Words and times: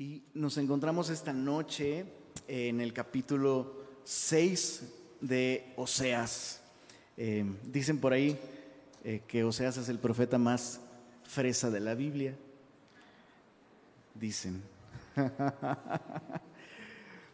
Y 0.00 0.22
nos 0.32 0.56
encontramos 0.58 1.10
esta 1.10 1.32
noche 1.32 2.04
en 2.46 2.80
el 2.80 2.92
capítulo 2.92 3.82
6 4.04 4.82
de 5.20 5.72
Oseas. 5.74 6.60
Eh, 7.16 7.44
dicen 7.64 7.98
por 7.98 8.12
ahí 8.12 8.38
eh, 9.02 9.22
que 9.26 9.42
Oseas 9.42 9.76
es 9.76 9.88
el 9.88 9.98
profeta 9.98 10.38
más 10.38 10.80
fresa 11.24 11.68
de 11.68 11.80
la 11.80 11.96
Biblia. 11.96 12.36
Dicen. 14.14 14.62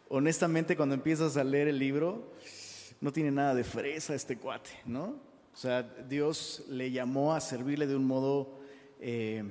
Honestamente, 0.09 0.75
cuando 0.75 0.95
empiezas 0.95 1.37
a 1.37 1.43
leer 1.43 1.67
el 1.67 1.77
libro, 1.77 2.33
no 2.99 3.11
tiene 3.11 3.29
nada 3.29 3.53
de 3.53 3.63
fresa 3.63 4.15
este 4.15 4.39
cuate, 4.39 4.71
¿no? 4.87 5.19
O 5.53 5.57
sea, 5.57 5.83
Dios 5.83 6.63
le 6.67 6.89
llamó 6.89 7.35
a 7.35 7.41
servirle 7.41 7.85
de 7.85 7.95
un 7.95 8.05
modo... 8.05 8.59
Eh, 8.99 9.43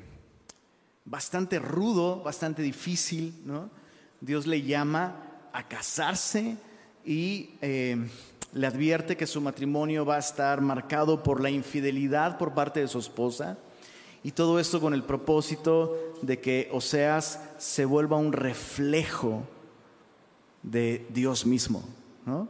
bastante 1.05 1.59
rudo, 1.59 2.23
bastante 2.23 2.63
difícil, 2.63 3.35
¿no? 3.45 3.71
Dios 4.21 4.47
le 4.47 4.63
llama 4.63 5.17
a 5.53 5.69
casarse 5.69 6.57
y 7.05 7.51
eh, 7.61 8.09
le 8.55 8.67
advierte 8.67 9.17
que 9.17 9.27
su 9.27 9.41
matrimonio 9.41 10.05
va 10.07 10.17
a 10.17 10.21
estar 10.21 10.61
marcado 10.61 11.23
por 11.23 11.41
la 11.41 11.51
infidelidad 11.51 12.39
por 12.39 12.55
parte 12.55 12.81
de 12.81 12.89
su 12.89 12.99
esposa. 12.99 13.59
Y 14.23 14.33
todo 14.33 14.59
esto 14.59 14.81
con 14.81 14.95
el 14.95 15.03
propósito 15.03 16.15
de 16.23 16.41
que 16.41 16.71
Oseas 16.73 17.41
se 17.59 17.85
vuelva 17.85 18.17
un 18.17 18.33
reflejo 18.33 19.47
de 20.63 21.07
Dios 21.11 21.45
mismo. 21.45 21.85
¿no? 22.25 22.49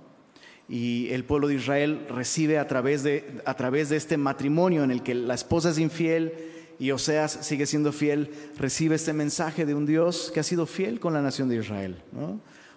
Y 0.69 1.09
el 1.11 1.25
pueblo 1.25 1.49
de 1.49 1.55
Israel 1.55 2.07
recibe 2.09 2.59
a 2.59 2.69
través, 2.69 3.03
de, 3.03 3.43
a 3.45 3.55
través 3.55 3.89
de 3.89 3.97
este 3.97 4.17
matrimonio 4.17 4.85
en 4.85 4.93
el 4.93 5.03
que 5.03 5.15
la 5.15 5.35
esposa 5.35 5.71
es 5.71 5.79
infiel, 5.79 6.54
y 6.79 6.91
Oseas 6.91 7.39
sigue 7.43 7.67
siendo 7.67 7.93
fiel, 7.93 8.31
recibe 8.59 8.97
este 8.97 9.13
mensaje 9.13 9.65
de 9.65 9.75
un 9.75 9.87
Dios 9.87 10.31
que 10.33 10.41
ha 10.41 10.45
sido 10.45 10.67
fiel 10.67 11.01
con 11.01 11.13
la 11.13 11.23
nación 11.23 11.49
de 11.49 11.57
Israel, 11.57 12.03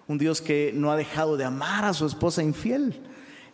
un 0.06 0.18
Dios 0.18 0.40
que 0.40 0.72
no 0.74 0.90
ha 0.90 0.96
dejado 0.96 1.36
de 1.36 1.44
amar 1.44 1.84
a 1.84 1.94
su 1.94 2.06
esposa 2.06 2.42
infiel. 2.42 3.02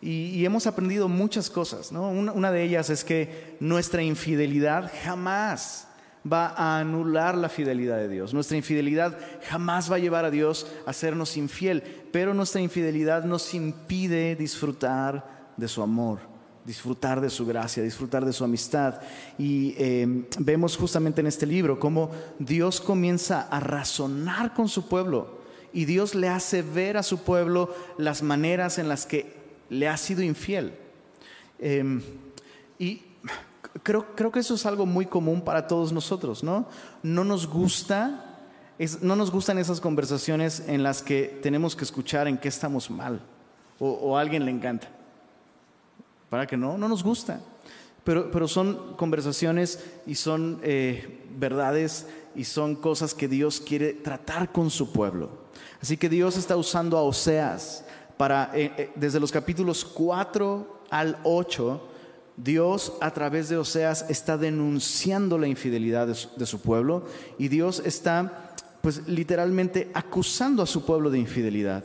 Y, 0.00 0.44
hemos 0.44 0.66
aprendido 0.66 1.08
muchas 1.08 1.48
cosas. 1.48 1.90
Una, 1.90 2.52
de 2.52 2.62
ellas 2.62 2.90
es 2.90 3.04
que 3.04 3.56
nuestra 3.58 4.02
infidelidad 4.02 4.92
jamás 5.02 5.88
va 6.30 6.48
a 6.48 6.78
anular 6.78 7.34
la 7.36 7.48
fidelidad 7.48 7.96
de 7.96 8.10
Dios. 8.10 8.34
Nuestra 8.34 8.58
infidelidad 8.58 9.18
jamás 9.48 9.90
va 9.90 9.96
a 9.96 10.00
llevar 10.00 10.26
a 10.26 10.30
Dios 10.30 10.66
a 10.84 10.92
sernos 10.92 11.38
infiel, 11.38 11.82
pero 12.12 12.34
nuestra 12.34 12.60
infidelidad 12.60 13.24
nos 13.24 13.54
impide 13.54 14.36
disfrutar 14.36 15.52
de 15.56 15.68
su 15.68 15.82
amor 15.82 16.33
disfrutar 16.64 17.20
de 17.20 17.30
su 17.30 17.46
gracia, 17.46 17.82
disfrutar 17.82 18.24
de 18.24 18.32
su 18.32 18.44
amistad. 18.44 19.00
Y 19.38 19.74
em, 19.78 20.24
vemos 20.38 20.76
justamente 20.76 21.20
en 21.20 21.26
este 21.26 21.46
libro 21.46 21.78
cómo 21.78 22.10
Dios 22.38 22.80
comienza 22.80 23.42
a 23.42 23.60
razonar 23.60 24.54
con 24.54 24.68
su 24.68 24.88
pueblo 24.88 25.42
y 25.72 25.84
Dios 25.84 26.14
le 26.14 26.28
hace 26.28 26.62
ver 26.62 26.96
a 26.96 27.02
su 27.02 27.18
pueblo 27.18 27.74
las 27.98 28.22
maneras 28.22 28.78
en 28.78 28.88
las 28.88 29.06
que 29.06 29.34
le 29.68 29.88
ha 29.88 29.96
sido 29.96 30.22
infiel. 30.22 30.74
Em, 31.58 32.00
y 32.78 33.02
creo, 33.82 34.14
creo 34.14 34.30
que 34.30 34.40
eso 34.40 34.54
es 34.54 34.66
algo 34.66 34.86
muy 34.86 35.06
común 35.06 35.42
para 35.42 35.66
todos 35.66 35.92
nosotros, 35.92 36.42
¿no? 36.42 36.68
No 37.02 37.24
nos 37.24 37.46
gusta. 37.46 38.30
no 39.02 39.14
nos 39.14 39.30
gustan 39.30 39.58
esas 39.58 39.80
conversaciones 39.80 40.64
en 40.66 40.82
las 40.82 41.02
que 41.02 41.38
tenemos 41.42 41.76
que 41.76 41.84
escuchar 41.84 42.26
en 42.26 42.38
qué 42.38 42.48
estamos 42.48 42.90
mal 42.90 43.20
o, 43.78 43.88
o 43.88 44.16
a 44.16 44.20
alguien 44.20 44.44
le 44.44 44.50
encanta. 44.50 44.88
¿Para 46.34 46.48
que 46.48 46.56
no? 46.56 46.76
No 46.76 46.88
nos 46.88 47.04
gusta. 47.04 47.40
Pero, 48.02 48.28
pero 48.32 48.48
son 48.48 48.96
conversaciones 48.96 49.78
y 50.04 50.16
son 50.16 50.58
eh, 50.64 51.22
verdades 51.38 52.08
y 52.34 52.42
son 52.42 52.74
cosas 52.74 53.14
que 53.14 53.28
Dios 53.28 53.60
quiere 53.60 53.92
tratar 53.92 54.50
con 54.50 54.68
su 54.68 54.90
pueblo. 54.90 55.30
Así 55.80 55.96
que 55.96 56.08
Dios 56.08 56.36
está 56.36 56.56
usando 56.56 56.98
a 56.98 57.02
Oseas 57.02 57.84
para, 58.16 58.50
eh, 58.52 58.72
eh, 58.76 58.90
desde 58.96 59.20
los 59.20 59.30
capítulos 59.30 59.84
4 59.84 60.80
al 60.90 61.18
8, 61.22 61.88
Dios 62.36 62.94
a 63.00 63.12
través 63.12 63.48
de 63.48 63.56
Oseas 63.56 64.04
está 64.08 64.36
denunciando 64.36 65.38
la 65.38 65.46
infidelidad 65.46 66.08
de 66.08 66.46
su, 66.46 66.60
pueblo 66.60 67.04
y 67.38 67.46
Dios 67.46 67.80
está 67.86 68.56
pues 68.82 69.06
literalmente 69.06 69.88
acusando 69.94 70.64
a 70.64 70.66
su 70.66 70.84
pueblo 70.84 71.10
de 71.10 71.20
infidelidad. 71.20 71.84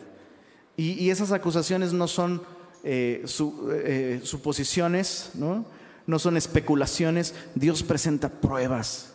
y 0.76 1.08
esas 1.12 1.34
acusaciones 1.34 1.94
no 1.94 2.08
son 2.08 2.42
eh, 2.84 3.26
eh, 3.26 4.22
suposiciones, 4.24 5.32
¿no? 5.36 5.66
no 6.08 6.18
son 6.18 6.38
especulaciones, 6.38 7.36
Dios 7.54 7.84
presenta 7.84 8.30
pruebas, 8.30 9.14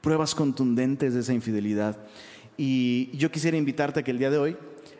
pruebas 0.00 0.34
contundentes 0.34 1.14
de 1.14 1.20
esa 1.20 1.32
infidelidad. 1.32 1.96
Y 2.56 3.16
yo 3.16 3.30
quisiera 3.30 3.56
invitarte 3.56 4.00
a 4.00 4.02
que 4.02 4.10
el 4.10 4.18
día 4.18 4.30
de 4.30 4.38
hoy, 4.38 4.56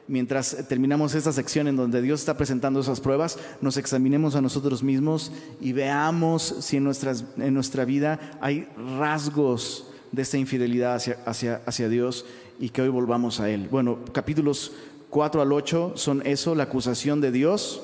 mientras 0.09 0.57
terminamos 0.69 1.15
esta 1.15 1.33
sección 1.33 1.69
en 1.69 1.77
donde 1.77 2.01
Dios 2.01 2.21
está 2.21 2.37
presentando 2.37 2.81
esas 2.81 3.01
pruebas, 3.01 3.39
nos 3.61 3.77
examinemos 3.77 4.35
a 4.37 4.41
nosotros 4.41 4.83
mismos 4.83 5.31
y 5.61 5.73
veamos 5.73 6.57
si 6.61 6.79
en, 6.79 6.85
nuestras, 6.85 7.25
en 7.37 7.53
nuestra 7.53 7.85
vida 7.85 8.39
hay 8.41 8.67
rasgos 8.99 9.91
de 10.13 10.23
esta 10.23 10.39
infidelidad 10.39 10.95
hacia, 10.95 11.19
hacia, 11.27 11.63
hacia 11.67 11.89
Dios 11.89 12.25
y 12.59 12.71
que 12.71 12.83
hoy 12.83 12.89
volvamos 12.89 13.41
a 13.41 13.51
Él. 13.51 13.69
Bueno, 13.71 13.99
capítulos 14.13 14.73
4 15.11 15.43
al 15.43 15.53
8 15.53 15.93
son 15.97 16.25
eso, 16.25 16.55
la 16.55 16.65
acusación 16.65 17.21
de 17.21 17.33
Dios 17.33 17.83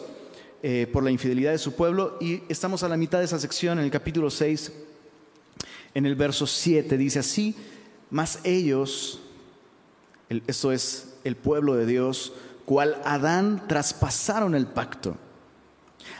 eh, 0.63 0.89
por 0.93 1.03
la 1.05 1.11
infidelidad 1.11 1.51
de 1.51 1.59
su 1.59 1.75
pueblo. 1.75 2.17
Y 2.21 2.43
estamos 2.49 2.83
a 2.83 2.89
la 2.89 2.97
mitad 2.97 3.19
de 3.19 3.25
esa 3.25 3.39
sección, 3.39 3.79
en 3.79 3.85
el 3.85 3.91
capítulo 3.91 4.31
6, 4.31 4.73
en 5.95 6.07
el 6.07 6.15
verso 6.15 6.47
7, 6.47 6.97
dice 6.97 7.19
así, 7.19 7.55
mas 8.11 8.39
ellos, 8.45 9.21
esto 10.29 10.73
es 10.73 11.15
el 11.25 11.37
pueblo 11.37 11.75
de 11.75 11.87
Dios, 11.87 12.33
cual 12.65 13.01
Adán 13.05 13.65
traspasaron 13.67 14.55
el 14.55 14.67
pacto. 14.67 15.17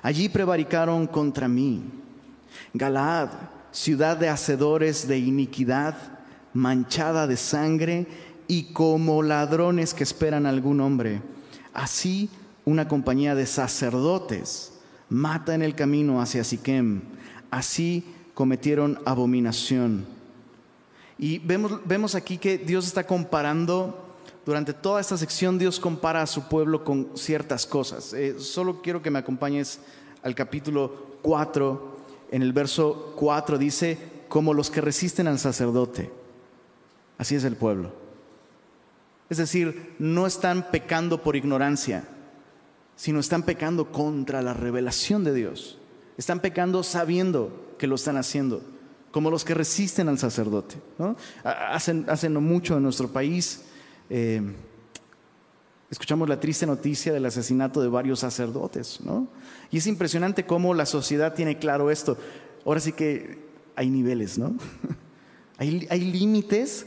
Allí 0.03 0.29
prevaricaron 0.29 1.07
contra 1.07 1.49
mí. 1.49 1.83
Galaad, 2.75 3.31
ciudad 3.71 4.17
de 4.17 4.29
hacedores 4.29 5.07
de 5.07 5.19
iniquidad, 5.19 5.97
manchada 6.53 7.27
de 7.27 7.37
sangre, 7.37 8.07
y 8.49 8.73
como 8.73 9.23
ladrones 9.23 9.95
que 9.95 10.05
esperan 10.05 10.47
a 10.47 10.51
algún 10.51 10.81
hombre. 10.81 11.23
Así 11.73 12.31
una 12.65 12.89
compañía 12.89 13.35
de 13.35 13.47
sacerdotes 13.47 14.73
mata 15.09 15.55
en 15.55 15.63
el 15.63 15.75
camino 15.75 16.21
hacia 16.21 16.45
Siquem. 16.45 17.03
Así 17.51 18.05
cometieron 18.35 18.99
abominación. 19.05 20.07
Y 21.19 21.39
vemos, 21.39 21.81
vemos 21.85 22.15
aquí 22.15 22.39
que 22.39 22.59
Dios 22.59 22.87
está 22.87 23.07
comparando, 23.07 24.07
durante 24.47 24.73
toda 24.73 25.01
esta 25.01 25.17
sección 25.17 25.59
Dios 25.59 25.81
compara 25.81 26.23
a 26.23 26.27
su 26.27 26.49
pueblo 26.49 26.85
con 26.85 27.11
ciertas 27.15 27.67
cosas. 27.67 28.13
Eh, 28.13 28.37
solo 28.39 28.81
quiero 28.81 29.03
que 29.03 29.11
me 29.11 29.19
acompañes 29.19 29.81
al 30.23 30.37
capítulo 30.37 31.19
4. 31.23 31.97
En 32.31 32.43
el 32.43 32.53
verso 32.53 33.15
4 33.17 33.59
dice, 33.59 33.99
como 34.29 34.55
los 34.55 34.71
que 34.71 34.81
resisten 34.81 35.27
al 35.27 35.41
sacerdote. 35.41 36.13
Así 37.19 37.35
es 37.35 37.43
el 37.43 37.57
pueblo. 37.57 38.06
Es 39.29 39.39
decir, 39.39 39.95
no 39.99 40.27
están 40.27 40.71
pecando 40.71 41.23
por 41.23 41.37
ignorancia, 41.37 42.05
sino 42.95 43.21
están 43.21 43.43
pecando 43.43 43.91
contra 43.91 44.41
la 44.41 44.55
revelación 44.55 45.25
de 45.25 45.35
Dios. 45.35 45.79
Están 46.17 46.41
pecando 46.41 46.83
sabiendo 46.83 47.75
que 47.79 47.87
lo 47.87 47.97
están 47.97 48.17
haciendo, 48.17 48.63
como 49.11 49.31
los 49.31 49.45
que 49.45 49.55
resisten 49.55 50.09
al 50.09 50.19
sacerdote. 50.19 50.77
¿no? 50.99 51.17
Hacen, 51.45 52.35
mucho 52.35 52.77
en 52.77 52.83
nuestro 52.85 53.09
país. 53.09 53.63
Eh, 54.09 54.41
escuchamos 55.91 56.29
la 56.29 56.39
triste 56.39 56.65
noticia 56.65 57.13
del 57.13 57.27
asesinato 57.27 57.83
de 57.83 57.89
varios 57.89 58.21
sacerdotes. 58.21 59.01
¿no? 59.03 59.29
Y 59.71 59.79
es 59.79 59.87
impresionante 59.89 60.47
cómo 60.47 60.73
la 60.73 60.87
sociedad 60.87 61.35
tiene 61.35 61.59
claro 61.59 61.91
esto. 61.91 62.17
Ahora 62.65 62.81
sí 62.81 62.93
que 62.93 63.45
hay 63.75 63.91
niveles, 63.91 64.39
¿no? 64.39 64.55
hay, 65.59 65.87
hay 65.91 66.01
límites 66.01 66.87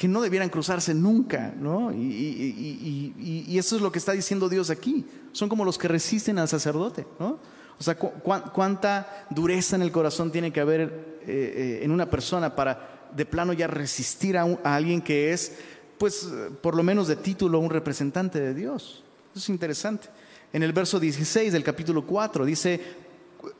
que 0.00 0.08
no 0.08 0.22
debieran 0.22 0.48
cruzarse 0.48 0.94
nunca, 0.94 1.52
¿no? 1.60 1.92
Y, 1.92 3.58
eso 3.58 3.76
es 3.76 3.82
lo 3.82 3.92
que 3.92 3.98
está 3.98 4.12
diciendo 4.12 4.48
Dios 4.48 4.70
aquí. 4.70 5.04
Son 5.32 5.46
como 5.46 5.62
los 5.62 5.76
que 5.76 5.88
resisten 5.88 6.38
al 6.38 6.48
sacerdote, 6.48 7.06
¿no? 7.18 7.38
O 7.78 7.82
sea, 7.82 7.96
cuánta 7.96 9.26
dureza 9.28 9.76
en 9.76 9.82
el 9.82 9.92
corazón 9.92 10.32
tiene 10.32 10.54
que 10.54 10.60
haber 10.60 10.80
eh, 10.80 11.26
eh, 11.26 11.80
en 11.82 11.90
una 11.90 12.08
persona 12.08 12.56
para 12.56 13.10
de 13.14 13.26
plano 13.26 13.52
ya 13.52 13.66
resistir 13.66 14.38
a, 14.38 14.44
alguien 14.64 15.02
que 15.02 15.34
es, 15.34 15.58
pues, 15.98 16.26
por 16.62 16.76
lo 16.76 16.82
menos 16.82 17.06
de 17.06 17.16
título, 17.16 17.58
un 17.58 17.68
representante 17.68 18.40
de 18.40 18.54
Dios. 18.54 19.04
Eso 19.32 19.38
es 19.38 19.48
interesante. 19.50 20.08
En 20.50 20.62
el 20.62 20.72
verso 20.72 20.98
16 20.98 21.52
del 21.52 21.62
capítulo 21.62 22.06
4 22.06 22.46
dice, 22.46 22.80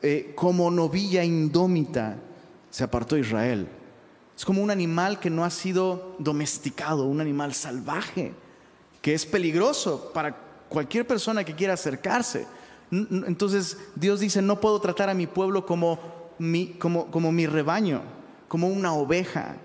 eh, 0.01 0.31
como 0.33 0.71
novilla 0.71 1.23
indómita 1.23 2.17
se 2.71 2.83
apartó 2.83 3.15
Israel 3.15 3.67
es 4.41 4.45
como 4.45 4.63
un 4.63 4.71
animal 4.71 5.19
que 5.19 5.29
no 5.29 5.45
ha 5.45 5.51
sido 5.51 6.15
domesticado, 6.17 7.05
un 7.05 7.21
animal 7.21 7.53
salvaje, 7.53 8.33
que 8.99 9.13
es 9.13 9.23
peligroso 9.23 10.09
para 10.15 10.35
cualquier 10.67 11.05
persona 11.05 11.43
que 11.43 11.53
quiera 11.53 11.75
acercarse. 11.75 12.47
Entonces 12.89 13.77
Dios 13.93 14.19
dice, 14.19 14.41
no 14.41 14.59
puedo 14.59 14.81
tratar 14.81 15.11
a 15.11 15.13
mi 15.13 15.27
pueblo 15.27 15.63
como 15.63 15.99
mi, 16.39 16.69
como, 16.79 17.11
como 17.11 17.31
mi 17.31 17.45
rebaño, 17.45 18.01
como 18.47 18.67
una 18.67 18.93
oveja. 18.93 19.57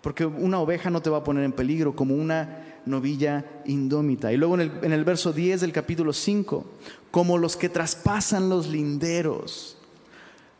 porque 0.00 0.26
una 0.26 0.58
oveja 0.58 0.90
no 0.90 1.00
te 1.00 1.08
va 1.08 1.18
a 1.18 1.24
poner 1.24 1.44
en 1.44 1.52
peligro 1.52 1.94
como 1.94 2.16
una 2.16 2.80
novilla 2.84 3.44
indómita. 3.64 4.32
Y 4.32 4.38
luego 4.38 4.56
en 4.56 4.60
el, 4.62 4.72
en 4.82 4.92
el 4.92 5.04
verso 5.04 5.32
10 5.32 5.60
del 5.60 5.70
capítulo 5.70 6.12
5, 6.12 6.66
como 7.12 7.38
los 7.38 7.56
que 7.56 7.68
traspasan 7.68 8.48
los 8.48 8.66
linderos, 8.66 9.78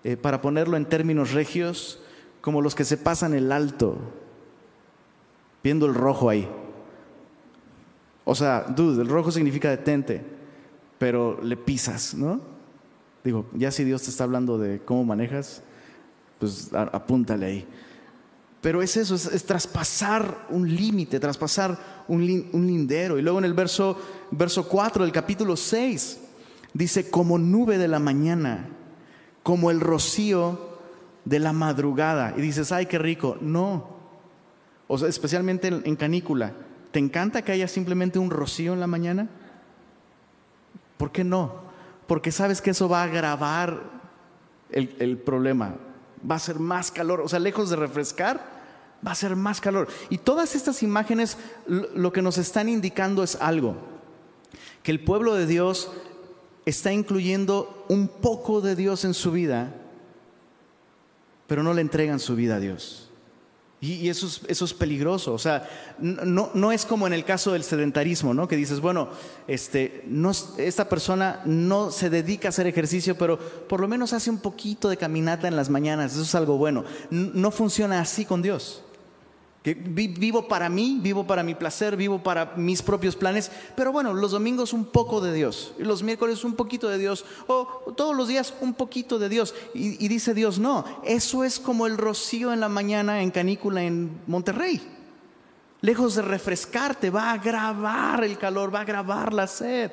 eh, 0.05 0.17
para 0.17 0.41
ponerlo 0.41 0.77
en 0.77 0.85
términos 0.85 1.33
regios, 1.33 1.99
como 2.47 2.63
los 2.63 2.77
que 2.77 2.85
se 2.85 2.97
pasan 2.97 3.35
el 3.35 3.51
alto, 3.51 3.99
viendo 5.65 5.85
el 5.87 5.95
rojo 5.95 6.31
ahí. 6.31 6.49
O 8.25 8.37
sea, 8.37 8.67
dude, 8.69 9.03
el 9.03 9.09
rojo 9.09 9.33
significa 9.33 9.69
detente, 9.69 10.23
pero 10.97 11.43
le 11.43 11.57
pisas, 11.57 12.15
¿no? 12.15 12.41
Digo, 13.25 13.47
ya 13.53 13.73
si 13.73 13.83
Dios 13.83 14.03
te 14.03 14.11
está 14.11 14.23
hablando 14.23 14.59
de 14.59 14.79
cómo 14.79 15.05
manejas, 15.05 15.61
pues 16.39 16.71
apúntale 16.73 17.47
ahí. 17.47 17.67
Pero 18.61 18.81
es 18.81 18.97
eso, 18.97 19.17
es, 19.17 19.45
traspasar 19.45 20.47
un 20.49 20.73
límite, 20.73 21.19
traspasar 21.19 22.05
un, 22.07 22.25
lindero. 22.25 23.19
Y 23.19 23.23
luego 23.23 23.41
en 23.41 23.47
el 23.47 23.55
verso, 23.55 23.99
verso 24.31 24.69
4 24.69 25.03
del 25.03 25.13
capítulo 25.13 25.57
6 25.57 26.21
dice, 26.75 27.11
como 27.11 27.39
nube 27.39 27.77
de 27.77 27.89
la 27.89 27.99
mañana, 27.99 28.69
como 29.43 29.73
el 29.73 29.81
rocío 29.81 30.66
de 31.27 31.39
la 31.39 31.53
madrugada. 31.53 32.33
Y 32.39 32.41
dices, 32.41 32.73
ay, 32.73 32.87
qué 32.87 32.99
rico. 32.99 33.37
No. 33.43 33.91
O 34.89 34.97
sea, 34.97 35.09
especialmente 35.09 35.69
en, 35.69 35.97
canícula. 35.97 36.55
¿Te 36.93 36.99
encanta 36.99 37.43
que 37.43 37.53
haya 37.53 37.69
simplemente 37.69 38.19
un 38.19 38.31
rocío 38.31 38.73
en 38.73 38.81
la 38.81 38.87
mañana? 38.87 39.29
¿Por 40.97 41.13
qué 41.13 41.23
no? 41.23 41.67
Porque 42.07 42.33
sabes 42.33 42.63
que 42.63 42.71
eso 42.71 42.89
va 42.89 43.03
a 43.03 43.05
agravar 43.05 43.83
el 44.71 45.19
problema. 45.19 45.75
Va 46.29 46.37
a 46.37 46.39
ser 46.39 46.59
más 46.59 46.91
calor. 46.91 47.21
O 47.21 47.29
sea, 47.29 47.39
lejos 47.39 47.69
de 47.69 47.77
refrescar, 47.77 48.57
va 49.07 49.13
a 49.13 49.17
ser 49.17 49.37
más 49.37 49.61
calor. 49.61 49.89
Y 50.11 50.19
todas 50.19 50.55
estas 50.55 50.83
imágenes 50.83 51.37
lo 51.67 52.13
que 52.13 52.23
nos 52.23 52.39
están 52.39 52.69
indicando 52.69 53.23
es 53.23 53.37
algo, 53.41 53.77
que 54.83 54.93
el 54.93 55.03
pueblo 55.03 55.35
de 55.35 55.47
Dios 55.47 55.91
está 56.65 56.93
incluyendo 56.93 57.85
un 57.89 58.09
poco 58.09 58.61
de 58.61 58.75
Dios 58.75 59.05
en 59.05 59.15
su 59.15 59.33
vida, 59.33 59.73
pero 61.47 61.63
no 61.63 61.75
le 61.75 61.81
entregan 61.81 62.21
su 62.21 62.37
vida 62.37 62.57
a 62.57 62.61
Dios. 62.61 63.11
Y, 63.79 64.09
eso, 64.09 64.27
es, 64.27 64.41
eso, 64.49 64.65
es, 64.65 64.73
peligroso. 64.73 65.35
O 65.35 65.39
sea, 65.39 65.69
no, 65.99 66.51
no, 66.55 66.73
es 66.73 66.87
como 66.87 67.07
en 67.07 67.13
el 67.13 67.25
caso 67.25 67.53
del 67.53 67.63
sedentarismo, 67.63 68.33
¿no? 68.33 68.49
Que 68.49 68.57
dices, 68.57 68.81
bueno, 68.81 69.11
este, 69.47 70.03
no, 70.07 70.33
esta 70.57 70.89
persona 70.89 71.43
no 71.45 71.91
se 71.91 72.09
dedica 72.09 72.49
a 72.49 72.51
hacer 72.51 72.67
ejercicio, 72.67 73.19
pero 73.19 73.39
por 73.39 73.81
lo 73.81 73.87
menos 73.87 74.15
hace 74.15 74.31
un 74.31 74.39
poquito 74.39 74.89
de 74.89 74.97
caminata 74.97 75.47
en 75.47 75.57
las 75.57 75.69
mañanas. 75.69 76.15
Eso 76.15 76.23
es 76.23 76.35
algo 76.35 76.57
bueno. 76.57 76.85
No 77.11 77.51
funciona 77.51 78.01
así 78.01 78.25
con 78.25 78.41
Dios 78.41 78.83
vivo 79.75 80.47
para 80.47 80.69
mí, 80.69 80.99
vivo 81.03 81.27
para 81.27 81.43
mi 81.43 81.55
placer, 81.55 81.97
vivo 81.97 82.23
para 82.23 82.53
mis 82.57 82.83
propios 82.83 83.17
planes, 83.17 83.51
pero 83.75 83.91
bueno, 83.91 84.15
los 84.15 84.31
domingos 84.31 84.73
un 84.73 84.85
poco 84.85 85.21
de 85.21 85.33
Dios, 85.33 85.73
los 85.79 86.03
miércoles 86.03 86.45
un 86.45 86.55
poquito 86.55 86.89
de 86.89 86.99
Dios, 86.99 87.25
o 87.49 87.93
todos 87.97 88.15
los 88.15 88.29
días 88.29 88.55
un 88.61 88.75
poquito 88.75 89.19
de 89.19 89.29
Dios. 89.29 89.55
Y, 89.75 90.05
y 90.05 90.09
dice 90.09 90.35
Dios, 90.35 90.59
no, 90.59 90.85
eso 91.05 91.43
es 91.43 91.59
como 91.59 91.87
el 91.87 91.99
rocío 91.99 92.53
en 92.53 92.61
la 92.61 92.69
mañana 92.69 93.23
en 93.23 93.31
canícula 93.31 93.83
en 93.83 94.21
Monterrey. 94.27 94.81
Lejos 95.81 96.15
de 96.15 96.23
refrescarte, 96.23 97.11
va 97.11 97.31
a 97.31 97.33
agravar 97.35 98.25
el 98.25 98.39
calor, 98.39 98.75
va 98.75 98.81
a 98.81 98.83
agravar 98.83 99.33
la 99.33 99.47
sed. 99.47 99.91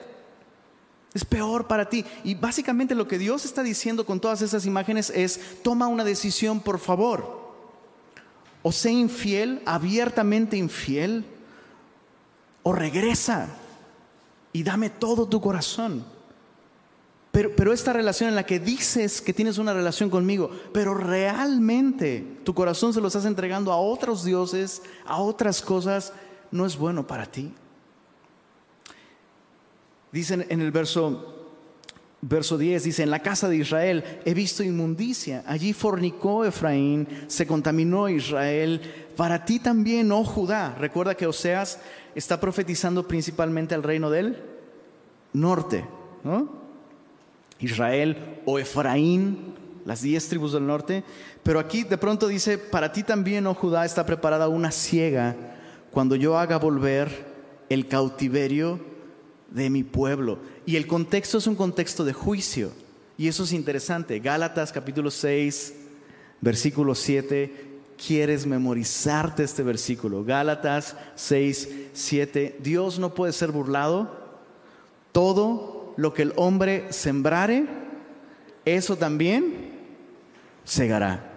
Es 1.13 1.25
peor 1.25 1.67
para 1.67 1.89
ti. 1.89 2.03
Y 2.23 2.35
básicamente 2.35 2.95
lo 2.95 3.07
que 3.07 3.19
Dios 3.19 3.45
está 3.45 3.61
diciendo 3.61 4.05
con 4.05 4.19
todas 4.19 4.41
esas 4.41 4.65
imágenes 4.65 5.11
es, 5.11 5.61
toma 5.61 5.87
una 5.87 6.03
decisión, 6.03 6.59
por 6.59 6.79
favor 6.79 7.43
o 8.63 8.71
sé 8.71 8.92
infiel, 8.92 9.62
abiertamente 9.65 10.57
infiel, 10.57 11.25
o 12.63 12.74
regresa 12.74 13.50
y 14.54 14.63
dame 14.63 14.89
todo 14.89 15.27
tu 15.27 15.39
corazón. 15.42 16.06
Pero, 17.31 17.56
pero, 17.56 17.74
esta 17.74 17.94
relación 17.94 18.30
en 18.30 18.36
la 18.36 18.45
que 18.45 18.60
dices 18.60 19.19
que 19.19 19.33
tienes 19.33 19.57
una 19.57 19.74
relación 19.74 20.10
conmigo, 20.10 20.51
pero 20.71 20.94
realmente 20.94 22.38
tu 22.44 22.54
corazón 22.54 22.94
se 22.94 23.01
lo 23.01 23.07
estás 23.07 23.25
entregando 23.25 23.71
a 23.71 23.77
otros 23.77 24.24
dioses, 24.24 24.83
a 25.06 25.19
otras 25.19 25.62
cosas, 25.62 26.13
no 26.51 26.66
es 26.66 26.77
bueno 26.77 27.07
para 27.07 27.25
ti. 27.25 27.51
Dicen 30.12 30.45
en 30.48 30.62
el 30.62 30.71
verso 30.71 31.43
Verso 32.25 32.57
10 32.57 32.85
dice, 32.85 33.03
en 33.03 33.11
la 33.11 33.19
casa 33.19 33.49
de 33.49 33.57
Israel 33.57 34.01
he 34.23 34.33
visto 34.33 34.63
inmundicia, 34.63 35.43
allí 35.45 35.73
fornicó 35.73 36.45
Efraín, 36.45 37.05
se 37.27 37.45
contaminó 37.45 38.07
Israel, 38.07 38.79
para 39.17 39.43
ti 39.43 39.59
también, 39.59 40.09
oh 40.09 40.23
Judá. 40.23 40.73
Recuerda 40.79 41.15
que 41.15 41.27
Oseas 41.27 41.81
está 42.15 42.39
profetizando 42.39 43.09
principalmente 43.09 43.75
al 43.75 43.83
reino 43.83 44.09
del 44.09 44.41
norte, 45.33 45.85
¿no? 46.23 46.47
Israel 47.59 48.15
o 48.45 48.57
Efraín, 48.57 49.55
las 49.83 50.01
diez 50.01 50.29
tribus 50.29 50.53
del 50.53 50.65
norte, 50.65 51.03
pero 51.43 51.59
aquí 51.59 51.83
de 51.83 51.97
pronto 51.97 52.29
dice, 52.29 52.57
para 52.57 52.93
ti 52.93 53.03
también, 53.03 53.47
oh 53.47 53.53
Judá, 53.53 53.83
está 53.83 54.05
preparada 54.05 54.47
una 54.47 54.71
ciega 54.71 55.35
cuando 55.91 56.15
yo 56.15 56.37
haga 56.37 56.57
volver 56.57 57.25
el 57.67 57.85
cautiverio 57.89 58.79
de 59.49 59.69
mi 59.69 59.83
pueblo. 59.83 60.39
Y 60.65 60.75
el 60.77 60.88
contexto 60.88 61.38
es 61.38 61.48
un 61.48 61.56
contexto 61.56 62.06
de 62.06 62.13
juicio. 62.13 62.71
Y 63.18 63.27
eso 63.27 63.44
es 63.44 63.54
interesante. 63.54 64.19
Gálatas 64.19 64.71
capítulo 64.71 65.12
6, 65.12 65.74
versículo 66.42 66.95
7. 66.95 67.71
¿Quieres 68.06 68.45
memorizarte 68.45 69.44
este 69.44 69.63
versículo? 69.63 70.24
Gálatas 70.24 70.95
6, 71.15 71.69
7. 71.94 72.57
Dios 72.62 72.98
no 73.00 73.13
puede 73.13 73.33
ser 73.33 73.51
burlado. 73.51 74.24
Todo 75.12 75.94
lo 75.98 76.13
que 76.13 76.24
el 76.24 76.33
hombre 76.38 76.92
sembrare, 76.92 77.66
eso 78.66 78.95
también 78.95 79.71
segará. 80.63 81.31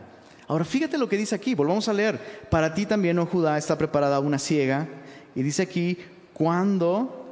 Ahora 0.49 0.64
fíjate 0.64 0.96
lo 0.96 1.08
que 1.08 1.17
dice 1.17 1.34
aquí, 1.34 1.55
volvamos 1.55 1.88
a 1.88 1.93
leer. 1.93 2.49
Para 2.50 2.72
ti 2.72 2.87
también, 2.87 3.19
oh 3.19 3.26
Judá, 3.26 3.58
está 3.58 3.76
preparada 3.76 4.20
una 4.20 4.38
ciega. 4.38 4.88
Y 5.34 5.43
dice 5.43 5.62
aquí, 5.62 5.99
cuando 6.32 7.25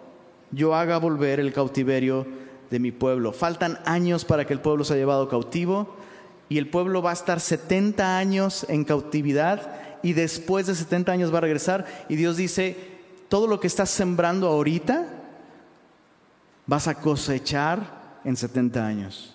yo 0.54 0.74
haga 0.74 0.98
volver 0.98 1.40
el 1.40 1.52
cautiverio 1.52 2.26
de 2.70 2.78
mi 2.78 2.92
pueblo. 2.92 3.32
Faltan 3.32 3.78
años 3.84 4.24
para 4.24 4.46
que 4.46 4.52
el 4.52 4.60
pueblo 4.60 4.84
sea 4.84 4.96
llevado 4.96 5.28
cautivo 5.28 5.96
y 6.48 6.58
el 6.58 6.68
pueblo 6.68 7.02
va 7.02 7.10
a 7.10 7.14
estar 7.14 7.40
70 7.40 8.16
años 8.16 8.66
en 8.68 8.84
cautividad 8.84 10.00
y 10.02 10.12
después 10.12 10.66
de 10.66 10.74
70 10.74 11.12
años 11.12 11.32
va 11.32 11.38
a 11.38 11.42
regresar 11.42 11.86
y 12.08 12.16
Dios 12.16 12.36
dice, 12.36 12.76
todo 13.28 13.46
lo 13.46 13.61
que 13.61 13.66
estás 13.66 13.90
sembrando 13.90 14.49
ahorita 14.49 15.06
vas 16.66 16.88
a 16.88 16.94
cosechar 16.94 18.20
en 18.25 18.37
70 18.37 18.87
años. 18.87 19.34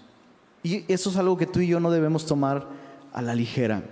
Y 0.64 0.86
eso 0.92 1.10
es 1.10 1.18
algo 1.18 1.38
que 1.38 1.46
tú 1.46 1.60
y 1.60 1.68
yo 1.68 1.80
no 1.80 1.92
debemos 1.92 2.26
tomar 2.26 2.68
a 3.14 3.22
la 3.22 3.34
ligera. 3.36 3.84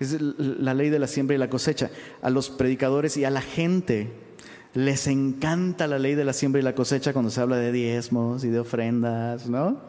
Es 0.00 0.20
la 0.20 0.74
ley 0.74 0.90
de 0.90 0.98
la 0.98 1.06
siembra 1.06 1.34
y 1.34 1.38
la 1.38 1.50
cosecha. 1.50 1.90
A 2.22 2.30
los 2.30 2.50
predicadores 2.50 3.16
y 3.16 3.24
a 3.24 3.30
la 3.30 3.42
gente 3.42 4.27
les 4.78 5.08
encanta 5.08 5.88
la 5.88 5.98
ley 5.98 6.14
de 6.14 6.24
la 6.24 6.32
siembra 6.32 6.60
y 6.60 6.64
la 6.64 6.76
cosecha 6.76 7.12
cuando 7.12 7.32
se 7.32 7.40
habla 7.40 7.56
de 7.56 7.72
diezmos 7.72 8.44
y 8.44 8.48
de 8.48 8.60
ofrendas, 8.60 9.48
¿no? 9.48 9.80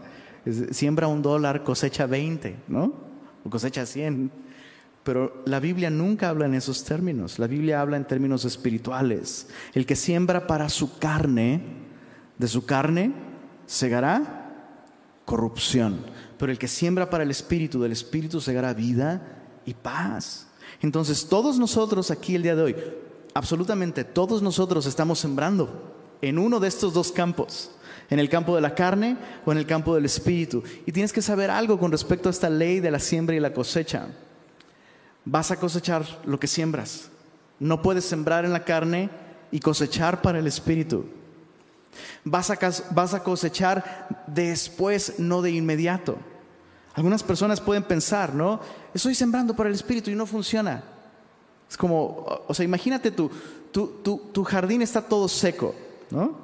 Siembra 0.72 1.08
un 1.08 1.22
dólar, 1.22 1.64
cosecha 1.64 2.08
20, 2.08 2.56
¿no? 2.70 2.96
O 3.44 3.52
cosecha 3.52 3.86
100. 3.86 4.32
Pero 5.04 5.44
la 5.46 5.60
Biblia 5.60 5.92
nunca 5.92 6.30
habla 6.30 6.48
en 6.48 6.56
esos 6.56 6.84
términos. 6.86 7.38
La 7.38 7.46
Biblia 7.46 7.82
habla 7.82 7.98
en 7.98 8.06
términos 8.06 8.46
espirituales. 8.46 9.48
El 9.76 9.86
que 9.86 9.96
siembra 9.96 10.48
para 10.48 10.70
su 10.70 10.98
carne, 10.98 11.62
de 12.40 12.48
su 12.48 12.66
carne, 12.66 13.14
segará 13.68 14.74
corrupción. 15.24 16.00
Pero 16.40 16.52
el 16.52 16.58
que 16.58 16.68
siembra 16.68 17.12
para 17.12 17.24
el 17.24 17.30
espíritu, 17.30 17.80
del 17.80 17.92
espíritu 17.92 18.42
segará 18.42 18.74
vida 18.74 19.22
y 19.68 19.76
paz. 19.76 20.48
Entonces, 20.82 21.28
todos 21.30 21.60
nosotros 21.60 22.10
aquí 22.10 22.34
el 22.34 22.42
día 22.42 22.56
de 22.56 22.64
hoy, 22.64 22.76
absolutamente 23.34 24.04
todos 24.04 24.42
nosotros 24.42 24.86
estamos 24.86 25.20
sembrando 25.20 25.96
en 26.22 26.38
uno 26.38 26.60
de 26.60 26.68
estos 26.68 26.94
dos 26.94 27.12
campos, 27.12 27.72
en 28.10 28.20
el 28.20 28.30
campo 28.30 28.56
de 28.56 28.62
la 28.62 28.76
carne 28.76 29.18
o 29.46 29.52
en 29.52 29.58
el 29.58 29.66
campo 29.66 29.96
del 29.96 30.06
espíritu. 30.06 30.64
Y 30.86 30.92
tienes 30.92 31.14
que 31.14 31.22
saber 31.22 31.50
algo 31.50 31.80
con 31.80 31.92
respecto 31.92 32.30
a 32.30 32.32
esta 32.32 32.50
ley 32.50 32.80
de 32.80 32.92
la 32.92 33.00
siembra 33.00 33.36
y 33.36 33.40
la 33.40 33.54
cosecha. 33.54 34.08
Vas 35.26 35.52
a 35.52 35.58
cosechar 35.58 36.06
lo 36.26 36.40
que 36.40 36.48
siembras. 36.48 37.10
No 37.60 37.82
puedes 37.82 38.06
sembrar 38.06 38.46
en 38.46 38.54
la 38.54 38.64
carne 38.64 39.10
y 39.52 39.60
cosechar 39.60 40.22
para 40.22 40.40
el 40.40 40.48
espíritu. 40.48 41.06
Vas 42.24 42.50
a, 42.50 43.24
cosechar 43.24 44.08
después, 44.28 45.20
no 45.20 45.42
de 45.42 45.52
inmediato. 45.52 46.18
Algunas 46.94 47.24
personas 47.24 47.62
pueden 47.62 47.84
pensar, 47.84 48.34
¿no? 48.34 48.60
Estoy 48.94 49.16
sembrando 49.16 49.56
para 49.56 49.70
el 49.70 49.76
espíritu 49.76 50.12
y 50.12 50.16
no 50.16 50.26
funciona. 50.26 50.84
Es 51.70 51.78
como, 51.78 52.26
o 52.48 52.54
sea, 52.54 52.66
imagínate 52.66 53.12
tu, 53.12 53.30
tu, 53.72 54.44
jardín 54.44 54.82
está 54.82 55.02
todo 55.02 55.28
seco, 55.28 55.76
¿no? 56.10 56.36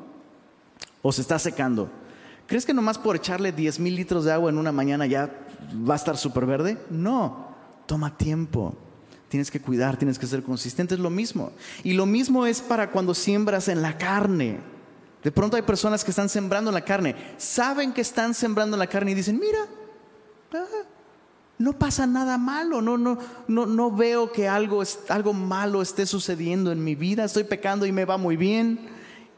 O 1.02 1.12
se 1.12 1.22
está 1.22 1.40
secando. 1.40 1.90
¿Crees 2.48 2.66
que 2.66 2.74
nomás 2.74 2.98
por 2.98 3.16
echarle 3.16 3.52
10 3.52 3.80
mil 3.80 3.96
litros 3.96 4.26
de 4.26 4.32
agua 4.32 4.52
en 4.52 4.58
una 4.58 4.72
mañana 4.72 5.08
ya 5.08 5.32
va 5.88 5.96
a 5.96 5.98
estar 5.98 6.18
súper 6.18 6.46
verde? 6.46 6.78
No, 6.90 7.48
toma 7.88 8.16
tiempo. 8.16 8.76
tienes 9.30 9.50
que 9.50 9.60
cuidar, 9.60 9.98
tienes 9.98 10.20
que 10.20 10.28
ser 10.28 10.44
consistente, 10.44 10.94
es 10.94 11.00
lo 11.00 11.10
mismo. 11.10 11.52
Y 11.84 11.94
lo 11.94 12.06
mismo 12.06 12.46
es 12.46 12.62
para 12.62 12.92
cuando 12.92 13.16
siembras 13.16 13.68
en 13.68 13.82
la 13.82 13.98
carne. 13.98 14.60
De 15.24 15.32
pronto 15.32 15.58
hay 15.58 15.64
personas 15.64 16.04
que 16.04 16.12
están 16.12 16.30
sembrando 16.30 16.70
en 16.70 16.76
la 16.76 16.86
carne, 16.86 17.16
saben 17.38 17.92
que 17.94 18.02
están 18.02 18.36
sembrando 18.36 18.76
en 18.76 18.80
la 18.80 18.88
carne 18.88 19.12
y 19.12 19.16
dicen, 19.16 19.40
mira, 19.40 19.60
ah, 20.54 20.86
no 21.58 21.74
pasa 21.74 22.06
nada 22.06 22.38
malo, 22.38 22.82
no, 22.82 22.98
no, 22.98 23.18
no, 23.48 23.66
no 23.66 23.92
veo 23.92 24.32
que 24.32 24.48
algo, 24.48 24.84
algo 25.08 25.34
malo 25.34 25.82
esté 25.82 26.06
sucediendo 26.06 26.72
en 26.72 26.84
mi 26.84 26.96
vida, 26.96 27.24
estoy 27.24 27.46
pecando 27.46 27.86
y 27.86 27.92
me 27.92 28.06
va 28.06 28.18
muy 28.18 28.36
bien. 28.36 28.90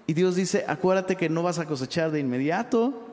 Y 0.08 0.14
Dios 0.14 0.36
dice, 0.36 0.66
acuérdate 0.68 1.16
que 1.16 1.30
no 1.30 1.44
vas 1.44 1.60
a 1.60 1.66
cosechar 1.66 2.12
de 2.12 2.20
inmediato. 2.20 3.04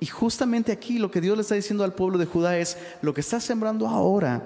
Y 0.00 0.06
justamente 0.06 0.72
aquí 0.72 0.98
lo 0.98 1.10
que 1.10 1.20
Dios 1.20 1.36
le 1.36 1.42
está 1.42 1.54
diciendo 1.54 1.84
al 1.84 1.94
pueblo 1.94 2.18
de 2.18 2.26
Judá 2.26 2.58
es, 2.58 2.76
lo 3.00 3.14
que 3.14 3.22
estás 3.22 3.44
sembrando 3.44 3.88
ahora 3.88 4.42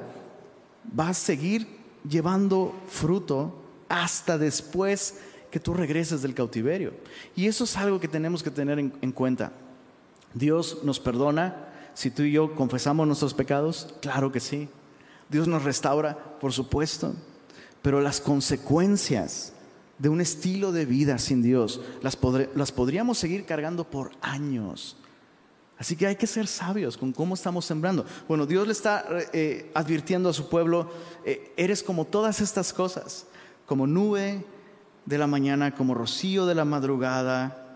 va 0.98 1.08
a 1.08 1.14
seguir 1.14 1.66
llevando 2.08 2.74
fruto 2.88 3.62
hasta 3.88 4.38
después 4.38 5.16
que 5.50 5.58
tú 5.58 5.74
regreses 5.74 6.22
del 6.22 6.34
cautiverio. 6.34 6.92
Y 7.34 7.46
eso 7.46 7.64
es 7.64 7.76
algo 7.76 7.98
que 7.98 8.06
tenemos 8.06 8.42
que 8.42 8.50
tener 8.50 8.78
en 8.78 9.12
cuenta. 9.12 9.50
Dios 10.34 10.80
nos 10.84 11.00
perdona, 11.00 11.67
si 11.98 12.12
tú 12.12 12.22
y 12.22 12.30
yo 12.30 12.54
confesamos 12.54 13.08
nuestros 13.08 13.34
pecados, 13.34 13.92
claro 14.00 14.30
que 14.30 14.38
sí. 14.38 14.68
Dios 15.28 15.48
nos 15.48 15.64
restaura, 15.64 16.16
por 16.38 16.52
supuesto. 16.52 17.12
Pero 17.82 18.00
las 18.00 18.20
consecuencias 18.20 19.52
de 19.98 20.08
un 20.08 20.20
estilo 20.20 20.70
de 20.70 20.86
vida 20.86 21.18
sin 21.18 21.42
Dios 21.42 21.80
las, 22.00 22.14
podríamos 22.14 23.18
seguir 23.18 23.44
cargando 23.46 23.82
por 23.82 24.12
años. 24.20 24.96
Así 25.76 25.96
que 25.96 26.06
hay 26.06 26.14
que 26.14 26.28
ser 26.28 26.46
sabios 26.46 26.96
con 26.96 27.12
cómo 27.12 27.34
estamos 27.34 27.64
sembrando. 27.64 28.06
Bueno, 28.28 28.46
Dios 28.46 28.64
le 28.68 28.74
está 28.74 29.04
eh, 29.32 29.68
advirtiendo 29.74 30.28
a 30.28 30.32
su 30.32 30.48
pueblo, 30.48 30.92
eh, 31.24 31.52
eres 31.56 31.82
como 31.82 32.04
todas 32.04 32.40
estas 32.40 32.72
cosas, 32.72 33.26
como 33.66 33.88
nube 33.88 34.44
de 35.04 35.18
la 35.18 35.26
mañana, 35.26 35.74
como 35.74 35.94
rocío 35.94 36.46
de 36.46 36.54
la 36.54 36.64
madrugada, 36.64 37.67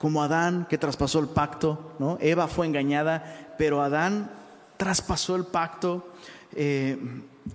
como 0.00 0.22
Adán 0.22 0.66
que 0.66 0.78
traspasó 0.78 1.18
el 1.18 1.28
pacto, 1.28 1.92
¿no? 1.98 2.16
Eva 2.22 2.48
fue 2.48 2.66
engañada, 2.66 3.54
pero 3.58 3.82
Adán 3.82 4.30
traspasó 4.78 5.36
el 5.36 5.44
pacto 5.44 6.14
eh, 6.54 6.96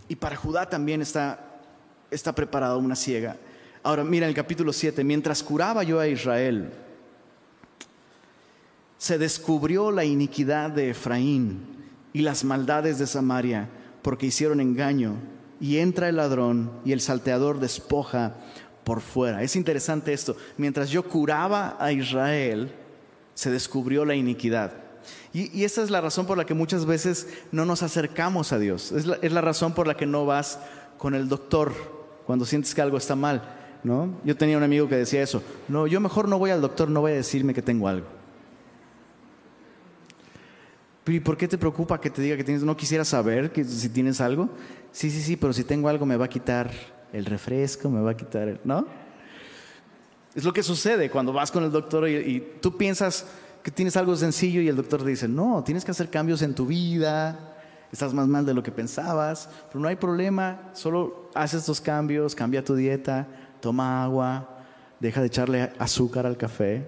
y 0.07 0.15
para 0.15 0.35
Judá 0.35 0.69
también 0.69 1.01
está, 1.01 1.39
está 2.11 2.35
preparada 2.35 2.77
una 2.77 2.95
ciega. 2.95 3.35
Ahora 3.81 4.03
mira 4.03 4.27
el 4.27 4.35
capítulo 4.35 4.73
7, 4.73 5.03
mientras 5.03 5.41
curaba 5.41 5.81
yo 5.81 5.99
a 5.99 6.07
Israel, 6.07 6.71
se 8.99 9.17
descubrió 9.17 9.89
la 9.89 10.05
iniquidad 10.05 10.69
de 10.69 10.91
Efraín 10.91 11.65
y 12.13 12.21
las 12.21 12.43
maldades 12.43 12.99
de 12.99 13.07
Samaria, 13.07 13.69
porque 14.03 14.27
hicieron 14.27 14.59
engaño, 14.59 15.15
y 15.59 15.77
entra 15.77 16.09
el 16.09 16.17
ladrón 16.17 16.71
y 16.85 16.91
el 16.91 17.01
salteador 17.01 17.59
despoja 17.59 18.35
por 18.85 19.01
fuera. 19.01 19.43
Es 19.43 19.57
interesante 19.57 20.13
esto. 20.13 20.37
Mientras 20.55 20.89
yo 20.89 21.03
curaba 21.03 21.75
a 21.77 21.91
Israel, 21.91 22.71
se 23.33 23.51
descubrió 23.51 24.05
la 24.05 24.15
iniquidad. 24.15 24.71
Y, 25.33 25.65
esa 25.65 25.83
es 25.83 25.89
la 25.89 25.99
razón 25.99 26.25
por 26.25 26.37
la 26.37 26.45
que 26.45 26.53
muchas 26.53 26.85
veces 26.85 27.27
no 27.51 27.65
nos 27.65 27.83
acercamos 27.83 28.53
a 28.53 28.59
Dios. 28.59 28.93
Es 28.93 29.05
la, 29.05 29.41
razón 29.41 29.73
por 29.73 29.87
la 29.87 29.97
que 29.97 30.05
no 30.05 30.25
vas 30.25 30.59
con 30.97 31.13
el 31.13 31.27
doctor 31.27 31.73
cuando 32.25 32.45
sientes 32.45 32.73
que 32.73 32.81
algo 32.81 32.97
está 32.97 33.15
mal. 33.15 33.43
¿no? 33.83 34.17
Yo 34.23 34.37
tenía 34.37 34.57
un 34.57 34.63
amigo 34.63 34.87
que 34.87 34.95
decía 34.95 35.21
eso. 35.21 35.43
No, 35.67 35.87
yo 35.87 35.99
mejor 35.99 36.29
no 36.29 36.39
voy 36.39 36.51
al 36.51 36.61
doctor, 36.61 36.89
no 36.89 37.01
voy 37.01 37.11
a 37.11 37.15
decirme 37.15 37.53
que 37.53 37.61
tengo 37.61 37.87
algo. 37.87 38.07
¿Y 41.07 41.19
por 41.19 41.37
qué 41.37 41.47
te 41.47 41.57
preocupa 41.57 41.99
que 41.99 42.09
te 42.09 42.21
diga 42.21 42.37
que 42.37 42.43
tienes? 42.43 42.63
¿No 42.63 42.77
quisiera 42.77 43.03
saber 43.03 43.51
que, 43.51 43.63
si 43.63 43.89
tienes 43.89 44.21
algo? 44.21 44.49
Sí, 44.91 45.11
sí, 45.11 45.21
sí, 45.21 45.35
pero 45.35 45.53
si 45.53 45.63
tengo 45.63 45.89
algo 45.89 46.05
me 46.05 46.17
va 46.17 46.25
a 46.25 46.29
quitar 46.29 46.71
el 47.15 47.25
refresco, 47.25 47.89
me 47.89 48.01
va 48.01 48.11
a 48.11 48.17
quitar 48.17 48.49
el... 48.49 48.59
¿No? 48.63 48.85
Es 50.35 50.43
lo 50.43 50.51
que 50.51 50.61
sucede 50.63 51.09
cuando 51.09 51.31
vas 51.31 51.49
con 51.49 51.63
el 51.63 51.71
doctor 51.71 52.09
y, 52.09 52.55
tú 52.61 52.75
piensas 52.75 53.25
que 53.63 53.71
tienes 53.71 53.95
algo 53.95 54.15
sencillo 54.17 54.61
y 54.61 54.67
el 54.67 54.75
doctor 54.75 55.01
te 55.01 55.09
dice, 55.09 55.27
no, 55.27 55.63
tienes 55.63 55.85
que 55.85 55.91
hacer 55.91 56.09
cambios 56.09 56.41
en 56.41 56.53
tu 56.53 56.65
vida, 56.65 57.55
estás 57.89 58.13
más 58.13 58.27
mal 58.27 58.45
de 58.45 58.53
lo 58.53 58.61
que 58.61 58.71
pensabas, 58.71 59.49
pero 59.69 59.79
no 59.79 59.87
hay 59.87 59.95
problema, 59.95 60.71
solo 60.73 61.31
haz 61.33 61.53
estos 61.53 61.79
cambios, 61.79 62.35
cambia 62.35 62.65
tu 62.65 62.75
dieta, 62.75 63.25
toma 63.61 64.03
agua, 64.03 64.49
deja 64.99 65.21
de 65.21 65.27
echarle 65.27 65.71
azúcar 65.79 66.25
al 66.25 66.35
café. 66.35 66.85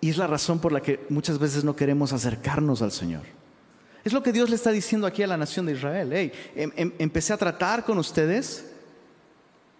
Y 0.00 0.08
es 0.08 0.16
la 0.16 0.26
razón 0.26 0.58
por 0.58 0.72
la 0.72 0.80
que 0.80 1.04
muchas 1.10 1.38
veces 1.38 1.64
no 1.64 1.76
queremos 1.76 2.14
acercarnos 2.14 2.80
al 2.80 2.92
Señor. 2.92 3.35
Es 4.06 4.12
lo 4.12 4.22
que 4.22 4.32
Dios 4.32 4.48
le 4.48 4.54
está 4.54 4.70
diciendo 4.70 5.04
aquí 5.04 5.24
a 5.24 5.26
la 5.26 5.36
nación 5.36 5.66
de 5.66 5.72
Israel. 5.72 6.12
Hey, 6.12 6.32
em, 6.54 6.70
em, 6.76 6.92
empecé 6.96 7.32
a 7.32 7.36
tratar 7.36 7.84
con 7.84 7.98
ustedes 7.98 8.64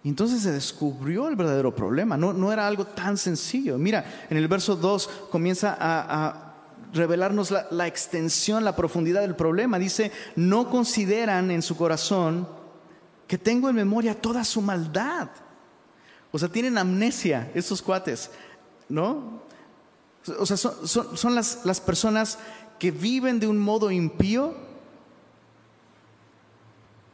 y 0.03 0.09
entonces 0.09 0.41
se 0.41 0.51
descubrió 0.51 1.29
el 1.29 1.37
verdadero 1.37 1.73
problema. 1.73 2.17
No, 2.17 2.33
no 2.33 2.51
era 2.51 2.67
algo 2.67 2.85
tan 2.85 3.17
sencillo. 3.17 3.77
Mira, 3.77 4.25
en 4.29 4.35
el 4.35 4.49
verso 4.49 4.75
2 4.75 5.09
comienza 5.31 5.77
a, 5.79 6.43
revelarnos 6.91 7.51
la, 7.71 7.87
extensión, 7.87 8.65
la 8.65 8.75
profundidad 8.75 9.21
del 9.21 9.37
problema. 9.37 9.79
Dice, 9.79 10.11
no 10.35 10.69
consideran 10.69 11.49
en 11.49 11.61
su 11.61 11.77
corazón 11.77 12.49
que 13.27 13.37
tengo 13.37 13.69
en 13.69 13.77
memoria 13.77 14.13
toda 14.13 14.43
su 14.43 14.61
maldad. 14.61 15.29
O 16.33 16.37
sea, 16.37 16.49
tienen 16.49 16.77
amnesia 16.77 17.49
estos 17.55 17.81
cuates, 17.81 18.29
¿no? 18.89 19.47
O 20.39 20.45
sea, 20.45 20.57
son, 20.57 21.35
las, 21.35 21.81
personas 21.81 22.37
que 22.79 22.91
viven 22.91 23.39
de 23.39 23.47
un 23.47 23.57
modo 23.57 23.91
impío 23.91 24.53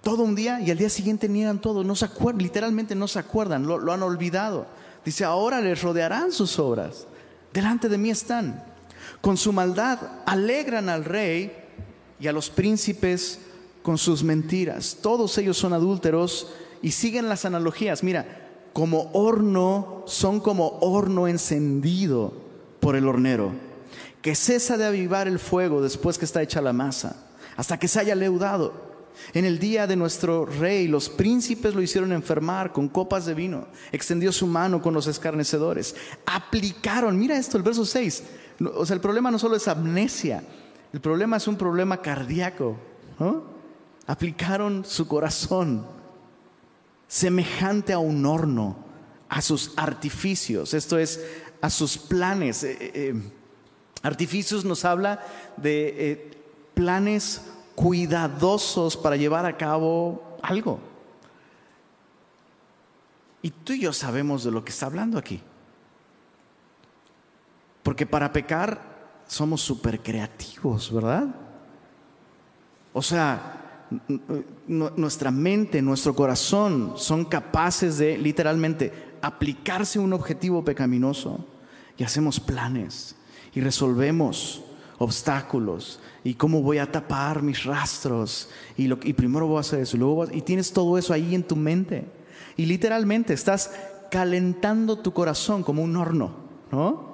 todo 0.02 0.24
un 0.24 0.36
día 0.36 0.60
y 0.60 0.70
al 0.70 0.78
día 0.78 0.90
siguiente 0.90 1.30
niegan 1.30 1.62
todo, 1.62 1.84
no 1.84 1.96
se 1.96 2.06
acuerdan, 2.06 2.44
literalmente 2.44 2.94
no 2.94 3.08
se 3.08 3.20
acuerdan, 3.20 3.66
lo, 3.66 3.78
lo 3.78 3.94
han 3.94 4.04
olvidado. 4.04 4.68
Dice, 5.06 5.24
ahora 5.24 5.62
les 5.62 5.82
rodearán 5.82 6.34
sus 6.34 6.60
obras, 6.60 7.08
delante 7.54 7.88
de 7.88 7.98
mí 7.98 8.10
están. 8.10 8.66
Con 9.22 9.38
su 9.38 9.54
maldad 9.54 10.00
alegran 10.26 10.90
al 10.90 11.06
rey 11.06 11.54
y 12.20 12.28
a 12.28 12.34
los 12.34 12.50
príncipes 12.50 13.40
con 13.82 13.98
sus 13.98 14.24
mentiras. 14.24 14.98
Todos 15.02 15.38
ellos 15.38 15.58
son 15.58 15.72
adúlteros 15.72 16.54
y 16.82 16.92
siguen 16.92 17.30
las 17.30 17.46
analogías. 17.46 18.04
Mira, 18.04 18.26
como 18.74 19.10
horno, 19.14 20.04
son 20.06 20.42
como 20.42 20.80
horno 20.82 21.30
encendido 21.30 22.34
por 22.82 22.98
el 22.98 23.08
hornero 23.08 23.73
que 24.24 24.36
cesa 24.36 24.78
de 24.78 24.86
avivar 24.86 25.28
el 25.28 25.38
fuego 25.38 25.82
después 25.82 26.18
que 26.18 26.24
está 26.24 26.42
hecha 26.42 26.62
la 26.62 26.72
masa, 26.72 27.18
hasta 27.58 27.78
que 27.78 27.90
se 27.90 28.00
haya 28.00 28.16
leudado. 28.16 28.94
En 29.34 29.44
el 29.44 29.60
día 29.60 29.86
de 29.86 29.98
nuestro 29.98 30.46
rey, 30.46 30.88
los 30.88 31.10
príncipes 31.10 31.76
lo 31.76 31.82
hicieron 31.82 32.14
enfermar 32.14 32.72
con 32.72 32.88
copas 32.88 33.26
de 33.26 33.34
vino, 33.34 33.68
extendió 33.92 34.32
su 34.32 34.48
mano 34.48 34.82
con 34.82 34.94
los 34.94 35.08
escarnecedores, 35.08 35.96
aplicaron, 36.26 37.20
mira 37.20 37.38
esto, 37.38 37.58
el 37.58 37.64
verso 37.64 37.86
6, 37.86 38.24
o 38.74 38.86
sea, 38.86 38.96
el 38.96 39.02
problema 39.02 39.30
no 39.30 39.38
solo 39.38 39.58
es 39.58 39.68
amnesia, 39.68 40.42
el 40.94 41.02
problema 41.02 41.36
es 41.36 41.48
un 41.48 41.58
problema 41.58 42.02
cardíaco, 42.02 42.78
aplicaron 44.08 44.86
su 44.86 45.06
corazón 45.06 45.86
semejante 47.10 47.92
a 47.92 48.00
un 48.00 48.26
horno, 48.26 48.78
a 49.28 49.42
sus 49.42 49.74
artificios, 49.76 50.74
esto 50.74 50.98
es, 50.98 51.20
a 51.60 51.70
sus 51.70 51.98
planes. 51.98 52.64
Eh, 52.64 52.78
eh, 52.80 53.14
Artificios 54.04 54.66
nos 54.66 54.84
habla 54.84 55.26
de 55.56 55.96
eh, 55.98 56.32
planes 56.74 57.42
cuidadosos 57.74 58.98
para 58.98 59.16
llevar 59.16 59.46
a 59.46 59.56
cabo 59.56 60.38
algo. 60.42 60.80
Y 63.42 63.50
tú 63.50 63.74
y 63.74 63.80
yo 63.80 63.94
sabemos 63.94 64.44
de 64.44 64.52
lo 64.52 64.64
que 64.64 64.72
está 64.72 64.88
hablando 64.88 65.18
aquí. 65.18 65.42
Porque 67.82 68.06
para 68.06 68.32
pecar 68.32 68.94
somos 69.26 69.62
súper 69.62 70.02
creativos, 70.02 70.94
¿verdad? 70.94 71.28
O 72.92 73.02
sea, 73.02 73.88
nuestra 74.68 75.32
mente, 75.32 75.82
nuestro 75.82 76.14
corazón 76.14 76.94
son 76.98 77.24
capaces 77.24 77.98
de 77.98 78.18
literalmente 78.18 79.14
aplicarse 79.22 79.98
un 79.98 80.12
objetivo 80.12 80.64
pecaminoso 80.64 81.46
y 81.98 82.04
hacemos 82.04 82.40
planes 82.40 83.16
y 83.56 83.62
resolvemos 83.62 84.62
obstáculos 84.98 86.00
y 86.24 86.36
cómo 86.36 86.62
voy 86.62 86.78
a 86.78 86.92
tapar 86.92 87.42
mis 87.42 87.64
rastros 87.64 88.50
y, 88.78 88.88
lo, 88.88 88.98
y 89.04 89.14
primero 89.14 89.48
voy 89.48 89.58
a 89.58 89.62
hacer 89.62 89.82
eso 89.82 89.98
luego 89.98 90.26
y 90.32 90.42
tienes 90.42 90.72
todo 90.72 90.98
eso 90.98 91.14
ahí 91.14 91.36
en 91.36 91.44
tu 91.44 91.56
mente 91.56 92.06
y 92.56 92.66
literalmente 92.66 93.34
estás 93.34 93.72
calentando 94.10 95.00
tu 95.00 95.12
corazón 95.12 95.64
como 95.64 95.82
un 95.82 95.96
horno, 95.98 96.32
¿no? 96.72 97.14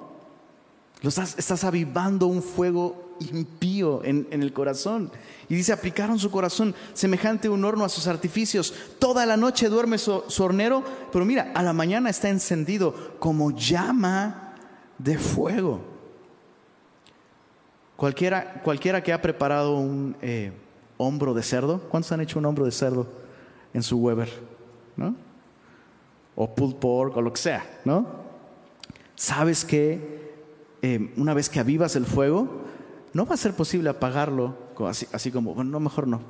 Lo 1.00 1.08
estás, 1.08 1.38
estás 1.38 1.64
avivando 1.64 2.26
un 2.26 2.42
fuego 2.42 3.16
impío 3.20 4.04
en, 4.04 4.26
el 4.30 4.52
corazón. 4.52 5.10
Y 5.48 5.54
dice, 5.54 5.72
aplicaron 5.72 6.18
su 6.18 6.30
corazón 6.30 6.74
semejante 6.92 7.48
a 7.48 7.50
un 7.50 7.64
horno 7.64 7.84
a 7.84 7.88
sus 7.88 8.06
artificios. 8.06 8.74
Toda 8.98 9.24
la 9.26 9.36
noche 9.36 9.68
duerme 9.68 9.98
su 9.98 10.22
hornero, 10.38 10.84
pero 11.10 11.24
mira, 11.24 11.52
a 11.54 11.62
la 11.62 11.72
mañana 11.72 12.10
está 12.10 12.28
encendido 12.28 13.16
como 13.18 13.50
llama 13.50 14.54
de 14.98 15.18
fuego. 15.18 15.89
Cualquiera, 18.00 18.62
cualquiera 18.62 19.02
que 19.02 19.12
ha 19.12 19.20
preparado 19.20 19.76
un 19.76 20.16
eh, 20.22 20.52
hombro 20.96 21.34
de 21.34 21.42
cerdo, 21.42 21.80
¿cuántos 21.90 22.10
han 22.12 22.22
hecho 22.22 22.38
un 22.38 22.46
hombro 22.46 22.64
de 22.64 22.70
cerdo 22.70 23.06
en 23.74 23.82
su 23.82 23.98
Weber? 23.98 24.30
¿No? 24.96 25.14
O 26.34 26.54
pulled 26.54 26.76
pork 26.76 27.18
o 27.18 27.20
lo 27.20 27.30
que 27.30 27.42
sea, 27.42 27.62
¿no? 27.84 28.06
Sabes 29.16 29.66
que 29.66 30.32
eh, 30.80 31.12
una 31.18 31.34
vez 31.34 31.50
que 31.50 31.60
avivas 31.60 31.94
el 31.94 32.06
fuego, 32.06 32.62
no 33.12 33.26
va 33.26 33.34
a 33.34 33.36
ser 33.36 33.52
posible 33.52 33.90
apagarlo 33.90 34.56
así, 35.12 35.30
como, 35.30 35.54
bueno, 35.54 35.70
no, 35.70 35.78
mejor 35.78 36.08
no. 36.08 36.22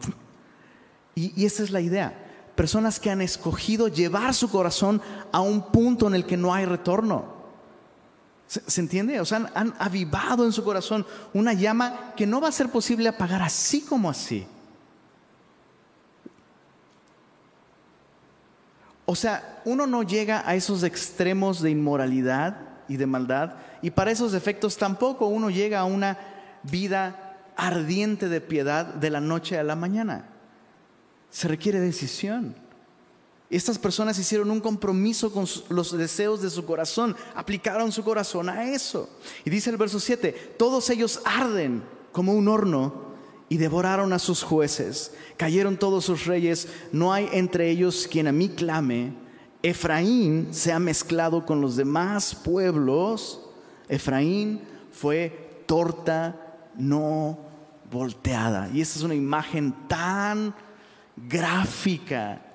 Y, 1.14 1.40
y 1.40 1.46
esa 1.46 1.62
es 1.62 1.70
la 1.70 1.80
idea. 1.80 2.50
Personas 2.56 2.98
que 2.98 3.10
han 3.10 3.20
escogido 3.20 3.86
llevar 3.86 4.34
su 4.34 4.50
corazón 4.50 5.00
a 5.30 5.40
un 5.40 5.70
punto 5.70 6.08
en 6.08 6.16
el 6.16 6.26
que 6.26 6.36
no 6.36 6.52
hay 6.52 6.64
retorno. 6.64 7.39
¿Se, 8.50 8.80
entiende? 8.80 9.21
O 9.21 9.25
sea, 9.25 9.49
han, 9.54 9.75
avivado 9.78 10.45
en 10.45 10.50
su 10.50 10.64
corazón 10.64 11.07
una 11.33 11.52
llama 11.52 12.14
que 12.16 12.26
no 12.26 12.40
va 12.40 12.49
a 12.49 12.52
ser 12.52 12.69
posible 12.69 13.09
apagar 13.09 13.42
así 13.42 13.80
como 13.83 14.11
así. 14.11 14.45
O 19.07 19.14
sea, 19.14 19.62
uno 19.64 19.87
no 19.87 20.02
llega 20.02 20.42
a 20.45 20.57
esos 20.57 20.83
extremos 20.83 21.62
de 21.62 21.71
inmoralidad 21.71 22.57
y 22.88 22.97
de 22.97 23.07
maldad, 23.07 23.54
y 23.83 23.92
para 23.92 24.11
esos 24.11 24.35
efectos 24.35 24.76
tampoco 24.76 25.26
uno 25.26 25.49
llega 25.49 25.78
a 25.78 25.85
una 25.85 26.19
vida 26.64 27.37
ardiente 27.57 28.28
de 28.28 28.40
piedad 28.40 28.85
de 28.85 29.11
la 29.11 29.21
noche 29.21 29.61
a 29.61 29.62
la 29.62 29.76
mañana. 29.76 30.25
Se 31.30 31.47
requiere 31.47 31.78
decisión. 31.78 32.57
Estas 33.50 33.78
personas 33.78 34.16
hicieron 34.16 34.49
un 34.52 34.61
compromiso 34.61 35.33
con 35.33 35.45
los 35.71 35.99
deseos 35.99 36.40
de 36.40 36.50
su 36.50 36.64
corazón, 36.64 37.16
aplicaron 37.35 37.90
su 37.90 38.04
corazón 38.04 38.49
a 38.49 38.71
eso. 38.71 39.11
Y 39.45 39.50
dice 39.50 39.71
el 39.71 39.76
verso 39.76 39.99
7, 39.99 40.54
todos 40.57 40.88
ellos 40.88 41.21
arden 41.25 41.83
como 42.12 42.33
un 42.33 42.47
horno 42.47 43.11
y 43.49 43.57
devoraron 43.57 44.12
a 44.12 44.21
sus 44.21 44.45
jueces, 44.45 45.12
cayeron 45.37 45.76
todos 45.76 46.04
sus 46.04 46.26
reyes, 46.26 46.69
no 46.92 47.12
hay 47.12 47.28
entre 47.33 47.69
ellos 47.71 48.07
quien 48.09 48.28
a 48.28 48.33
mí 48.33 48.50
clame. 48.50 49.14
Efraín 49.64 50.54
se 50.54 50.73
ha 50.73 50.78
mezclado 50.78 51.45
con 51.45 51.61
los 51.61 51.75
demás 51.75 52.37
pueblos. 52.37 53.40
Efraín 53.88 54.61
fue 54.92 55.64
torta 55.66 56.69
no 56.76 57.37
volteada. 57.90 58.71
Y 58.73 58.80
esta 58.80 59.00
es 59.00 59.04
una 59.04 59.16
imagen 59.16 59.75
tan 59.88 60.54
gráfica 61.16 62.47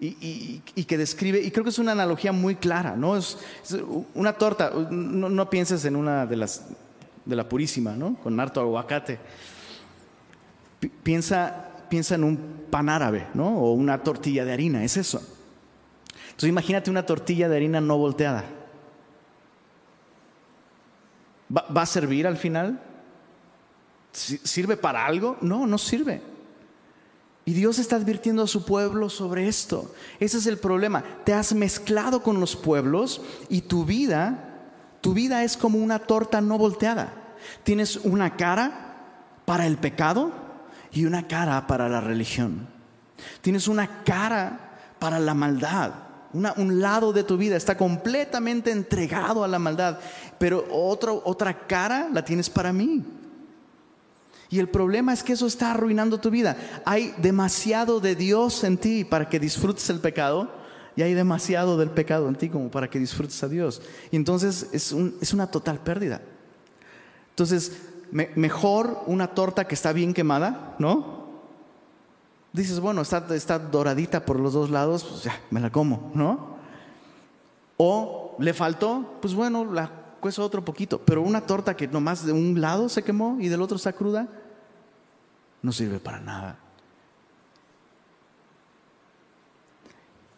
y, 0.00 0.84
que 0.86 0.98
describe, 0.98 1.40
y 1.40 1.50
creo 1.50 1.64
que 1.64 1.70
es 1.70 1.78
una 1.78 1.92
analogía 1.92 2.32
muy 2.32 2.56
clara, 2.56 2.96
¿no? 2.96 3.16
Es, 3.16 3.38
una 4.14 4.32
torta, 4.34 4.70
no, 4.90 5.50
pienses 5.50 5.84
en 5.84 5.96
una 5.96 6.26
de 6.26 6.36
las, 6.36 6.66
de 7.24 7.36
la 7.36 7.48
purísima, 7.48 7.92
¿no? 7.92 8.16
Con 8.16 8.38
harto 8.38 8.60
aguacate. 8.60 9.18
piensa, 11.02 11.70
piensa 11.88 12.16
en 12.16 12.24
un 12.24 12.36
pan 12.70 12.88
árabe, 12.88 13.28
¿no? 13.34 13.58
O 13.58 13.72
una 13.72 14.02
tortilla 14.02 14.44
de 14.44 14.52
harina, 14.52 14.84
es 14.84 14.96
eso. 14.96 15.22
Entonces 16.26 16.48
imagínate 16.48 16.90
una 16.90 17.06
tortilla 17.06 17.48
de 17.48 17.56
harina 17.56 17.80
no 17.80 17.96
volteada. 17.96 18.44
¿Va 21.56 21.82
a 21.82 21.86
servir 21.86 22.26
al 22.26 22.36
final? 22.36 22.80
¿Sirve 24.12 24.76
para 24.76 25.06
algo? 25.06 25.36
No, 25.40 25.66
no 25.66 25.78
sirve. 25.78 26.33
Y 27.46 27.52
Dios 27.52 27.78
está 27.78 27.96
advirtiendo 27.96 28.42
a 28.42 28.46
su 28.46 28.64
pueblo 28.64 29.10
sobre 29.10 29.48
esto. 29.48 29.94
Ese 30.18 30.38
es 30.38 30.46
el 30.46 30.58
problema. 30.58 31.04
Te 31.24 31.34
has 31.34 31.52
mezclado 31.54 32.22
con 32.22 32.40
los 32.40 32.56
pueblos 32.56 33.20
y 33.50 33.62
tu 33.62 33.84
vida, 33.84 34.62
tu 35.02 35.12
vida 35.12 35.44
es 35.44 35.56
como 35.56 35.78
una 35.78 35.98
torta 35.98 36.40
no 36.40 36.56
volteada. 36.56 37.12
Tienes 37.62 37.96
una 37.96 38.36
cara 38.36 38.94
para 39.44 39.66
el 39.66 39.76
pecado 39.76 40.32
y 40.90 41.04
una 41.04 41.28
cara 41.28 41.66
para 41.66 41.88
la 41.90 42.00
religión. 42.00 42.66
Tienes 43.42 43.68
una 43.68 44.04
cara 44.04 44.78
para 44.98 45.18
la 45.18 45.34
maldad. 45.34 45.92
un 46.32 46.80
lado 46.80 47.12
de 47.12 47.24
tu 47.24 47.36
vida 47.36 47.56
está 47.56 47.76
completamente 47.76 48.70
entregado 48.70 49.44
a 49.44 49.48
la 49.48 49.58
maldad, 49.58 49.98
pero 50.38 50.66
otra 50.70 51.66
cara 51.66 52.08
la 52.10 52.24
tienes 52.24 52.48
para 52.48 52.72
mí. 52.72 53.04
Y 54.50 54.58
el 54.58 54.68
problema 54.68 55.12
es 55.12 55.22
que 55.22 55.32
eso 55.32 55.46
está 55.46 55.72
arruinando 55.72 56.18
tu 56.18 56.30
vida. 56.30 56.56
Hay 56.84 57.14
demasiado 57.18 58.00
de 58.00 58.14
Dios 58.14 58.64
en 58.64 58.78
ti 58.78 59.04
para 59.04 59.28
que 59.28 59.40
disfrutes 59.40 59.88
el 59.90 60.00
pecado 60.00 60.50
y 60.96 61.02
hay 61.02 61.14
demasiado 61.14 61.76
del 61.76 61.90
pecado 61.90 62.28
en 62.28 62.36
ti 62.36 62.48
como 62.48 62.70
para 62.70 62.88
que 62.88 62.98
disfrutes 62.98 63.42
a 63.42 63.48
Dios. 63.48 63.82
Y 64.10 64.16
entonces 64.16 64.68
es, 64.72 64.92
una 64.92 65.50
total 65.50 65.80
pérdida. 65.80 66.20
Entonces, 67.30 67.80
mejor 68.12 69.02
una 69.06 69.28
torta 69.28 69.66
que 69.66 69.74
está 69.74 69.92
bien 69.92 70.14
quemada, 70.14 70.76
¿no? 70.78 71.24
Dices, 72.52 72.78
bueno, 72.78 73.02
está 73.02 73.58
doradita 73.58 74.24
por 74.24 74.38
los 74.38 74.52
dos 74.52 74.70
lados, 74.70 75.02
pues 75.02 75.24
ya, 75.24 75.40
me 75.50 75.58
la 75.58 75.70
como, 75.70 76.12
¿no? 76.14 76.54
O 77.76 78.36
le 78.38 78.54
faltó, 78.54 79.16
pues 79.20 79.34
bueno, 79.34 79.64
la 79.64 80.03
cuezo 80.24 80.42
otro 80.42 80.64
poquito, 80.64 81.04
pero 81.04 81.20
una 81.20 81.42
torta 81.42 81.76
que 81.76 81.86
nomás 81.86 82.24
de 82.24 82.32
un 82.32 82.58
lado 82.58 82.88
se 82.88 83.02
quemó 83.02 83.36
y 83.42 83.48
del 83.48 83.60
otro 83.60 83.76
está 83.76 83.92
cruda, 83.92 84.26
no 85.60 85.70
sirve 85.70 85.98
para 85.98 86.18
nada. 86.18 86.58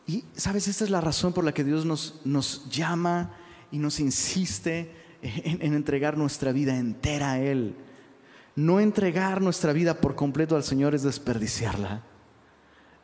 Y, 0.09 0.25
¿sabes? 0.35 0.67
Esta 0.67 0.83
es 0.83 0.91
la 0.91 1.01
razón 1.01 1.33
por 1.33 1.45
la 1.45 1.55
que 1.55 1.63
Dios 1.63 1.87
nos, 1.87 2.21
nos 2.25 2.69
llama 2.69 3.31
y 3.71 3.79
nos 3.79 4.01
insiste 4.01 4.91
en, 5.23 5.63
en, 5.63 5.75
entregar 5.75 6.19
nuestra 6.19 6.51
vida 6.51 6.77
entera 6.77 7.31
a 7.31 7.39
Él. 7.39 7.77
No 8.57 8.81
entregar 8.81 9.41
nuestra 9.41 9.73
vida 9.73 10.01
por 10.01 10.17
completo 10.17 10.57
al 10.57 10.65
Señor 10.65 10.97
es 10.97 11.05
desperdiciarla. 11.05 12.03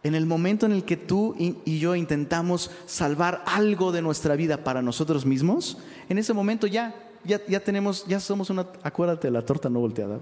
En 0.02 0.14
el 0.14 0.26
momento 0.26 0.66
en 0.66 0.72
el 0.72 0.84
que 0.84 0.96
tú 0.96 1.36
y 1.38 1.78
yo 1.78 1.94
intentamos 1.94 2.70
salvar 2.86 3.44
algo 3.46 3.92
de 3.92 4.02
nuestra 4.02 4.34
vida 4.34 4.64
para 4.64 4.82
nosotros 4.82 5.24
mismos, 5.24 5.78
en 6.08 6.18
ese 6.18 6.32
momento 6.32 6.66
ya, 6.66 6.94
ya, 7.24 7.40
ya 7.46 7.60
tenemos, 7.60 8.04
ya 8.06 8.18
somos 8.18 8.50
una, 8.50 8.66
acuérdate 8.82 9.30
la 9.30 9.42
torta 9.42 9.68
no 9.68 9.78
volteada. 9.78 10.18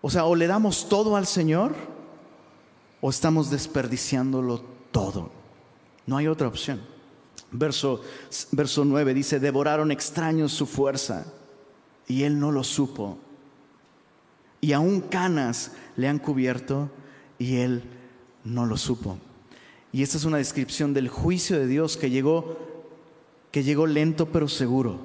O 0.00 0.10
sea, 0.10 0.24
o 0.24 0.34
le 0.34 0.46
damos 0.46 0.88
todo 0.88 1.16
al 1.16 1.26
Señor 1.26 1.74
o 3.00 3.10
estamos 3.10 3.50
desperdiciándolo 3.50 4.62
todo. 4.90 5.30
No 6.06 6.16
hay 6.16 6.26
otra 6.26 6.48
opción. 6.48 6.80
Verso, 7.50 8.00
verso 8.50 8.84
9 8.84 9.14
dice, 9.14 9.38
devoraron 9.38 9.92
extraños 9.92 10.52
su 10.52 10.66
fuerza 10.66 11.26
y 12.08 12.24
él 12.24 12.38
no 12.38 12.50
lo 12.50 12.64
supo. 12.64 13.18
Y 14.60 14.72
aún 14.72 15.00
canas 15.00 15.72
le 15.96 16.08
han 16.08 16.18
cubierto 16.18 16.90
y 17.38 17.56
él 17.56 17.84
no 18.44 18.66
lo 18.66 18.76
supo. 18.76 19.18
Y 19.92 20.02
esta 20.02 20.16
es 20.16 20.24
una 20.24 20.38
descripción 20.38 20.94
del 20.94 21.08
juicio 21.08 21.58
de 21.58 21.66
Dios 21.66 21.96
que 21.96 22.10
llegó, 22.10 22.58
que 23.50 23.62
llegó 23.62 23.86
lento 23.86 24.30
pero 24.30 24.48
seguro. 24.48 24.98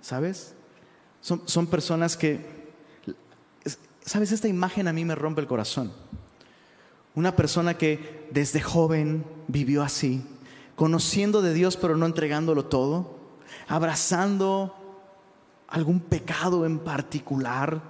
¿Sabes? 0.00 0.54
Son, 1.20 1.42
son 1.46 1.66
personas 1.66 2.16
que 2.16 2.62
Sabes, 4.04 4.32
esta 4.32 4.48
imagen 4.48 4.88
a 4.88 4.92
mí 4.92 5.04
me 5.04 5.14
rompe 5.14 5.40
el 5.40 5.46
corazón. 5.46 5.92
Una 7.14 7.36
persona 7.36 7.74
que 7.74 8.28
desde 8.32 8.60
joven 8.60 9.24
vivió 9.46 9.82
así, 9.82 10.24
conociendo 10.74 11.40
de 11.40 11.54
Dios 11.54 11.76
pero 11.76 11.96
no 11.96 12.06
entregándolo 12.06 12.64
todo, 12.64 13.18
abrazando 13.68 14.74
algún 15.68 16.00
pecado 16.00 16.66
en 16.66 16.80
particular, 16.80 17.80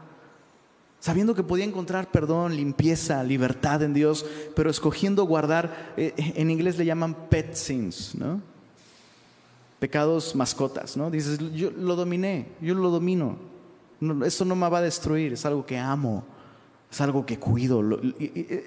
sabiendo 1.02 1.34
que 1.34 1.42
podía 1.42 1.64
encontrar 1.64 2.12
perdón, 2.12 2.54
limpieza, 2.54 3.24
libertad 3.24 3.82
en 3.82 3.92
Dios, 3.92 4.24
pero 4.54 4.70
escogiendo 4.70 5.24
guardar, 5.24 5.92
eh, 5.96 6.14
en 6.16 6.48
inglés 6.48 6.78
le 6.78 6.84
llaman 6.84 7.28
pet 7.28 7.54
sins, 7.54 8.14
¿no? 8.14 8.40
Pecados 9.80 10.36
mascotas, 10.36 10.96
¿no? 10.96 11.10
Dices, 11.10 11.40
yo 11.54 11.72
lo 11.72 11.96
dominé, 11.96 12.52
yo 12.60 12.76
lo 12.76 12.88
domino, 12.90 13.36
eso 14.24 14.44
no 14.44 14.54
me 14.54 14.68
va 14.68 14.78
a 14.78 14.82
destruir, 14.82 15.32
es 15.32 15.44
algo 15.44 15.66
que 15.66 15.76
amo, 15.76 16.22
es 16.88 17.00
algo 17.00 17.26
que 17.26 17.36
cuido, 17.36 17.82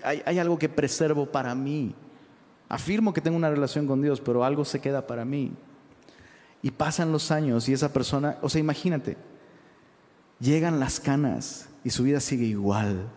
hay, 0.04 0.38
algo 0.38 0.60
que 0.60 0.68
preservo 0.68 1.28
para 1.28 1.56
mí. 1.56 1.96
Afirmo 2.68 3.14
que 3.14 3.22
tengo 3.22 3.38
una 3.38 3.50
relación 3.50 3.88
con 3.88 4.02
Dios, 4.02 4.20
pero 4.20 4.44
algo 4.44 4.66
se 4.66 4.82
queda 4.82 5.08
para 5.08 5.24
mí. 5.24 5.54
Y 6.62 6.72
pasan 6.72 7.14
los 7.14 7.32
años 7.32 7.70
y 7.70 7.74
esa 7.74 7.94
persona, 7.94 8.40
o 8.42 8.50
sea, 8.50 8.60
imagínate, 8.60 9.16
llegan 10.42 10.82
las 10.82 11.00
canas 11.00 11.70
y 11.86 11.92
su 11.92 12.04
vida 12.04 12.20
sigue 12.20 12.46
igual, 12.46 13.08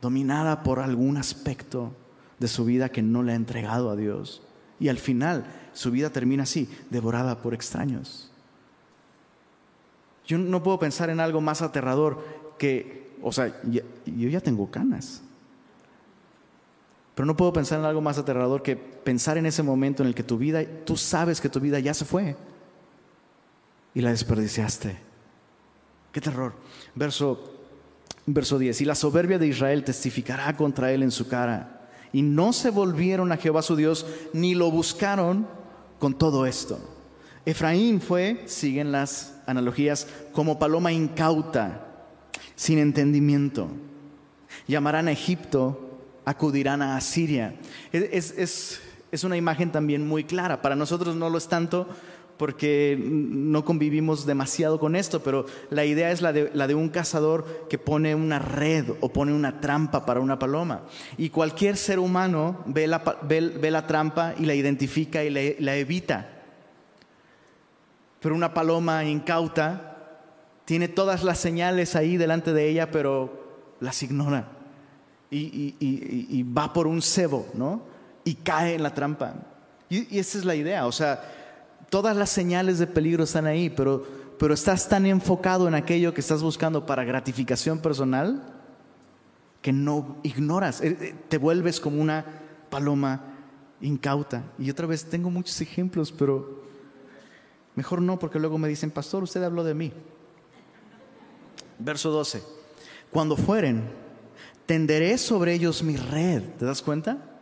dominada 0.00 0.62
por 0.62 0.80
algún 0.80 1.18
aspecto 1.18 1.92
de 2.38 2.48
su 2.48 2.64
vida 2.64 2.88
que 2.88 3.02
no 3.02 3.22
le 3.22 3.32
ha 3.32 3.36
entregado 3.36 3.90
a 3.90 3.96
Dios. 3.96 4.42
Y 4.80 4.88
al 4.88 4.96
final 4.96 5.44
su 5.74 5.90
vida 5.90 6.08
termina 6.08 6.44
así, 6.44 6.68
devorada 6.88 7.42
por 7.42 7.52
extraños. 7.52 8.32
Yo 10.26 10.38
no 10.38 10.62
puedo 10.62 10.78
pensar 10.78 11.10
en 11.10 11.20
algo 11.20 11.42
más 11.42 11.60
aterrador 11.60 12.24
que, 12.58 13.14
o 13.22 13.30
sea, 13.30 13.60
yo 13.62 14.28
ya 14.28 14.40
tengo 14.40 14.70
canas. 14.70 15.20
Pero 17.14 17.26
no 17.26 17.36
puedo 17.36 17.52
pensar 17.52 17.78
en 17.78 17.84
algo 17.84 18.00
más 18.00 18.16
aterrador 18.16 18.62
que 18.62 18.76
pensar 18.76 19.36
en 19.36 19.44
ese 19.44 19.62
momento 19.62 20.02
en 20.02 20.08
el 20.08 20.14
que 20.14 20.22
tu 20.22 20.38
vida, 20.38 20.64
tú 20.86 20.96
sabes 20.96 21.42
que 21.42 21.50
tu 21.50 21.60
vida 21.60 21.78
ya 21.80 21.92
se 21.92 22.06
fue 22.06 22.34
y 23.92 24.00
la 24.00 24.10
desperdiciaste. 24.10 25.05
Qué 26.16 26.22
terror. 26.22 26.54
Verso, 26.94 27.52
verso 28.24 28.58
10. 28.58 28.80
Y 28.80 28.84
la 28.86 28.94
soberbia 28.94 29.38
de 29.38 29.48
Israel 29.48 29.84
testificará 29.84 30.56
contra 30.56 30.90
él 30.90 31.02
en 31.02 31.10
su 31.10 31.28
cara. 31.28 31.90
Y 32.10 32.22
no 32.22 32.54
se 32.54 32.70
volvieron 32.70 33.32
a 33.32 33.36
Jehová 33.36 33.60
su 33.60 33.76
Dios, 33.76 34.06
ni 34.32 34.54
lo 34.54 34.70
buscaron 34.70 35.46
con 35.98 36.16
todo 36.16 36.46
esto. 36.46 36.78
Efraín 37.44 38.00
fue, 38.00 38.44
siguen 38.46 38.92
las 38.92 39.34
analogías, 39.46 40.08
como 40.32 40.58
paloma 40.58 40.90
incauta, 40.90 41.86
sin 42.54 42.78
entendimiento. 42.78 43.68
Llamarán 44.66 45.08
a 45.08 45.12
Egipto, 45.12 45.98
acudirán 46.24 46.80
a 46.80 46.96
Asiria. 46.96 47.56
Es, 47.92 48.32
es, 48.38 48.80
es 49.12 49.22
una 49.22 49.36
imagen 49.36 49.70
también 49.70 50.08
muy 50.08 50.24
clara. 50.24 50.62
Para 50.62 50.76
nosotros 50.76 51.14
no 51.14 51.28
lo 51.28 51.36
es 51.36 51.48
tanto 51.48 51.86
porque 52.36 52.98
no 53.00 53.64
convivimos 53.64 54.26
demasiado 54.26 54.78
con 54.78 54.94
esto, 54.94 55.22
pero 55.22 55.46
la 55.70 55.84
idea 55.84 56.10
es 56.10 56.20
la 56.20 56.32
de, 56.32 56.50
la 56.52 56.66
de, 56.66 56.74
un 56.74 56.90
cazador 56.90 57.66
que 57.68 57.78
pone 57.78 58.14
una 58.14 58.38
red 58.38 58.90
o 59.00 59.08
pone 59.08 59.32
una 59.32 59.60
trampa 59.60 60.04
para 60.04 60.20
una 60.20 60.38
paloma. 60.38 60.82
Y 61.16 61.30
cualquier 61.30 61.76
ser 61.76 61.98
humano 61.98 62.62
ve 62.66 62.86
la, 62.86 63.02
ve, 63.22 63.70
la 63.70 63.86
trampa 63.86 64.34
y 64.38 64.44
la 64.44 64.54
identifica 64.54 65.24
y 65.24 65.30
la, 65.30 65.76
evita. 65.76 66.28
Pero 68.20 68.34
una 68.34 68.52
paloma 68.52 69.04
incauta 69.04 69.96
tiene 70.64 70.88
todas 70.88 71.22
las 71.22 71.38
señales 71.38 71.96
ahí 71.96 72.16
delante 72.16 72.52
de 72.52 72.68
ella, 72.68 72.90
pero 72.90 73.46
las 73.80 74.02
ignora. 74.02 74.48
Y, 75.30 75.74
y, 75.80 76.42
va 76.44 76.72
por 76.72 76.86
un 76.86 77.02
cebo, 77.02 77.46
¿no? 77.54 77.82
Y 78.24 78.34
cae 78.36 78.74
en 78.74 78.82
la 78.82 78.94
trampa. 78.94 79.34
Y, 79.88 80.18
esa 80.18 80.38
es 80.38 80.44
la 80.44 80.54
idea, 80.54 80.86
o 80.86 80.92
sea, 80.92 81.35
todas 81.90 82.16
las 82.16 82.30
señales 82.30 82.78
de 82.78 82.86
peligro 82.86 83.24
están 83.24 83.46
ahí, 83.46 83.70
pero, 83.70 84.04
pero 84.38 84.54
estás 84.54 84.88
tan 84.88 85.06
enfocado 85.06 85.68
en 85.68 85.74
aquello 85.74 86.14
que 86.14 86.20
estás 86.20 86.42
buscando 86.42 86.86
para 86.86 87.04
gratificación 87.04 87.78
personal 87.80 88.52
que 89.66 89.72
no 89.72 90.18
ignoras, 90.22 90.80
eh, 90.80 90.96
eh, 91.00 91.14
te 91.28 91.38
vuelves 91.38 91.80
como 91.80 92.00
una 92.00 92.24
paloma 92.70 93.34
incauta. 93.80 94.44
Y 94.58 94.70
otra 94.70 94.86
vez 94.86 95.06
tengo 95.06 95.28
muchos 95.28 95.60
ejemplos, 95.60 96.12
pero 96.12 96.62
mejor 97.74 98.00
no, 98.00 98.16
porque 98.16 98.38
luego 98.38 98.58
me 98.58 98.68
dicen, 98.68 98.92
pastor, 98.92 99.24
usted 99.24 99.42
habló 99.42 99.64
de 99.64 99.74
mí. 99.74 99.92
Verso 101.80 102.10
12, 102.10 102.42
cuando 103.10 103.36
fueren, 103.36 103.82
tenderé 104.66 105.18
sobre 105.18 105.54
ellos 105.54 105.82
mi 105.82 105.96
red, 105.96 106.42
¿te 106.58 106.64
das 106.64 106.80
cuenta? 106.80 107.35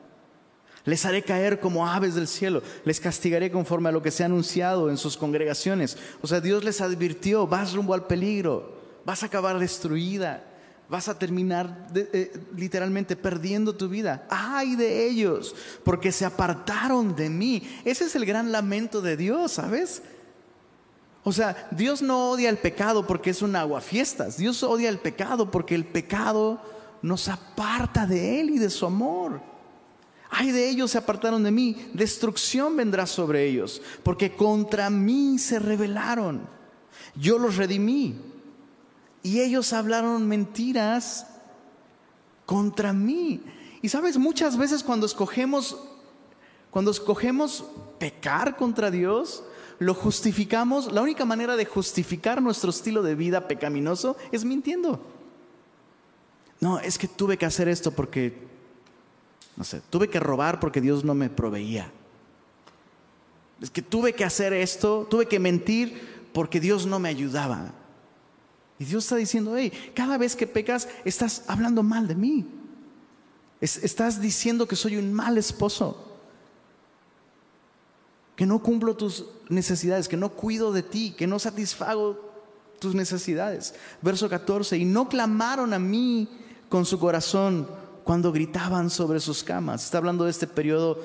Les 0.85 1.05
haré 1.07 1.23
caer 1.23 1.61
como 1.61 1.87
aves 1.87 2.15
del 2.15 2.29
cielo. 2.29 2.63
Les 2.85 3.01
castigaré 3.01 3.51
conforme 3.51 3.89
a 3.89 3.93
lo 3.93 4.03
que 4.03 4.11
se 4.11 4.23
ha 4.23 4.27
anunciado 4.27 4.91
en 4.91 4.99
sus 4.99 5.17
congregaciones. 5.17 5.97
O 6.21 6.27
sea, 6.27 6.41
Dios 6.41 6.63
les 6.63 6.81
advirtió, 6.81 7.47
vas 7.47 7.73
rumbo 7.73 7.95
al 7.95 8.07
peligro, 8.07 8.77
vas 9.05 9.23
a 9.23 9.27
acabar 9.27 9.59
destruida, 9.59 10.45
vas 10.89 11.09
a 11.09 11.19
terminar 11.19 11.89
eh, 11.95 12.33
literalmente 12.55 13.17
perdiendo 13.17 13.75
tu 13.75 13.89
vida. 13.89 14.27
Ay 14.29 14.77
de 14.77 15.07
ellos, 15.07 15.55
porque 15.85 16.13
se 16.13 16.27
apartaron 16.27 17.17
de 17.17 17.31
mí. 17.31 17.63
Ese 17.85 18.05
es 18.05 18.15
el 18.15 18.27
gran 18.27 18.53
lamento 18.53 19.01
de 19.01 19.17
Dios, 19.17 19.53
¿sabes? 19.53 20.03
O 21.23 21.33
sea, 21.33 21.69
Dios 21.71 22.03
no 22.03 22.31
odia 22.31 22.51
el 22.51 22.59
pecado 22.59 23.07
porque 23.07 23.31
es 23.31 23.41
un 23.41 23.57
aguafiestas. 23.57 24.37
Dios 24.37 24.63
odia 24.63 24.91
el 24.91 24.99
pecado 24.99 25.51
porque 25.51 25.75
el 25.75 25.87
pecado 25.87 26.61
nos 27.01 27.29
aparta 27.29 28.07
de 28.07 28.41
Él 28.41 28.51
y 28.51 28.59
de 28.59 28.69
su 28.69 28.85
amor. 28.85 29.54
Ay 30.37 30.51
de 30.51 30.69
ellos 30.69 30.91
se 30.91 30.99
apartaron 30.99 31.45
de 31.45 31.53
mí, 31.53 31.77
destrucción 31.95 32.77
vendrá 32.77 33.07
sobre 33.07 33.47
ellos, 33.47 33.81
porque 34.03 34.35
contra 34.35 34.91
mí 34.91 35.39
se 35.39 35.61
rebelaron. 35.61 36.49
Yo 37.15 37.39
los 37.39 37.57
redimí 37.57 38.17
y 39.23 39.41
ellos 39.41 39.73
hablaron 39.73 40.27
mentiras 40.27 41.29
contra 42.47 42.93
mí. 42.93 43.43
Y 43.81 43.89
sabes, 43.89 44.19
muchas 44.19 44.57
veces 44.57 44.83
cuando 44.83 45.07
escogemos 45.07 45.79
cuando 46.73 46.91
escogemos 46.91 47.67
pecar 48.01 48.57
contra 48.57 48.91
Dios, 48.91 49.45
lo 49.79 49.95
justificamos, 49.95 50.91
la 50.91 51.03
única 51.03 51.25
manera 51.25 51.55
de 51.55 51.65
justificar 51.65 52.43
nuestro 52.43 52.71
estilo 52.71 53.05
de 53.05 53.15
vida 53.15 53.47
pecaminoso 53.47 54.17
es 54.33 54.45
mintiendo. 54.45 55.01
No, 56.59 56.81
es 56.81 56.99
que 56.99 57.07
tuve 57.07 57.39
que 57.39 57.47
hacer 57.47 57.69
esto 57.69 57.93
porque 57.93 58.54
no 59.57 59.65
sé, 59.65 59.81
tuve 59.91 60.09
que 60.09 60.21
robar 60.21 60.59
porque 60.61 60.81
Dios 60.81 61.05
no 61.05 61.15
me 61.15 61.31
proveía. 61.31 61.91
Es 63.61 63.71
que 63.71 63.83
tuve 63.83 64.13
que 64.13 64.25
hacer 64.25 64.53
esto, 64.53 65.07
tuve 65.09 65.27
que 65.27 65.39
mentir 65.39 66.29
porque 66.33 66.61
Dios 66.61 66.87
no 66.87 66.99
me 66.99 67.09
ayudaba. 67.09 67.73
Y 68.79 68.85
Dios 68.85 69.05
está 69.05 69.17
diciendo, 69.17 69.57
hey, 69.57 69.73
cada 69.95 70.19
vez 70.19 70.35
que 70.35 70.47
pecas 70.47 70.89
estás 71.05 71.45
hablando 71.47 71.83
mal 71.83 72.09
de 72.09 72.17
mí. 72.17 72.47
estás 73.61 74.21
diciendo 74.21 74.67
que 74.67 74.77
soy 74.77 74.97
un 74.97 75.13
mal 75.13 75.39
esposo. 75.39 76.11
Que 78.35 78.47
no 78.47 78.59
cumplo 78.59 78.97
tus 78.97 79.27
necesidades, 79.49 80.09
que 80.09 80.17
no 80.17 80.31
cuido 80.31 80.73
de 80.73 80.83
ti, 80.83 81.15
que 81.17 81.29
no 81.29 81.39
satisfago 81.39 82.33
tus 82.81 82.97
necesidades. 82.97 83.75
Verso 84.03 84.29
14, 84.29 84.77
y 84.77 84.85
no 84.85 85.09
clamaron 85.09 85.73
a 85.73 85.79
mí 85.79 86.29
con 86.69 86.85
su 86.85 86.99
corazón 86.99 87.69
cuando 88.05 88.33
gritaban 88.33 88.91
sobre 88.91 89.19
sus 89.19 89.43
camas. 89.43 89.85
Está 89.85 89.99
hablando 89.99 90.25
de 90.25 90.31
este 90.31 90.47
periodo 90.47 91.01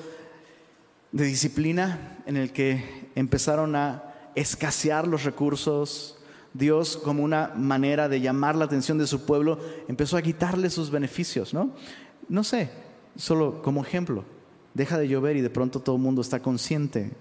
de 1.12 1.24
disciplina 1.24 2.18
en 2.26 2.36
el 2.36 2.52
que 2.52 3.10
empezaron 3.14 3.74
a 3.74 4.30
escasear 4.34 5.08
los 5.08 5.24
recursos. 5.24 6.18
Dios, 6.52 6.96
como 6.96 7.24
una 7.24 7.52
manera 7.56 8.08
de 8.08 8.20
llamar 8.20 8.54
la 8.54 8.66
atención 8.66 8.98
de 8.98 9.06
su 9.06 9.24
pueblo, 9.24 9.58
empezó 9.88 10.16
a 10.16 10.22
quitarle 10.22 10.68
sus 10.68 10.90
beneficios, 10.90 11.54
¿no? 11.54 11.70
No 12.28 12.44
sé, 12.44 12.70
solo 13.16 13.62
como 13.62 13.82
ejemplo, 13.82 14.24
deja 14.74 14.98
de 14.98 15.08
llover 15.08 15.36
y 15.36 15.40
de 15.40 15.50
pronto 15.50 15.80
todo 15.80 15.96
el 15.96 16.02
mundo 16.02 16.20
está 16.20 16.40
consciente 16.40 17.12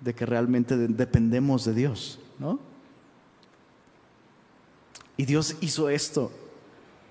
de 0.00 0.14
que 0.14 0.26
realmente 0.26 0.76
dependemos 0.76 1.64
de 1.64 1.74
Dios, 1.74 2.20
¿no? 2.38 2.60
Y 5.16 5.24
Dios 5.24 5.56
hizo 5.60 5.88
esto 5.90 6.30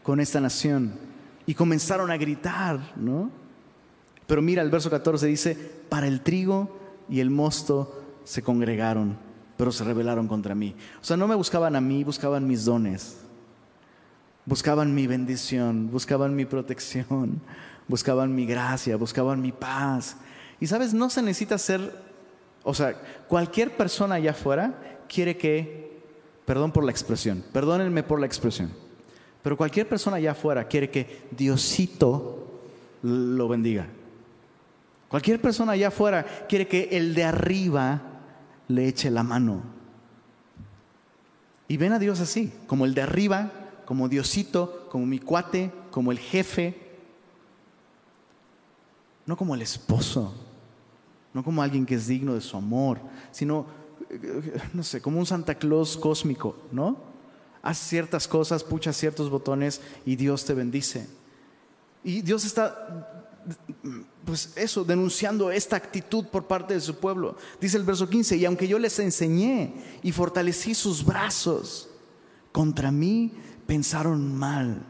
con 0.04 0.22
esta 0.22 0.40
nación 0.40 0.94
y 1.48 1.56
comenzaron 1.56 2.12
a 2.12 2.18
gritar, 2.18 2.80
¿no? 2.98 3.32
Pero 4.28 4.42
mira, 4.42 4.62
el 4.62 4.70
verso 4.70 4.90
14 4.90 5.26
dice, 5.26 5.56
para 5.90 6.06
el 6.06 6.22
trigo 6.22 6.78
y 7.10 7.22
el 7.22 7.30
mosto 7.30 8.04
se 8.26 8.44
congregaron, 8.44 9.18
pero 9.56 9.72
se 9.72 9.86
rebelaron 9.86 10.28
contra 10.28 10.54
mí. 10.54 10.76
O 11.02 11.04
sea, 11.04 11.16
no 11.16 11.28
me 11.28 11.36
buscaban 11.36 11.78
a 11.78 11.82
mí, 11.82 12.04
buscaban 12.04 12.46
mis 12.46 12.66
dones, 12.66 13.22
buscaban 14.46 14.94
mi 14.94 15.08
bendición, 15.08 15.90
buscaban 15.90 16.36
mi 16.36 16.46
protección, 16.46 17.42
buscaban 17.88 18.36
mi 18.36 18.46
gracia, 18.46 18.98
buscaban 18.98 19.42
mi 19.42 19.54
paz. 19.54 20.18
Y 20.60 20.68
sabes, 20.68 20.94
no 20.94 21.10
se 21.10 21.22
necesita 21.22 21.58
ser, 21.58 21.94
o 22.64 22.74
sea, 22.74 23.02
cualquier 23.30 23.78
persona 23.78 24.16
allá 24.16 24.32
afuera 24.32 25.00
quiere 25.08 25.38
que, 25.38 26.02
perdón 26.46 26.74
por 26.74 26.84
la 26.84 26.92
expresión, 26.92 27.46
perdónenme 27.54 28.04
por 28.04 28.20
la 28.20 28.26
expresión, 28.26 28.74
pero 29.42 29.58
cualquier 29.58 29.88
persona 29.88 30.18
allá 30.18 30.32
afuera 30.32 30.68
quiere 30.68 30.90
que 30.90 31.28
Diosito 31.32 32.62
lo 33.04 33.48
bendiga. 33.48 33.88
Cualquier 35.08 35.42
persona 35.42 35.74
allá 35.74 35.88
afuera 35.88 36.26
quiere 36.50 36.68
que 36.68 36.90
el 36.92 37.14
de 37.14 37.24
arriba 37.24 38.02
le 38.68 38.88
eche 38.88 39.10
la 39.10 39.24
mano. 39.24 39.64
Y 41.68 41.78
ven 41.78 41.94
a 41.94 42.00
Dios 42.00 42.20
así, 42.20 42.52
como 42.66 42.86
el 42.86 42.94
de 42.94 43.02
arriba, 43.02 43.52
como 43.86 44.10
Diosito, 44.10 44.88
como 44.90 45.06
mi 45.06 45.20
cuate, 45.20 45.72
como 45.92 46.12
el 46.12 46.20
jefe. 46.20 46.76
No 49.26 49.36
como 49.36 49.56
el 49.56 49.62
esposo, 49.62 50.34
no 51.34 51.44
como 51.44 51.62
alguien 51.62 51.86
que 51.86 51.96
es 51.96 52.08
digno 52.08 52.34
de 52.34 52.42
su 52.42 52.56
amor, 52.56 53.00
sino, 53.32 53.66
eh, 54.10 54.58
no 54.74 54.84
sé, 54.84 55.02
como 55.02 55.20
un 55.20 55.26
Santa 55.26 55.56
Claus 55.56 55.98
cósmico, 55.98 56.56
¿no? 56.72 56.98
Haz 57.68 57.80
ciertas 57.80 58.30
cosas, 58.30 58.64
pucha 58.64 58.94
ciertos 58.94 59.30
botones 59.30 59.82
y 60.06 60.16
Dios 60.16 60.46
te 60.46 60.54
bendice. 60.54 61.06
Y 62.02 62.22
Dios 62.22 62.46
está, 62.46 63.26
pues 64.24 64.54
eso, 64.56 64.86
denunciando 64.86 65.52
esta 65.52 65.76
actitud 65.76 66.28
por 66.28 66.48
parte 66.48 66.76
de 66.76 66.80
su 66.80 66.96
pueblo. 66.96 67.36
Dice 67.60 67.76
el 67.76 67.84
verso 67.84 68.08
15, 68.08 68.38
y 68.38 68.46
aunque 68.46 68.70
yo 68.70 68.80
les 68.80 68.98
enseñé 69.00 69.74
y 70.02 70.14
fortalecí 70.14 70.74
sus 70.74 71.04
brazos, 71.04 71.90
contra 72.54 72.90
mí 72.90 73.34
pensaron 73.66 74.34
mal. 74.34 74.86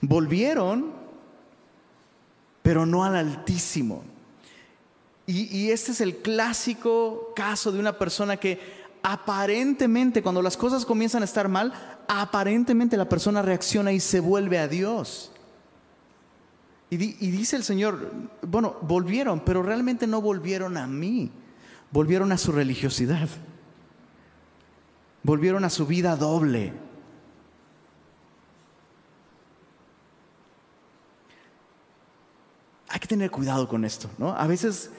Volvieron, 0.00 0.94
pero 2.62 2.86
no 2.86 3.04
al 3.04 3.16
Altísimo. 3.16 4.04
Y, 5.26 5.54
y 5.54 5.70
este 5.70 5.92
es 5.92 6.00
el 6.00 6.16
clásico 6.16 7.34
caso 7.36 7.72
de 7.72 7.78
una 7.78 7.98
persona 7.98 8.38
que 8.38 8.86
aparentemente 9.02 10.22
cuando 10.22 10.40
las 10.40 10.56
cosas 10.56 10.86
comienzan 10.86 11.22
a 11.22 11.26
estar 11.26 11.48
mal, 11.48 11.95
aparentemente 12.08 12.96
la 12.96 13.08
persona 13.08 13.42
reacciona 13.42 13.92
y 13.92 14.00
se 14.00 14.20
vuelve 14.20 14.58
a 14.58 14.68
Dios. 14.68 15.32
Y, 16.88 16.96
dice 16.96 17.56
el 17.56 17.64
Señor, 17.64 18.12
bueno, 18.42 18.76
volvieron, 18.82 19.40
pero 19.40 19.62
realmente 19.62 20.06
no 20.06 20.20
volvieron 20.20 20.76
a 20.76 20.86
mí, 20.86 21.32
volvieron 21.90 22.30
a 22.30 22.38
su 22.38 22.52
religiosidad, 22.52 23.28
volvieron 25.24 25.64
a 25.64 25.70
su 25.70 25.84
vida 25.84 26.14
doble. 26.14 26.72
Hay 32.88 33.00
que 33.00 33.08
tener 33.08 33.32
cuidado 33.32 33.66
con 33.66 33.84
esto, 33.84 34.08
¿no? 34.16 34.36
A 34.36 34.46
veces 34.46 34.92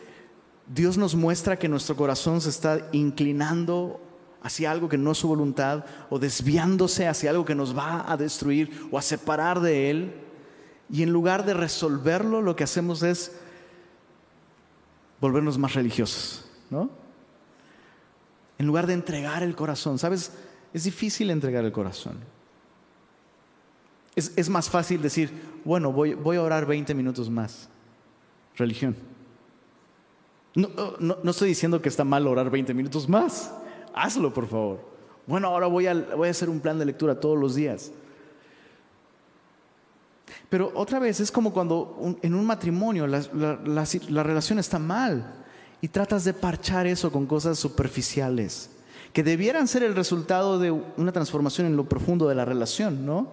Dios 0.68 0.98
nos 0.98 1.16
muestra 1.16 1.58
que 1.58 1.70
nuestro 1.70 1.96
corazón 1.96 2.42
se 2.42 2.50
está 2.50 2.90
inclinando 2.92 4.02
hacia 4.42 4.72
algo 4.72 4.90
que 4.90 4.98
no 4.98 5.12
es 5.12 5.18
su 5.18 5.28
voluntad 5.28 5.86
o 6.10 6.20
desviándose 6.20 7.08
hacia 7.08 7.32
algo 7.32 7.46
que 7.46 7.56
nos 7.56 7.78
va 7.78 8.12
a 8.12 8.18
destruir 8.18 8.88
o 8.92 8.98
a 8.98 9.02
separar 9.02 9.60
de 9.60 9.90
Él. 9.90 10.14
Y 10.90 11.04
en 11.04 11.12
lugar 11.12 11.46
de 11.46 11.54
resolverlo, 11.54 12.42
lo 12.42 12.56
que 12.56 12.64
hacemos 12.64 13.04
es 13.04 13.34
volvernos 15.20 15.58
más 15.58 15.74
religiosos, 15.74 16.46
¿no? 16.70 16.90
En 18.58 18.66
lugar 18.66 18.88
de 18.88 18.94
entregar 18.94 19.44
el 19.44 19.56
corazón, 19.56 20.00
¿sabes? 20.00 20.32
Es 20.74 20.84
difícil 20.84 21.30
entregar 21.30 21.64
el 21.66 21.72
corazón. 21.72 22.18
Es, 24.16 24.50
más 24.50 24.68
fácil 24.68 25.00
decir, 25.00 25.32
bueno, 25.64 25.92
voy, 25.92 26.16
voy, 26.16 26.38
a 26.38 26.42
orar 26.42 26.66
20 26.66 26.96
minutos 26.96 27.30
más. 27.30 27.70
Religión. 28.56 28.96
No, 30.56 30.70
no, 31.00 31.20
no, 31.22 31.30
estoy 31.32 31.50
diciendo 31.50 31.80
que 31.84 31.90
está 31.90 32.04
mal 32.04 32.26
orar 32.26 32.50
20 32.50 32.74
minutos 32.74 33.08
más. 33.08 33.54
Hazlo, 34.04 34.34
por 34.34 34.48
favor. 34.48 34.80
Bueno, 35.26 35.48
ahora 35.48 35.68
voy 35.68 35.88
a, 35.88 35.94
voy 35.94 36.30
a 36.30 36.32
hacer 36.32 36.50
un 36.50 36.60
plan 36.60 36.80
de 36.80 36.86
lectura 36.86 37.20
todos 37.20 37.38
los 37.38 37.56
días. 37.56 37.92
Pero 40.50 40.72
otra 40.76 41.00
vez 41.00 41.20
es 41.20 41.32
como 41.32 41.52
cuando 41.52 42.18
en 42.22 42.34
un 42.34 42.46
matrimonio 42.46 43.06
la, 43.08 43.22
la, 43.34 44.24
relación 44.24 44.60
está 44.60 44.80
mal 44.80 45.44
y 45.82 45.90
tratas 45.90 46.24
de 46.24 46.34
parchar 46.34 46.88
eso 46.88 47.12
con 47.12 47.26
cosas 47.26 47.60
superficiales 47.60 48.70
que 49.14 49.24
debieran 49.24 49.68
ser 49.68 49.84
el 49.84 49.96
resultado 49.96 50.60
de 50.60 50.72
una 50.72 51.12
transformación 51.12 51.68
en 51.68 51.76
lo 51.76 51.90
profundo 51.90 52.28
de 52.28 52.36
la 52.36 52.46
relación, 52.46 53.06
¿no? 53.06 53.28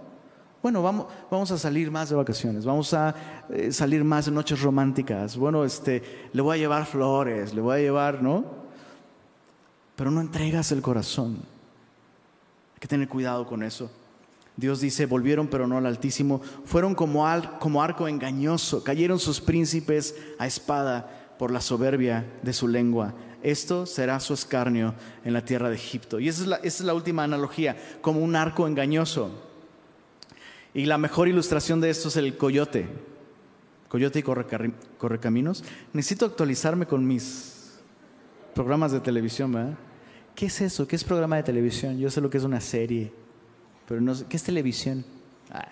Bueno, 0.63 0.83
vamos, 0.83 1.07
vamos 1.31 1.51
a 1.51 1.59
salir 1.59 1.91
más 1.91 2.09
de 2.09 2.17
vacaciones, 2.17 2.65
vamos 2.65 2.95
a 2.95 3.15
eh, 3.51 3.71
salir 3.71 4.03
más 4.03 4.25
de 4.25 4.33
noches 4.33 4.63
románticas. 4.63 5.37
Bueno, 5.37 5.63
este, 5.63 6.03
le 6.33 6.41
voy 6.41 6.57
a 6.57 6.59
llevar 6.59 6.87
flores, 6.87 7.53
le 7.53 7.61
voy 7.61 7.77
a 7.77 7.81
llevar, 7.81 8.23
¿no? 8.23 8.64
Pero 9.97 10.11
no 10.11 10.21
entregas 10.21 10.73
el 10.73 10.83
corazón. 10.83 11.39
Hay 12.75 12.81
que 12.81 12.89
tener 12.89 13.09
cuidado 13.09 13.47
con 13.47 13.63
eso. 13.63 13.91
Dios 14.57 14.81
dice, 14.81 15.07
volvieron 15.07 15.49
pero 15.49 15.67
no 15.67 15.79
al 15.79 15.87
Altísimo, 15.87 16.41
fueron 16.65 16.95
como, 16.95 17.27
arco 17.27 18.09
engañoso, 18.09 18.85
cayeron 18.85 19.19
sus 19.19 19.41
príncipes 19.41 20.15
a 20.39 20.47
espada 20.47 21.35
por 21.39 21.51
la 21.51 21.61
soberbia 21.61 22.25
de 22.43 22.53
su 22.53 22.69
lengua. 22.69 23.15
Esto 23.43 23.85
será 23.85 24.21
su 24.21 24.33
escarnio 24.33 24.95
en 25.25 25.33
la 25.33 25.45
tierra 25.45 25.69
de 25.69 25.75
Egipto. 25.75 26.21
Y 26.21 26.29
esa 26.29 26.43
es 26.43 26.49
la, 26.49 26.57
esa 26.57 26.67
es 26.67 26.81
la 26.83 26.95
última 26.95 27.25
analogía, 27.25 27.77
como 28.01 28.21
un 28.21 28.37
arco 28.37 28.67
engañoso. 28.67 29.31
Y 30.73 30.87
la 30.87 30.99
mejor 30.99 31.29
ilustración 31.29 31.81
de 31.81 31.91
esto 31.91 32.09
es 32.09 32.17
el 32.17 32.37
coyote. 32.37 32.89
Coyote 33.89 34.21
y 34.21 34.23
correcaminos. 34.23 35.63
Necesito 35.93 36.27
actualizarme 36.27 36.87
con 36.87 37.07
mis 37.07 37.75
programas 38.55 38.93
de 38.93 39.01
televisión, 39.01 39.53
¿verdad? 39.53 39.75
¿Qué 40.35 40.47
es 40.47 40.61
eso? 40.61 40.87
¿Qué 40.87 40.97
es 40.97 41.05
programa 41.05 41.37
de 41.37 41.45
televisión? 41.45 41.99
Yo 41.99 42.11
sé 42.11 42.21
lo 42.21 42.29
que 42.29 42.39
es 42.39 42.45
una 42.45 42.61
serie. 42.61 43.13
Pero 43.87 44.01
no 44.01 44.15
sé, 44.15 44.27
¿qué 44.29 44.37
es 44.37 44.43
televisión? 44.43 45.05
Ah, 45.51 45.69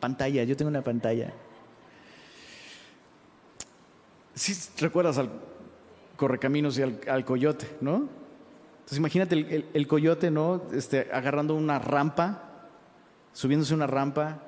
pantalla, 0.00 0.44
yo 0.44 0.56
tengo 0.56 0.70
una 0.70 0.82
pantalla. 0.82 1.32
Si 4.34 4.54
recuerdas 4.80 5.18
al 5.18 5.30
Correcaminos 6.16 6.78
y 6.78 6.82
al, 6.82 7.24
Coyote, 7.24 7.68
¿no? 7.80 8.08
Entonces 8.78 8.98
imagínate 8.98 9.64
el, 9.72 9.86
Coyote, 9.86 10.30
¿no? 10.30 10.62
Este, 10.72 11.08
agarrando 11.12 11.54
una 11.54 11.78
rampa, 11.78 12.68
subiéndose 13.32 13.74
una 13.74 13.86
rampa 13.86 14.42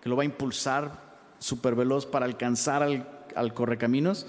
que 0.00 0.08
lo 0.08 0.16
va 0.16 0.22
a 0.22 0.26
impulsar 0.26 1.08
súper 1.38 1.74
veloz 1.74 2.06
para 2.06 2.26
alcanzar 2.26 2.82
al, 2.82 3.54
Correcaminos, 3.54 4.26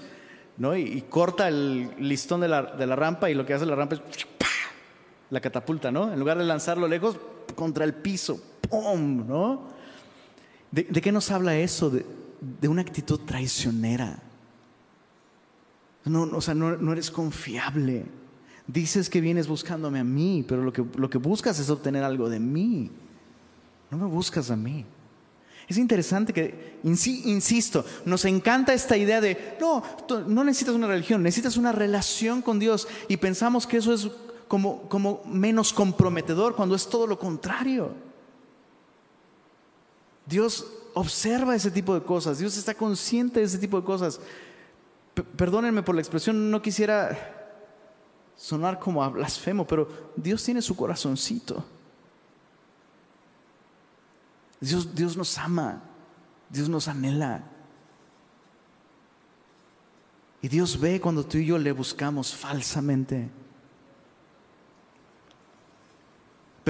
¿no? 0.56 0.76
Y, 0.76 1.02
corta 1.08 1.48
el 1.48 1.90
listón 1.98 2.40
de 2.40 2.48
la, 2.48 2.62
de 2.62 2.86
la 2.86 2.96
rampa 2.96 3.30
y 3.30 3.34
lo 3.34 3.46
que 3.46 3.54
hace 3.54 3.66
la 3.66 3.74
rampa 3.74 3.96
es 3.96 4.02
la 5.30 5.40
catapulta, 5.40 5.90
¿no? 5.90 6.12
En 6.12 6.18
lugar 6.18 6.38
de 6.38 6.44
lanzarlo 6.44 6.88
lejos, 6.88 7.16
contra 7.54 7.84
el 7.84 7.94
piso, 7.94 8.40
¡pum! 8.68 9.26
¿no? 9.26 9.68
¿De, 10.70 10.84
qué 10.86 11.12
nos 11.12 11.30
habla 11.30 11.56
eso? 11.56 11.90
De, 11.90 12.68
una 12.68 12.82
actitud 12.82 13.20
traicionera. 13.20 14.22
No, 16.04 16.22
o 16.22 16.40
sea, 16.40 16.54
no, 16.54 16.92
eres 16.92 17.10
confiable. 17.10 18.06
Dices 18.66 19.10
que 19.10 19.20
vienes 19.20 19.48
buscándome 19.48 19.98
a 19.98 20.04
mí, 20.04 20.44
pero 20.46 20.62
lo 20.62 20.72
que, 20.72 20.84
lo 20.96 21.10
que 21.10 21.18
buscas 21.18 21.58
es 21.58 21.70
obtener 21.70 22.04
algo 22.04 22.28
de 22.28 22.40
mí. 22.40 22.90
No 23.90 23.98
me 23.98 24.06
buscas 24.06 24.50
a 24.50 24.56
mí. 24.56 24.84
Es 25.70 25.78
interesante 25.78 26.32
que, 26.32 26.80
insisto, 26.82 27.84
nos 28.04 28.24
encanta 28.24 28.74
esta 28.74 28.96
idea 28.96 29.20
de, 29.20 29.56
no, 29.60 29.84
no 30.26 30.42
necesitas 30.42 30.74
una 30.74 30.88
religión, 30.88 31.22
necesitas 31.22 31.56
una 31.56 31.70
relación 31.70 32.42
con 32.42 32.58
Dios 32.58 32.88
y 33.06 33.18
pensamos 33.18 33.68
que 33.68 33.76
eso 33.76 33.94
es 33.94 34.10
como, 34.48 35.22
menos 35.26 35.72
comprometedor 35.72 36.56
cuando 36.56 36.74
es 36.74 36.88
todo 36.88 37.06
lo 37.06 37.20
contrario. 37.20 37.92
Dios 40.26 40.66
observa 40.94 41.54
ese 41.54 41.70
tipo 41.70 41.94
de 41.94 42.02
cosas, 42.02 42.40
Dios 42.40 42.56
está 42.56 42.74
consciente 42.74 43.38
de 43.38 43.46
ese 43.46 43.58
tipo 43.58 43.80
de 43.80 43.86
cosas. 43.86 44.20
perdónenme 45.36 45.84
por 45.84 45.94
la 45.94 46.00
expresión, 46.00 46.50
no 46.50 46.60
quisiera 46.60 47.54
sonar 48.36 48.80
como 48.80 49.04
a 49.04 49.08
blasfemo, 49.08 49.64
pero 49.68 49.86
Dios 50.16 50.42
tiene 50.42 50.62
su 50.62 50.74
corazoncito. 50.74 51.64
Dios, 54.60 54.94
Dios 54.94 55.16
nos 55.16 55.38
ama, 55.38 55.82
Dios 56.48 56.68
nos 56.68 56.88
anhela. 56.88 57.44
Y 60.42 60.48
Dios 60.48 60.78
ve 60.78 61.00
cuando 61.00 61.24
tú 61.24 61.38
y 61.38 61.46
yo 61.46 61.58
le 61.58 61.72
buscamos 61.72 62.34
falsamente. 62.34 63.30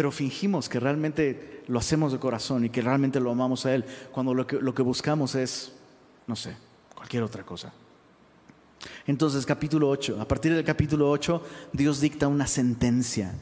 pero 0.01 0.11
fingimos 0.11 0.69
que 0.69 0.81
realmente 0.81 1.63
lo 1.67 1.79
hacemos 1.79 2.13
de 2.13 2.19
corazón 2.19 2.65
y 2.65 2.71
que 2.71 2.81
realmente 2.81 3.21
lo 3.21 3.31
amamos 3.31 3.67
a 3.67 3.75
Él, 3.75 3.85
cuando 4.13 4.33
lo 4.33 4.47
que, 4.47 4.57
lo 4.57 4.75
que 4.75 4.81
buscamos 4.81 5.35
es, 5.35 5.73
no 6.27 6.37
sé, 6.37 6.57
cualquier 6.95 7.23
otra 7.23 7.43
cosa. 7.43 7.73
Entonces, 9.07 9.45
capítulo 9.45 9.91
8, 9.91 10.19
a 10.21 10.27
partir 10.27 10.55
del 10.55 10.65
capítulo 10.65 11.11
8, 11.11 11.43
Dios 11.75 12.01
dicta 12.01 12.29
una 12.29 12.47
sentencia. 12.47 13.35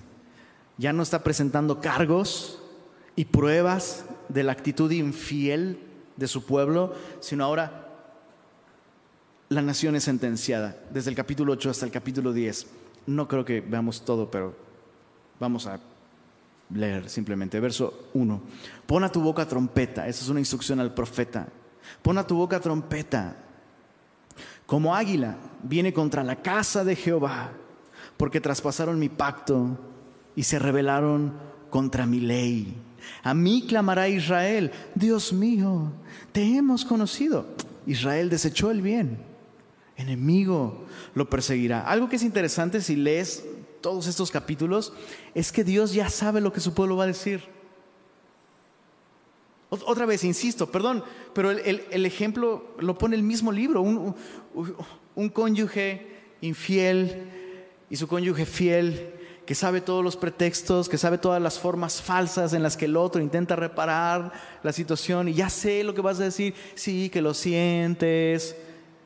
Ya 0.78 0.92
no 0.92 1.04
está 1.04 1.22
presentando 1.22 1.80
cargos 1.80 2.61
y 3.14 3.26
pruebas 3.26 4.04
de 4.28 4.42
la 4.42 4.52
actitud 4.52 4.90
infiel 4.90 5.78
de 6.16 6.28
su 6.28 6.44
pueblo, 6.44 6.94
sino 7.20 7.44
ahora 7.44 7.88
la 9.48 9.62
nación 9.62 9.96
es 9.96 10.04
sentenciada, 10.04 10.76
desde 10.90 11.10
el 11.10 11.16
capítulo 11.16 11.54
8 11.54 11.70
hasta 11.70 11.86
el 11.86 11.92
capítulo 11.92 12.32
10. 12.32 12.66
No 13.06 13.26
creo 13.26 13.44
que 13.44 13.60
veamos 13.60 14.04
todo, 14.04 14.30
pero 14.30 14.54
vamos 15.40 15.66
a 15.66 15.80
leer 16.74 17.08
simplemente. 17.08 17.58
Verso 17.60 18.08
1. 18.14 18.40
Pon 18.86 19.04
a 19.04 19.12
tu 19.12 19.20
boca 19.20 19.46
trompeta. 19.46 20.06
Esa 20.06 20.24
es 20.24 20.28
una 20.28 20.40
instrucción 20.40 20.80
al 20.80 20.92
profeta. 20.92 21.48
Pon 22.02 22.18
a 22.18 22.26
tu 22.26 22.36
boca 22.36 22.60
trompeta. 22.60 23.36
Como 24.66 24.94
águila 24.94 25.36
viene 25.62 25.92
contra 25.94 26.22
la 26.22 26.36
casa 26.36 26.84
de 26.84 26.94
Jehová, 26.94 27.52
porque 28.18 28.40
traspasaron 28.40 28.98
mi 28.98 29.08
pacto 29.08 29.78
y 30.36 30.42
se 30.42 30.58
rebelaron 30.58 31.32
contra 31.70 32.04
mi 32.04 32.20
ley. 32.20 32.76
A 33.22 33.34
mí 33.34 33.64
clamará 33.66 34.08
Israel, 34.08 34.70
Dios 34.94 35.32
mío, 35.32 35.92
te 36.32 36.42
hemos 36.56 36.84
conocido. 36.84 37.46
Israel 37.86 38.28
desechó 38.28 38.70
el 38.70 38.82
bien, 38.82 39.18
enemigo 39.96 40.84
lo 41.14 41.28
perseguirá. 41.28 41.82
Algo 41.82 42.08
que 42.08 42.16
es 42.16 42.22
interesante 42.22 42.80
si 42.80 42.96
lees 42.96 43.44
todos 43.80 44.06
estos 44.06 44.30
capítulos 44.30 44.92
es 45.34 45.52
que 45.52 45.64
Dios 45.64 45.92
ya 45.92 46.08
sabe 46.10 46.40
lo 46.40 46.52
que 46.52 46.60
su 46.60 46.74
pueblo 46.74 46.96
va 46.96 47.04
a 47.04 47.08
decir. 47.08 47.42
Otra 49.70 50.06
vez, 50.06 50.24
insisto, 50.24 50.70
perdón, 50.70 51.04
pero 51.34 51.50
el, 51.50 52.06
ejemplo 52.06 52.74
lo 52.78 52.96
pone 52.96 53.16
el 53.16 53.22
mismo 53.22 53.52
libro, 53.52 53.82
un, 53.82 55.28
cónyuge 55.28 56.06
infiel 56.40 57.28
y 57.90 57.96
su 57.96 58.08
cónyuge 58.08 58.46
fiel 58.46 59.12
que 59.48 59.54
sabe 59.54 59.80
todos 59.80 60.04
los 60.04 60.14
pretextos, 60.14 60.90
que 60.90 60.98
sabe 60.98 61.16
todas 61.16 61.40
las 61.40 61.58
formas 61.58 62.02
falsas 62.02 62.52
en 62.52 62.62
las 62.62 62.76
que 62.76 62.84
el 62.84 62.98
otro 62.98 63.22
intenta 63.22 63.56
reparar 63.56 64.30
la 64.62 64.74
situación 64.74 65.26
y 65.26 65.32
ya 65.32 65.48
sé 65.48 65.82
lo 65.84 65.94
que 65.94 66.02
vas 66.02 66.20
a 66.20 66.24
decir, 66.24 66.54
sí, 66.74 67.08
que 67.08 67.22
lo 67.22 67.32
sientes, 67.32 68.54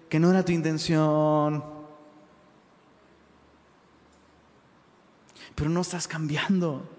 que 0.09 0.19
no 0.19 0.33
era 0.33 0.45
tu 0.45 0.51
intención, 0.51 1.63
pero 5.55 5.71
no 5.71 5.81
estás 5.81 6.09
cambiando. 6.09 6.91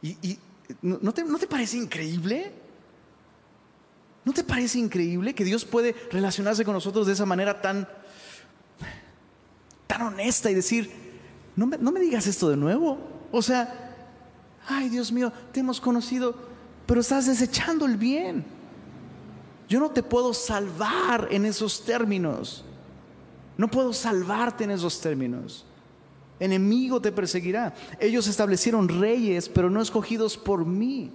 ¿Y, 0.00 0.38
¿no, 0.80 1.12
te, 1.12 1.22
¿no 1.22 1.36
te 1.36 1.46
parece 1.46 1.76
increíble? 1.76 2.50
¿No 4.24 4.32
te 4.32 4.42
parece 4.42 4.78
increíble 4.78 5.34
que 5.34 5.44
Dios 5.44 5.66
puede 5.66 5.94
relacionarse 6.10 6.64
con 6.64 6.72
nosotros 6.72 7.06
de 7.06 7.12
esa 7.12 7.26
manera 7.26 7.60
tan, 7.60 7.86
tan 9.86 10.00
honesta 10.00 10.50
y 10.50 10.54
decir, 10.54 11.05
no 11.56 11.66
me, 11.66 11.78
no 11.78 11.90
me 11.90 12.00
digas 12.00 12.26
esto 12.26 12.50
de 12.50 12.56
nuevo? 12.56 12.98
O 13.32 13.42
sea, 13.42 13.94
ay 14.68 14.88
Dios 14.88 15.10
mío, 15.10 15.32
te 15.52 15.60
hemos 15.60 15.80
conocido, 15.80 16.34
pero 16.86 17.00
estás 17.00 17.26
desechando 17.26 17.86
el 17.86 17.96
bien. 17.96 18.44
Yo 19.68 19.80
no 19.80 19.90
te 19.90 20.02
puedo 20.02 20.32
salvar 20.32 21.28
en 21.30 21.44
esos 21.44 21.84
términos. 21.84 22.64
No 23.56 23.68
puedo 23.68 23.92
salvarte 23.92 24.64
en 24.64 24.70
esos 24.70 25.00
términos. 25.00 25.64
Enemigo 26.38 27.00
te 27.00 27.10
perseguirá. 27.10 27.74
Ellos 27.98 28.28
establecieron 28.28 28.88
reyes, 28.88 29.48
pero 29.48 29.70
no 29.70 29.80
escogidos 29.80 30.36
por 30.36 30.64
mí. 30.64 31.10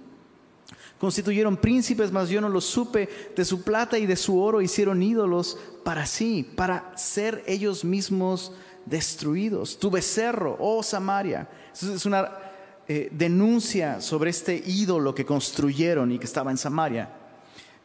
Constituyeron 0.98 1.56
príncipes, 1.56 2.12
mas 2.12 2.28
yo 2.28 2.40
no 2.40 2.48
los 2.48 2.64
supe. 2.64 3.08
De 3.34 3.44
su 3.44 3.62
plata 3.62 3.98
y 3.98 4.06
de 4.06 4.16
su 4.16 4.40
oro 4.40 4.60
hicieron 4.60 5.02
ídolos 5.02 5.58
para 5.84 6.06
sí, 6.06 6.48
para 6.56 6.96
ser 6.96 7.42
ellos 7.46 7.84
mismos 7.84 8.52
destruidos. 8.86 9.78
Tu 9.78 9.90
becerro, 9.90 10.56
oh 10.60 10.82
Samaria. 10.82 11.48
Es 11.72 12.06
una 12.06 12.30
eh, 12.88 13.08
denuncia 13.12 14.00
sobre 14.00 14.30
este 14.30 14.62
ídolo 14.66 15.14
que 15.14 15.24
construyeron 15.24 16.12
y 16.12 16.18
que 16.18 16.26
estaba 16.26 16.50
en 16.50 16.58
Samaria. 16.58 17.08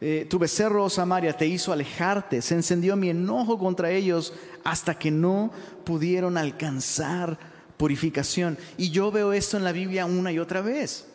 Eh, 0.00 0.26
tu 0.28 0.38
becerro, 0.38 0.84
oh 0.84 0.90
Samaria, 0.90 1.36
te 1.36 1.46
hizo 1.46 1.72
alejarte. 1.72 2.42
Se 2.42 2.54
encendió 2.54 2.96
mi 2.96 3.10
enojo 3.10 3.58
contra 3.58 3.90
ellos 3.90 4.32
hasta 4.64 4.98
que 4.98 5.10
no 5.10 5.50
pudieron 5.84 6.36
alcanzar 6.36 7.38
purificación. 7.76 8.58
Y 8.76 8.90
yo 8.90 9.10
veo 9.10 9.32
esto 9.32 9.56
en 9.56 9.64
la 9.64 9.72
Biblia 9.72 10.06
una 10.06 10.30
y 10.30 10.38
otra 10.38 10.60
vez. 10.60 11.06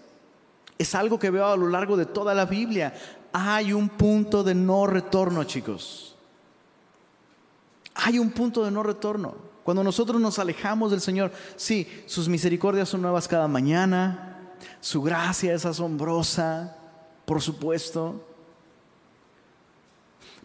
Es 0.77 0.95
algo 0.95 1.19
que 1.19 1.29
veo 1.29 1.45
a 1.45 1.57
lo 1.57 1.67
largo 1.67 1.95
de 1.95 2.05
toda 2.05 2.33
la 2.33 2.45
Biblia. 2.45 2.93
Hay 3.31 3.73
un 3.73 3.89
punto 3.89 4.43
de 4.43 4.55
no 4.55 4.87
retorno, 4.87 5.43
chicos. 5.43 6.15
Hay 7.95 8.17
un 8.17 8.31
punto 8.31 8.65
de 8.65 8.71
no 8.71 8.81
retorno. 8.81 9.52
Cuando 9.63 9.83
nosotros 9.83 10.19
nos 10.19 10.39
alejamos 10.39 10.91
del 10.91 11.01
Señor, 11.01 11.31
sí, 11.55 11.87
sus 12.05 12.27
misericordias 12.27 12.89
son 12.89 13.01
nuevas 13.01 13.27
cada 13.27 13.47
mañana, 13.47 14.51
su 14.81 15.01
gracia 15.01 15.53
es 15.53 15.65
asombrosa, 15.65 16.75
por 17.25 17.41
supuesto, 17.41 18.21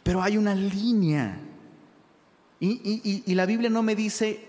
pero 0.03 0.23
hay 0.23 0.37
una 0.37 0.55
línea. 0.55 1.41
Y, 2.61 3.35
la 3.35 3.47
Biblia 3.47 3.71
no 3.71 3.83
me 3.83 3.95
dice 3.95 4.47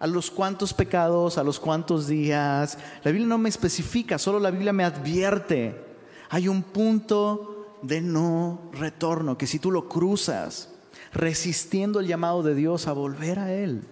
a 0.00 0.06
los 0.06 0.30
cuantos 0.30 0.74
pecados, 0.74 1.38
a 1.38 1.44
los 1.44 1.60
cuantos 1.60 2.06
días, 2.06 2.78
la 3.02 3.10
Biblia 3.10 3.28
no 3.28 3.38
me 3.38 3.48
especifica, 3.48 4.18
solo 4.18 4.38
la 4.40 4.50
Biblia 4.50 4.72
me 4.72 4.84
advierte. 4.84 5.84
Hay 6.30 6.48
un 6.48 6.62
punto 6.62 7.78
de 7.82 8.00
no 8.00 8.70
retorno, 8.72 9.38
que 9.38 9.46
si 9.46 9.58
tú 9.58 9.70
lo 9.70 9.88
cruzas, 9.88 10.70
resistiendo 11.12 12.00
el 12.00 12.06
llamado 12.06 12.42
de 12.42 12.54
Dios 12.54 12.86
a 12.86 12.92
volver 12.92 13.38
a 13.38 13.52
Él, 13.52 13.82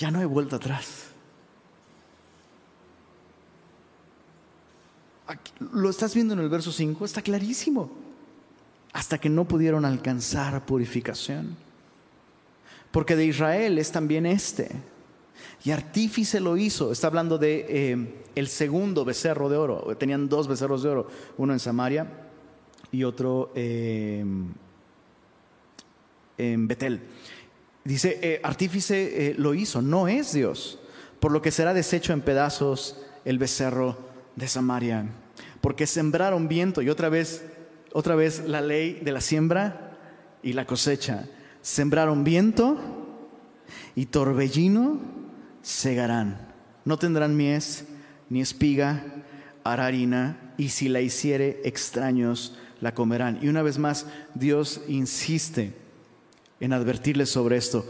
ya 0.00 0.10
no 0.10 0.18
hay 0.18 0.24
vuelta 0.24 0.56
atrás. 0.56 1.08
lo 5.72 5.90
estás 5.90 6.14
viendo 6.14 6.34
en 6.34 6.40
el 6.40 6.48
verso 6.48 6.72
5, 6.72 7.04
está 7.04 7.22
clarísimo. 7.22 7.90
Hasta 8.92 9.18
que 9.18 9.28
no 9.28 9.46
pudieron 9.46 9.84
alcanzar 9.84 10.64
purificación. 10.66 11.56
Porque 12.90 13.14
de 13.14 13.26
Israel 13.26 13.78
es 13.78 13.92
también 13.92 14.26
este. 14.26 14.70
Y 15.62 15.70
artífice 15.70 16.40
lo 16.40 16.56
hizo. 16.56 16.90
Está 16.90 17.06
hablando 17.06 17.38
de 17.38 17.66
eh, 17.68 18.14
el 18.34 18.48
segundo 18.48 19.04
becerro 19.04 19.48
de 19.48 19.58
oro. 19.58 19.96
Tenían 19.96 20.28
dos 20.28 20.48
becerros 20.48 20.82
de 20.82 20.88
oro, 20.88 21.08
uno 21.36 21.52
en 21.52 21.60
Samaria 21.60 22.08
y 22.90 23.04
otro 23.04 23.52
eh, 23.54 24.24
en 26.38 26.66
Betel. 26.66 27.02
Dice, 27.84 28.18
eh, 28.22 28.40
artífice 28.42 29.30
eh, 29.30 29.34
lo 29.38 29.54
hizo, 29.54 29.80
no 29.80 30.06
es 30.06 30.32
Dios, 30.32 30.78
por 31.18 31.32
lo 31.32 31.40
que 31.40 31.50
será 31.50 31.72
deshecho 31.72 32.12
en 32.12 32.20
pedazos 32.20 33.00
el 33.24 33.38
becerro 33.38 33.98
de 34.36 34.48
Samaria, 34.48 35.06
porque 35.60 35.86
sembraron 35.86 36.48
viento 36.48 36.82
y 36.82 36.90
otra 36.90 37.08
vez, 37.08 37.44
otra 37.92 38.14
vez 38.14 38.44
la 38.46 38.60
ley 38.60 39.00
de 39.02 39.12
la 39.12 39.20
siembra 39.20 39.98
y 40.42 40.52
la 40.52 40.66
cosecha. 40.66 41.28
Sembraron 41.62 42.24
viento 42.24 42.78
y 43.94 44.06
torbellino 44.06 45.00
segarán. 45.62 46.48
No 46.84 46.98
tendrán 46.98 47.36
mies 47.36 47.84
ni 48.28 48.40
espiga, 48.40 49.04
harina, 49.64 50.54
y 50.56 50.68
si 50.70 50.88
la 50.88 51.00
hiciere 51.00 51.60
extraños 51.64 52.56
la 52.80 52.94
comerán. 52.94 53.38
Y 53.42 53.48
una 53.48 53.62
vez 53.62 53.78
más, 53.78 54.06
Dios 54.34 54.82
insiste 54.88 55.74
en 56.60 56.72
advertirles 56.72 57.30
sobre 57.30 57.56
esto. 57.56 57.84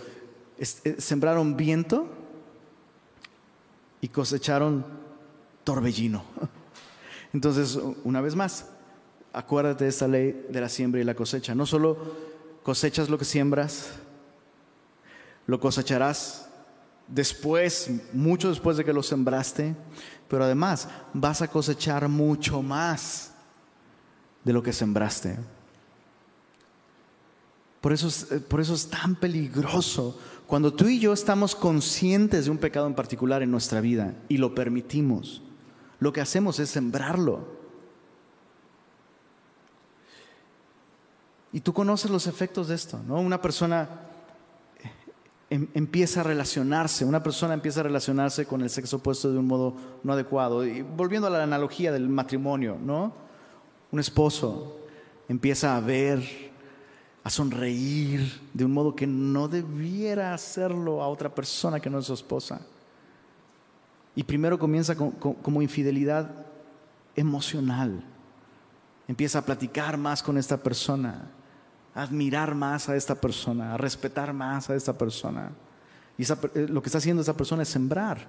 Eh, 0.59 0.97
sembraron 0.99 1.57
viento 1.57 2.09
y 4.01 4.09
cosecharon 4.09 4.85
torbellino. 5.65 6.25
Entonces, 7.33 7.79
una 8.05 8.21
vez 8.21 8.35
más, 8.35 8.67
acuérdate 9.33 9.85
de 9.85 9.91
esta 9.91 10.09
ley 10.09 10.47
de 10.49 10.61
la 10.61 10.69
siembra 10.69 11.01
y 11.01 11.05
la 11.05 11.15
cosecha. 11.15 11.55
No 11.55 11.67
solo 11.67 12.15
cosechas 12.63 13.09
lo 13.09 13.19
que 13.19 13.25
siembras, 13.25 13.91
lo 15.47 15.61
cosecharás 15.61 16.49
después, 17.07 17.91
mucho 18.13 18.49
después 18.49 18.77
de 18.77 18.85
que 18.85 18.93
lo 18.93 19.03
sembraste, 19.03 19.75
pero 20.29 20.45
además 20.45 20.89
vas 21.13 21.43
a 21.43 21.49
cosechar 21.49 22.09
mucho 22.09 22.63
más 22.63 23.33
de 24.45 24.53
lo 24.53 24.63
que 24.63 24.73
sembraste. 24.73 25.39
Por 27.81 27.93
eso, 27.93 28.09
es, 28.09 28.31
eh, 28.31 28.41
por 28.41 28.61
eso 28.61 28.75
es 28.75 28.89
tan 28.89 29.15
peligroso 29.15 30.19
cuando 30.51 30.75
tú 30.75 30.89
y 30.89 30.99
yo 30.99 31.13
estamos 31.13 31.55
conscientes 31.55 32.45
de 32.45 32.51
un 32.51 32.59
pecado 32.59 32.89
en 32.89 32.95
particular 32.95 33.41
en 33.41 33.53
nuestra 33.53 33.81
vida 33.81 34.17
y 34.29 34.37
lo 34.37 34.53
permitimos. 34.53 35.43
Lo 36.01 36.13
que 36.13 36.21
hacemos 36.21 36.59
es 36.59 36.71
sembrarlo. 36.71 37.47
Y 41.53 41.61
tú 41.61 41.73
conoces 41.73 42.11
los 42.11 42.27
efectos 42.27 42.67
de 42.67 42.75
esto, 42.75 43.01
¿no? 43.07 43.21
Una 43.21 43.41
persona 43.41 43.89
eh, 44.83 44.91
em, 45.51 45.69
empieza 45.75 46.21
a 46.21 46.25
relacionarse, 46.25 47.05
una 47.05 47.23
persona 47.23 47.55
empieza 47.55 47.79
a 47.79 47.85
relacionarse 47.85 48.45
con 48.45 48.61
el 48.63 48.71
sexo 48.71 48.97
opuesto 48.97 49.31
de 49.31 49.39
un 49.39 49.47
modo 49.47 49.77
no 50.03 50.13
adecuado. 50.13 50.67
Y 50.67 50.83
volviendo 50.83 51.29
a 51.29 51.31
la 51.31 51.45
analogía 51.45 51.93
del 51.93 52.09
matrimonio, 52.09 52.77
¿no? 52.81 53.13
Un 53.93 54.01
esposo 54.01 54.81
empieza 55.29 55.77
a 55.77 55.81
ver 55.81 56.50
a 57.23 57.31
sonreír 57.31 58.41
de 58.55 58.65
un 58.65 58.73
modo 58.73 58.97
que 58.97 59.07
no 59.07 59.49
debiera 59.49 60.33
hacerlo 60.33 61.03
a 61.03 61.09
otra 61.09 61.35
persona 61.35 61.81
que 61.81 61.91
no 61.91 61.99
es 61.99 62.07
su 62.07 62.15
esposa. 62.15 62.61
Y 64.15 64.23
primero 64.23 64.59
comienza 64.59 64.97
como 64.97 65.63
infidelidad 65.63 66.31
emocional. 67.15 68.03
Empieza 69.07 69.41
a 69.41 69.45
platicar 69.45 69.97
más 69.97 70.23
con 70.23 70.39
esta 70.39 70.57
persona, 70.57 71.31
a 71.95 72.03
admirar 72.03 72.55
más 72.55 72.89
a 72.89 72.97
esta 72.97 73.15
persona, 73.15 73.75
a 73.75 73.77
respetar 73.77 74.33
más 74.33 74.71
a 74.71 74.75
esta 74.75 74.97
persona. 74.97 75.51
Y 76.17 76.23
eh, 76.23 76.67
lo 76.69 76.83
que 76.83 76.89
está 76.89 76.99
haciendo 76.99 77.23
esa 77.23 77.37
persona 77.37 77.63
es 77.63 77.69
sembrar. 77.69 78.27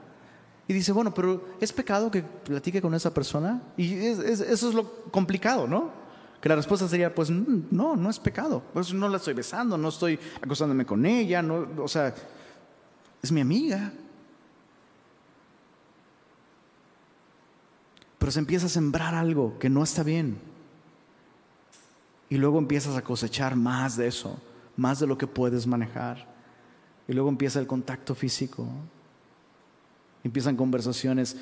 Y 0.67 0.73
dice, 0.73 0.91
bueno, 0.91 1.13
pero 1.13 1.49
¿es 1.59 1.73
pecado 1.73 2.09
que 2.09 2.23
platique 2.23 2.81
con 2.81 2.93
esa 2.93 3.13
persona? 3.13 3.61
Y 3.75 3.93
eso 3.93 4.69
es 4.69 4.73
lo 4.73 5.03
complicado, 5.11 5.67
¿no? 5.67 6.00
Que 6.41 6.49
la 6.49 6.55
respuesta 6.55 6.87
sería, 6.87 7.13
pues 7.13 7.29
no, 7.29 7.95
no 7.95 8.09
es 8.09 8.19
pecado. 8.19 8.63
Pues 8.73 8.91
no 8.93 9.07
la 9.07 9.17
estoy 9.17 9.35
besando, 9.35 9.77
no 9.77 9.89
estoy 9.89 10.19
acostándome 10.41 10.87
con 10.87 11.05
ella, 11.05 11.43
no, 11.43 11.67
o 11.77 11.87
sea, 11.87 12.13
es 13.21 13.31
mi 13.31 13.41
amiga. 13.41 13.93
Pero 18.17 18.31
se 18.31 18.39
empieza 18.39 18.65
a 18.65 18.69
sembrar 18.69 19.13
algo 19.13 19.59
que 19.59 19.69
no 19.69 19.83
está 19.83 20.01
bien. 20.01 20.39
Y 22.29 22.37
luego 22.37 22.57
empiezas 22.57 22.95
a 22.95 23.03
cosechar 23.03 23.55
más 23.55 23.97
de 23.97 24.07
eso, 24.07 24.39
más 24.77 24.99
de 24.99 25.05
lo 25.05 25.17
que 25.17 25.27
puedes 25.27 25.67
manejar. 25.67 26.27
Y 27.07 27.13
luego 27.13 27.29
empieza 27.29 27.59
el 27.59 27.67
contacto 27.67 28.15
físico. 28.15 28.67
Empiezan 30.23 30.55
conversaciones 30.55 31.37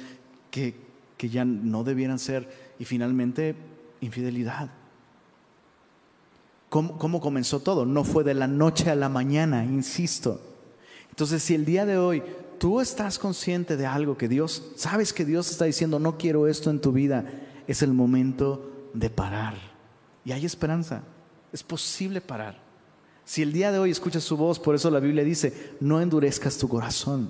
que, 0.52 0.76
que 1.16 1.30
ya 1.30 1.45
no 1.45 1.86
debieran 1.86 2.20
ser. 2.20 2.74
Y 2.80 2.86
finalmente, 2.86 3.56
infidelidad. 4.02 4.72
¿Cómo, 6.70 7.20
comenzó 7.20 7.59
todo? 7.59 7.86
No 7.86 8.03
fue 8.03 8.24
de 8.24 8.36
la 8.36 8.47
noche 8.47 8.91
a 8.91 8.95
la 8.95 9.09
mañana, 9.09 9.65
insisto. 9.65 10.39
Entonces, 11.09 11.41
si 11.41 11.55
el 11.55 11.65
día 11.65 11.86
de 11.86 11.97
hoy 11.97 12.22
tú 12.59 12.80
estás 12.80 13.17
consciente 13.17 13.76
de 13.76 13.88
algo 13.88 14.17
que 14.17 14.28
Dios, 14.28 14.72
sabes 14.76 15.11
que 15.11 15.26
Dios 15.26 15.49
está 15.49 15.65
diciendo, 15.65 15.97
no 15.97 16.17
quiero 16.17 16.47
esto 16.47 16.70
en 16.70 16.80
tu 16.80 16.91
vida, 16.91 17.26
es 17.67 17.82
el 17.82 17.91
momento 17.91 18.89
de 18.93 19.09
parar. 19.09 19.55
Y 20.24 20.32
hay 20.32 20.45
esperanza, 20.45 21.03
es 21.51 21.63
posible 21.63 22.22
parar. 22.22 22.61
Si 23.26 23.41
el 23.41 23.51
día 23.51 23.72
de 23.72 23.80
hoy 23.80 23.89
escuchas 23.89 24.24
su 24.24 24.38
voz, 24.38 24.59
por 24.59 24.76
eso 24.76 24.91
la 24.91 24.99
Biblia 24.99 25.24
dice, 25.24 25.74
no 25.80 25.99
endurezcas 26.01 26.57
tu 26.57 26.67
corazón. 26.67 27.30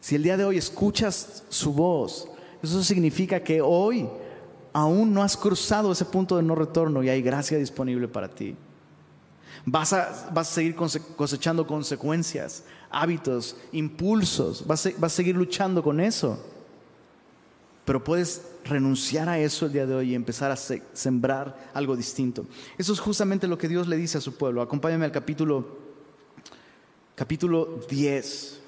Si 0.00 0.14
el 0.14 0.22
día 0.22 0.38
de 0.38 0.44
hoy 0.44 0.56
escuchas 0.56 1.44
su 1.50 1.74
voz, 1.74 2.28
eso 2.62 2.82
significa 2.82 3.40
que 3.40 3.60
hoy 3.60 4.08
aún 4.72 5.12
no 5.12 5.22
has 5.22 5.36
cruzado 5.36 5.92
ese 5.92 6.04
punto 6.04 6.36
de 6.36 6.42
no 6.42 6.54
retorno 6.54 7.02
y 7.02 7.08
hay 7.08 7.22
gracia 7.22 7.58
disponible 7.58 8.08
para 8.08 8.28
ti. 8.28 8.56
Vas 9.64 9.92
a, 9.92 10.30
vas 10.32 10.50
a 10.50 10.54
seguir 10.54 10.74
cosechando 10.74 11.66
consecuencias, 11.66 12.64
hábitos, 12.90 13.56
impulsos, 13.72 14.66
vas 14.66 14.86
a, 14.86 14.90
vas 14.98 15.12
a 15.12 15.16
seguir 15.16 15.36
luchando 15.36 15.82
con 15.82 16.00
eso. 16.00 16.38
Pero 17.84 18.02
puedes 18.02 18.42
renunciar 18.64 19.28
a 19.28 19.38
eso 19.38 19.66
el 19.66 19.72
día 19.72 19.86
de 19.86 19.94
hoy 19.94 20.10
y 20.12 20.14
empezar 20.14 20.50
a 20.50 20.56
sembrar 20.56 21.70
algo 21.74 21.96
distinto. 21.96 22.46
Eso 22.78 22.92
es 22.92 23.00
justamente 23.00 23.48
lo 23.48 23.58
que 23.58 23.68
Dios 23.68 23.88
le 23.88 23.96
dice 23.96 24.18
a 24.18 24.20
su 24.20 24.36
pueblo. 24.36 24.62
Acompáñame 24.62 25.04
al 25.04 25.12
capítulo, 25.12 25.78
capítulo 27.14 27.80
10. 27.88 28.61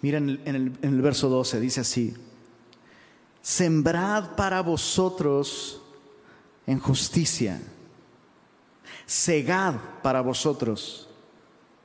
Mira 0.00 0.18
en 0.18 0.28
el, 0.28 0.40
en 0.46 0.78
el 0.82 1.02
verso 1.02 1.28
12, 1.28 1.60
dice 1.60 1.80
así, 1.80 2.14
sembrad 3.42 4.36
para 4.36 4.60
vosotros 4.60 5.82
en 6.66 6.78
justicia, 6.78 7.60
segad 9.06 9.74
para 10.02 10.20
vosotros 10.20 11.08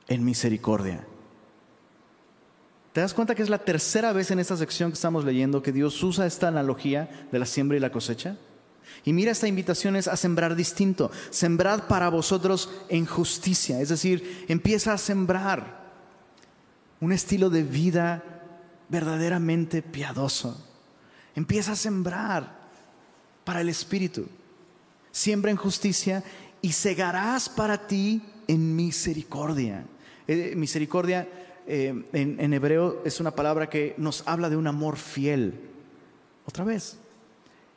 en 0.06 0.24
misericordia. 0.24 1.06
¿Te 2.92 3.00
das 3.00 3.12
cuenta 3.12 3.34
que 3.34 3.42
es 3.42 3.48
la 3.48 3.58
tercera 3.58 4.12
vez 4.12 4.30
en 4.30 4.38
esta 4.38 4.56
sección 4.56 4.90
que 4.90 4.94
estamos 4.94 5.24
leyendo 5.24 5.62
que 5.62 5.72
Dios 5.72 6.00
usa 6.02 6.26
esta 6.26 6.46
analogía 6.46 7.26
de 7.32 7.38
la 7.40 7.46
siembra 7.46 7.76
y 7.76 7.80
la 7.80 7.90
cosecha? 7.90 8.36
Y 9.04 9.12
mira, 9.12 9.32
esta 9.32 9.48
invitación 9.48 9.96
es 9.96 10.06
a 10.06 10.16
sembrar 10.16 10.54
distinto. 10.54 11.10
Sembrad 11.30 11.88
para 11.88 12.08
vosotros 12.08 12.70
en 12.88 13.06
justicia. 13.06 13.80
Es 13.80 13.88
decir, 13.88 14.44
empieza 14.46 14.92
a 14.92 14.98
sembrar 14.98 15.83
un 17.04 17.12
estilo 17.12 17.50
de 17.50 17.62
vida 17.62 18.24
verdaderamente 18.88 19.82
piadoso. 19.82 20.66
Empieza 21.34 21.72
a 21.72 21.76
sembrar 21.76 22.64
para 23.44 23.60
el 23.60 23.68
Espíritu. 23.68 24.26
Siembra 25.10 25.50
en 25.50 25.58
justicia 25.58 26.24
y 26.62 26.72
segarás 26.72 27.50
para 27.50 27.86
ti 27.86 28.22
en 28.48 28.74
misericordia. 28.74 29.84
Eh, 30.26 30.54
misericordia 30.56 31.28
eh, 31.66 32.04
en, 32.14 32.52
hebreo 32.54 33.02
es 33.04 33.20
una 33.20 33.32
palabra 33.32 33.68
que 33.68 33.94
nos 33.98 34.26
habla 34.26 34.48
de 34.48 34.56
un 34.56 34.66
amor 34.66 34.96
fiel. 34.96 35.60
Otra 36.46 36.64
vez, 36.64 36.96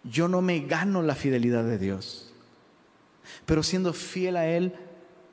yo 0.06 0.30
no 0.30 0.42
me 0.42 0.62
gano 0.62 1.02
la 1.02 1.16
fidelidad 1.16 1.66
de 1.66 1.78
Dios, 1.78 2.34
pero 3.46 3.62
siendo 3.62 3.92
fiel 3.92 4.38
a 4.38 4.48
Él, 4.48 4.74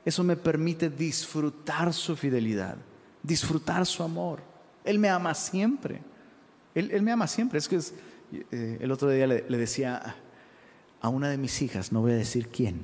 eso 0.03 0.21
me 0.25 0.35
permite 0.35 0.89
disfrutar 0.89 1.93
su 1.93 2.17
fidelidad, 2.17 2.77
disfrutar 3.25 3.85
su 3.85 4.03
amor. 4.03 4.39
Él 4.83 4.99
me 4.99 5.09
ama 5.09 5.33
siempre. 5.33 6.01
Él, 6.73 7.01
me 7.01 7.11
ama 7.11 7.27
siempre. 7.27 7.59
Es 7.59 7.67
que 7.67 7.79
eh, 8.51 8.77
el 8.81 8.91
otro 8.91 9.09
día 9.09 9.27
le 9.27 9.57
decía 9.57 10.15
a 11.01 11.09
una 11.09 11.29
de 11.29 11.37
mis 11.37 11.61
hijas, 11.61 11.91
no 11.91 12.01
voy 12.01 12.13
a 12.13 12.15
decir 12.15 12.47
quién, 12.47 12.81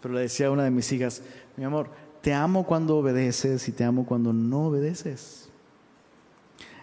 pero 0.00 0.14
le 0.14 0.20
decía 0.20 0.46
a 0.46 0.50
una 0.50 0.64
de 0.64 0.70
mis 0.70 0.90
hijas, 0.92 1.22
mi 1.56 1.64
amor, 1.64 1.90
te 2.20 2.32
amo 2.32 2.66
cuando 2.66 2.96
obedeces 2.96 3.68
y 3.68 3.72
te 3.72 3.84
amo 3.84 4.06
cuando 4.06 4.32
no 4.32 4.66
obedeces. 4.68 5.50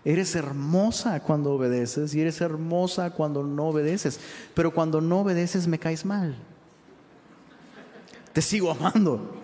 Eres 0.06 0.36
hermosa 0.36 1.20
cuando 1.20 1.54
obedeces 1.54 2.14
y 2.16 2.22
eres 2.22 2.42
hermosa 2.42 3.12
cuando 3.12 3.44
no 3.44 3.70
obedeces, 3.70 4.20
pero 4.54 4.72
cuando 4.72 5.02
no 5.02 5.22
obedeces 5.22 5.68
me 5.68 5.80
caes 5.80 6.06
mal. 6.06 6.36
Te 8.34 8.42
sigo 8.42 8.72
amando, 8.72 9.36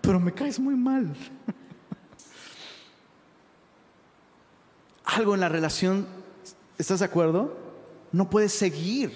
pero 0.00 0.18
me 0.18 0.32
caes 0.32 0.58
muy 0.58 0.74
mal. 0.74 1.14
Algo 5.18 5.34
en 5.34 5.40
la 5.40 5.48
relación, 5.48 6.06
¿estás 6.78 7.00
de 7.00 7.06
acuerdo? 7.06 7.52
No 8.12 8.30
puedes 8.30 8.52
seguir 8.52 9.10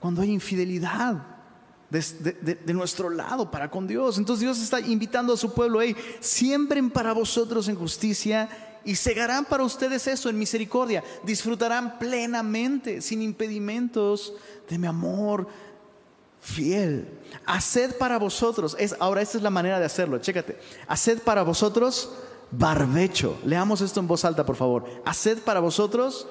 cuando 0.00 0.22
hay 0.22 0.32
infidelidad 0.32 1.24
de, 1.88 2.74
nuestro 2.74 3.08
lado 3.08 3.48
para 3.48 3.70
con 3.70 3.86
Dios. 3.86 4.18
Entonces 4.18 4.40
Dios 4.40 4.58
está 4.58 4.80
invitando 4.80 5.34
a 5.34 5.36
su 5.36 5.54
pueblo, 5.54 5.80
hey, 5.80 5.94
siembren 6.18 6.90
para 6.90 7.12
vosotros 7.12 7.68
en 7.68 7.76
justicia 7.76 8.48
y 8.84 8.96
segarán 8.96 9.44
para 9.44 9.62
ustedes 9.62 10.04
eso 10.08 10.30
en 10.30 10.36
misericordia. 10.36 11.04
Disfrutarán 11.22 12.00
plenamente, 12.00 13.00
sin 13.00 13.22
impedimentos, 13.22 14.34
de 14.68 14.78
mi 14.78 14.88
amor 14.88 15.46
fiel. 16.40 17.06
Haced 17.46 17.98
para 17.98 18.18
vosotros, 18.18 18.74
es, 18.80 18.96
ahora 18.98 19.22
esta 19.22 19.36
es 19.36 19.44
la 19.44 19.50
manera 19.50 19.78
de 19.78 19.86
hacerlo, 19.86 20.18
chécate. 20.18 20.58
Haced 20.88 21.20
para 21.20 21.44
vosotros 21.44 22.10
barbecho. 22.50 23.38
Leamos 23.44 23.80
esto 23.80 24.00
en 24.00 24.06
voz 24.06 24.24
alta, 24.24 24.44
por 24.44 24.56
favor. 24.56 24.84
Haced 25.04 25.38
para 25.38 25.60
vosotros 25.60 26.26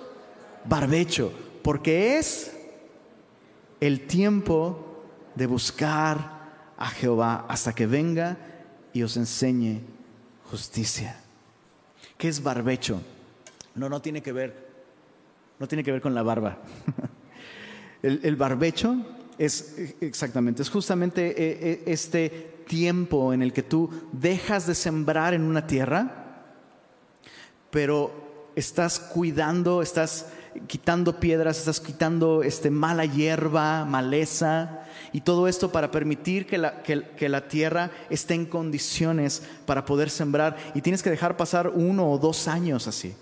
barbecho, 0.65 1.31
porque 1.61 2.17
es 2.17 2.53
el 3.79 4.07
tiempo 4.07 5.03
de 5.35 5.45
buscar 5.45 6.37
a 6.77 6.87
Jehová 6.89 7.45
hasta 7.47 7.73
que 7.73 7.87
venga 7.87 8.37
y 8.93 9.03
os 9.03 9.17
enseñe 9.17 9.81
justicia. 10.49 11.19
¿Qué 12.17 12.27
es 12.27 12.41
barbecho? 12.41 13.01
No, 13.75 13.89
no 13.89 14.01
tiene 14.01 14.21
que 14.21 14.31
ver, 14.31 14.67
no 15.59 15.67
tiene 15.67 15.83
que 15.83 15.91
ver 15.91 16.01
con 16.01 16.15
la 16.15 16.23
barba. 16.23 16.57
el, 18.01 18.35
barbecho 18.35 18.95
es 19.37 19.75
exactamente, 20.01 20.63
es 20.63 20.69
justamente 20.69 21.29
eh, 21.29 21.59
eh, 21.61 21.83
este 21.85 22.56
tiempo 22.67 23.33
en 23.33 23.41
el 23.41 23.53
que 23.53 23.63
tú 23.63 23.89
dejas 24.11 24.67
de 24.67 24.75
sembrar 24.75 25.33
en 25.33 25.43
una 25.43 25.65
tierra, 25.67 26.43
pero 27.71 28.51
estás 28.55 28.99
cuidando, 28.99 29.81
estás 29.81 30.27
quitando 30.67 31.19
piedras, 31.19 31.59
estás 31.59 31.79
quitando 31.79 32.43
este, 32.43 32.71
mala 32.71 33.05
hierba, 33.05 33.85
maleza, 33.85 34.83
y 35.13 35.21
todo 35.21 35.47
esto 35.47 35.71
para 35.71 35.91
permitir 35.91 36.45
que 36.45 36.57
la, 36.57 36.81
que, 36.83 37.29
la, 37.29 37.47
tierra 37.47 37.91
esté 38.09 38.33
en 38.33 38.45
condiciones 38.45 39.43
para 39.65 39.85
poder 39.85 40.09
sembrar. 40.09 40.57
Y 40.73 40.81
tienes 40.81 41.03
que 41.03 41.09
dejar 41.09 41.37
pasar 41.37 41.69
uno 41.69 42.11
o 42.11 42.17
dos 42.17 42.47
años 42.47 42.87
así. 42.87 43.15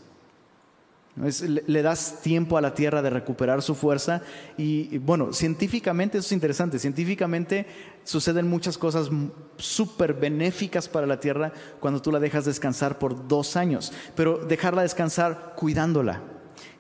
Le, 1.18 1.82
das 1.82 2.22
tiempo 2.22 2.58
a 2.58 2.62
la 2.62 2.74
tierra 2.74 3.02
de 3.02 3.10
recuperar 3.10 3.62
su 3.62 3.74
fuerza 3.74 4.22
y, 4.58 4.98
bueno, 4.98 5.32
científicamente 5.32 6.18
eso 6.18 6.28
es 6.28 6.32
interesante, 6.34 6.78
científicamente 6.78 7.66
suceden 8.04 8.50
muchas 8.50 8.78
cosas 8.78 9.10
súper 9.58 10.14
benéficas 10.14 10.90
para 10.90 11.08
la 11.08 11.20
tierra 11.20 11.54
cuando 11.80 12.02
tú 12.02 12.12
la 12.12 12.20
dejas 12.20 12.44
descansar 12.44 13.00
por 13.00 13.28
dos 13.28 13.56
años, 13.56 13.94
pero 14.16 14.40
dejarla 14.40 14.82
descansar 14.82 15.54
cuidándola. 15.56 16.22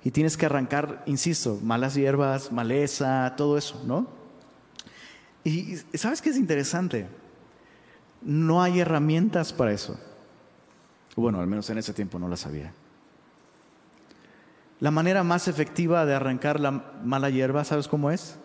Y 0.03 0.11
tienes 0.11 0.37
que 0.37 0.45
arrancar, 0.45 1.01
insisto, 1.07 1.59
malas 1.63 1.95
hierbas, 1.95 2.51
maleza, 2.51 3.33
todo 3.37 3.57
eso, 3.57 3.81
¿no? 3.87 4.07
Y 5.43 5.77
¿sabes 5.93 6.21
qué 6.21 6.29
es 6.29 6.37
interesante? 6.37 7.07
No 8.21 8.61
hay 8.61 8.81
herramientas 8.81 9.53
para 9.53 9.71
eso. 9.71 9.97
Bueno, 11.15 11.39
al 11.39 11.47
menos 11.47 11.69
en 11.69 11.77
ese 11.77 11.93
tiempo 11.93 12.19
no 12.19 12.27
las 12.27 12.45
había. 12.45 12.73
La 14.79 14.91
manera 14.91 15.23
más 15.23 15.47
efectiva 15.47 16.05
de 16.05 16.13
arrancar 16.13 16.59
la 16.59 16.71
mala 17.03 17.29
hierba, 17.29 17.63
¿sabes 17.63 17.87
cómo 17.87 18.11
es? 18.11 18.37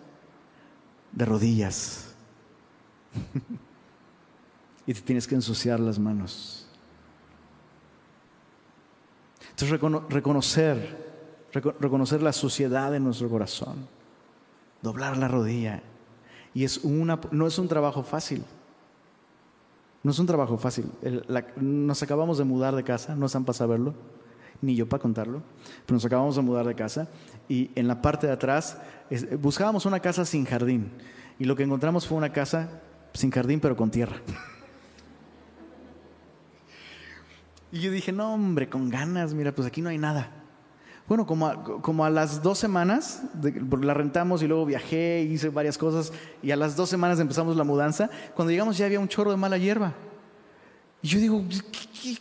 De 1.13 1.25
rodillas. 1.25 2.15
y 4.87 4.95
te 4.95 5.01
tienes 5.01 5.27
que 5.27 5.35
ensuciar 5.35 5.81
las 5.81 5.99
manos. 5.99 6.67
Entonces 9.51 9.81
reconocer, 10.09 10.97
reconocer 11.53 12.23
la 12.23 12.33
suciedad 12.33 12.93
de 12.93 13.01
nuestro 13.01 13.29
corazón, 13.29 13.89
doblar 14.81 15.17
la 15.17 15.29
rodilla 15.29 15.83
y 16.55 16.65
es 16.65 16.79
una, 16.79 17.21
no 17.31 17.47
es 17.47 17.59
un 17.59 17.69
trabajo 17.69 18.03
fácil. 18.03 18.45
No 20.03 20.13
es 20.13 20.19
un 20.19 20.27
trabajo 20.27 20.57
fácil. 20.57 20.91
nos 21.57 22.03
acabamos 22.03 22.39
de 22.39 22.45
mudar 22.45 22.75
de 22.75 22.85
casa, 22.85 23.15
no 23.15 23.27
están 23.27 23.45
para 23.45 23.59
saberlo, 23.59 23.95
ni 24.63 24.75
yo 24.75 24.89
para 24.89 25.03
contarlo, 25.03 25.43
pero 25.87 25.97
nos 25.97 26.05
acabamos 26.05 26.37
de 26.37 26.43
mudar 26.43 26.67
de 26.67 26.75
casa 26.75 27.09
y 27.49 27.71
en 27.75 27.89
la 27.89 28.03
parte 28.03 28.27
de 28.27 28.33
atrás 28.33 28.79
buscábamos 29.41 29.87
una 29.87 30.01
casa 30.01 30.25
sin 30.25 30.45
jardín 30.45 30.91
y 31.39 31.45
lo 31.45 31.57
que 31.57 31.63
encontramos 31.63 32.07
fue 32.07 32.19
una 32.19 32.33
casa 32.33 32.81
sin 33.13 33.31
jardín 33.31 33.61
pero 33.61 33.77
con 33.77 33.91
tierra. 33.91 34.17
Y 37.73 37.81
yo 37.81 37.91
dije, 37.91 38.11
no 38.13 38.35
hombre, 38.35 38.69
con 38.69 38.89
ganas, 38.89 39.33
mira, 39.33 39.53
pues 39.55 39.67
aquí 39.67 39.81
no 39.81 39.91
hay 39.91 39.99
nada. 39.99 40.31
Bueno, 41.07 41.27
como 41.27 41.47
a, 41.47 41.63
como 41.63 42.05
a 42.05 42.11
las 42.11 42.43
dos 42.43 42.59
semanas, 42.59 43.23
la 43.83 43.95
rentamos 43.95 44.43
y 44.43 44.47
luego 44.47 44.67
viajé, 44.67 45.23
hice 45.23 45.49
varias 45.49 45.79
cosas, 45.79 46.13
y 46.43 46.51
a 46.51 46.57
las 46.57 46.77
dos 46.77 46.89
semanas 46.89 47.19
empezamos 47.21 47.57
la 47.57 47.65
mudanza, 47.65 48.11
cuando 48.35 48.51
llegamos 48.51 48.77
ya 48.77 48.87
había 48.87 49.01
un 49.01 49.09
chorro 49.09 49.31
de 49.31 49.37
mala 49.37 49.59
hierba. 49.59 49.93
Y 51.03 51.09
yo 51.09 51.19
digo, 51.19 51.45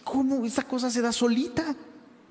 ¿cómo 0.04 0.46
esta 0.46 0.64
cosa 0.64 0.90
se 0.90 1.02
da 1.02 1.12
solita? 1.12 1.76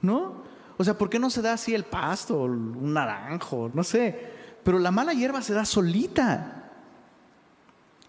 ¿No? 0.02 0.42
O 0.76 0.84
sea, 0.84 0.96
¿por 0.96 1.10
qué 1.10 1.18
no 1.18 1.30
se 1.30 1.42
da 1.42 1.54
así 1.54 1.74
el 1.74 1.84
pasto, 1.84 2.42
un 2.42 2.92
naranjo, 2.92 3.70
no 3.74 3.82
sé? 3.82 4.30
Pero 4.62 4.78
la 4.78 4.90
mala 4.90 5.12
hierba 5.12 5.42
se 5.42 5.52
da 5.52 5.64
solita. 5.64 6.70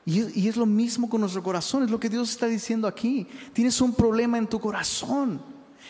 Y, 0.05 0.41
y 0.41 0.47
es 0.47 0.55
lo 0.55 0.65
mismo 0.65 1.09
con 1.09 1.21
nuestro 1.21 1.41
corazón, 1.41 1.83
es 1.83 1.91
lo 1.91 1.99
que 1.99 2.09
Dios 2.09 2.29
está 2.29 2.45
diciendo 2.45 2.87
aquí. 2.87 3.27
Tienes 3.53 3.81
un 3.81 3.93
problema 3.93 4.37
en 4.37 4.47
tu 4.47 4.59
corazón. 4.59 5.41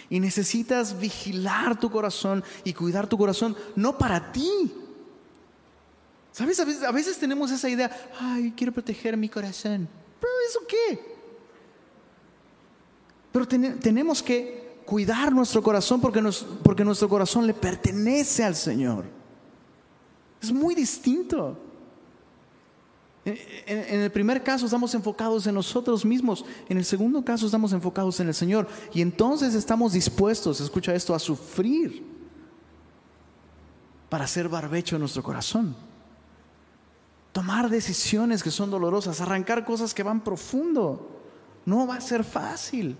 Y 0.09 0.19
necesitas 0.19 0.99
vigilar 0.99 1.79
tu 1.79 1.91
corazón 1.91 2.43
y 2.63 2.73
cuidar 2.73 3.07
tu 3.07 3.17
corazón, 3.17 3.55
no 3.75 3.97
para 3.97 4.31
ti. 4.31 4.71
¿Sabes? 6.31 6.59
A 6.59 6.91
veces, 6.91 7.17
tenemos 7.17 7.51
esa 7.51 7.69
idea, 7.69 7.91
ay, 8.19 8.53
quiero 8.55 8.71
proteger 8.71 9.17
mi 9.17 9.29
corazón. 9.29 9.89
¿Pero 10.19 10.33
eso 10.47 10.59
qué? 10.67 11.17
Pero 13.31 13.47
tenemos 13.47 14.23
que 14.23 14.58
cuidar 14.89 15.31
nuestro 15.31 15.61
corazón 15.61 16.01
porque, 16.01 16.19
porque 16.63 16.83
nuestro 16.83 17.07
corazón 17.07 17.45
le 17.45 17.53
pertenece 17.53 18.43
al 18.43 18.55
Señor. 18.55 19.05
Es 20.41 20.51
muy 20.51 20.73
distinto. 20.73 21.55
En, 23.23 24.01
el 24.01 24.11
primer 24.11 24.41
caso 24.41 24.65
estamos 24.65 24.95
enfocados 24.95 25.45
en 25.45 25.53
nosotros 25.53 26.03
mismos, 26.03 26.43
en 26.67 26.79
el 26.79 26.85
segundo 26.85 27.23
caso 27.23 27.45
estamos 27.45 27.71
enfocados 27.71 28.19
en 28.19 28.29
el 28.29 28.33
Señor 28.33 28.67
y 28.91 29.03
entonces 29.03 29.53
estamos 29.53 29.93
dispuestos, 29.93 30.59
escucha 30.59 30.95
esto, 30.95 31.13
a 31.13 31.19
sufrir 31.19 32.03
para 34.09 34.23
hacer 34.23 34.49
barbecho 34.49 34.95
en 34.95 35.01
nuestro 35.01 35.21
corazón. 35.21 35.75
Tomar 37.31 37.69
decisiones 37.69 38.41
que 38.41 38.49
son 38.49 38.71
dolorosas, 38.71 39.21
arrancar 39.21 39.63
cosas 39.65 39.93
que 39.93 40.01
van 40.01 40.23
profundo. 40.23 41.21
No 41.63 41.85
va 41.85 41.97
a 41.97 42.01
ser 42.01 42.23
fácil. 42.23 42.97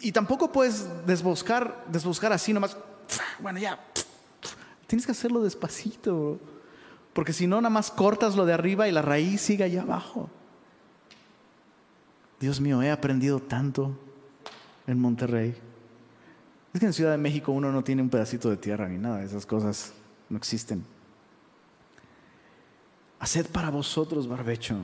Y 0.00 0.12
tampoco 0.12 0.50
puedes 0.50 0.86
desboscar, 1.06 1.84
desboscar 1.88 2.32
así 2.32 2.52
nomás. 2.52 2.76
Bueno, 3.40 3.58
ya. 3.58 3.78
Tienes 4.86 5.04
que 5.06 5.12
hacerlo 5.12 5.42
despacito. 5.42 6.40
Porque 7.12 7.32
si 7.32 7.46
no, 7.46 7.60
nada 7.60 7.70
más 7.70 7.90
cortas 7.90 8.36
lo 8.36 8.46
de 8.46 8.54
arriba 8.54 8.88
y 8.88 8.92
la 8.92 9.02
raíz 9.02 9.42
sigue 9.42 9.64
allá 9.64 9.82
abajo. 9.82 10.30
Dios 12.40 12.60
mío, 12.60 12.82
he 12.82 12.90
aprendido 12.90 13.38
tanto 13.38 13.96
en 14.86 14.98
Monterrey. 14.98 15.54
Es 16.72 16.80
que 16.80 16.86
en 16.86 16.92
Ciudad 16.92 17.10
de 17.10 17.18
México 17.18 17.52
uno 17.52 17.70
no 17.70 17.84
tiene 17.84 18.02
un 18.02 18.08
pedacito 18.08 18.48
de 18.48 18.56
tierra 18.56 18.88
ni 18.88 18.98
nada, 18.98 19.22
esas 19.22 19.44
cosas 19.44 19.92
no 20.28 20.38
existen. 20.38 20.84
Haced 23.20 23.46
para 23.46 23.70
vosotros 23.70 24.26
barbecho, 24.26 24.76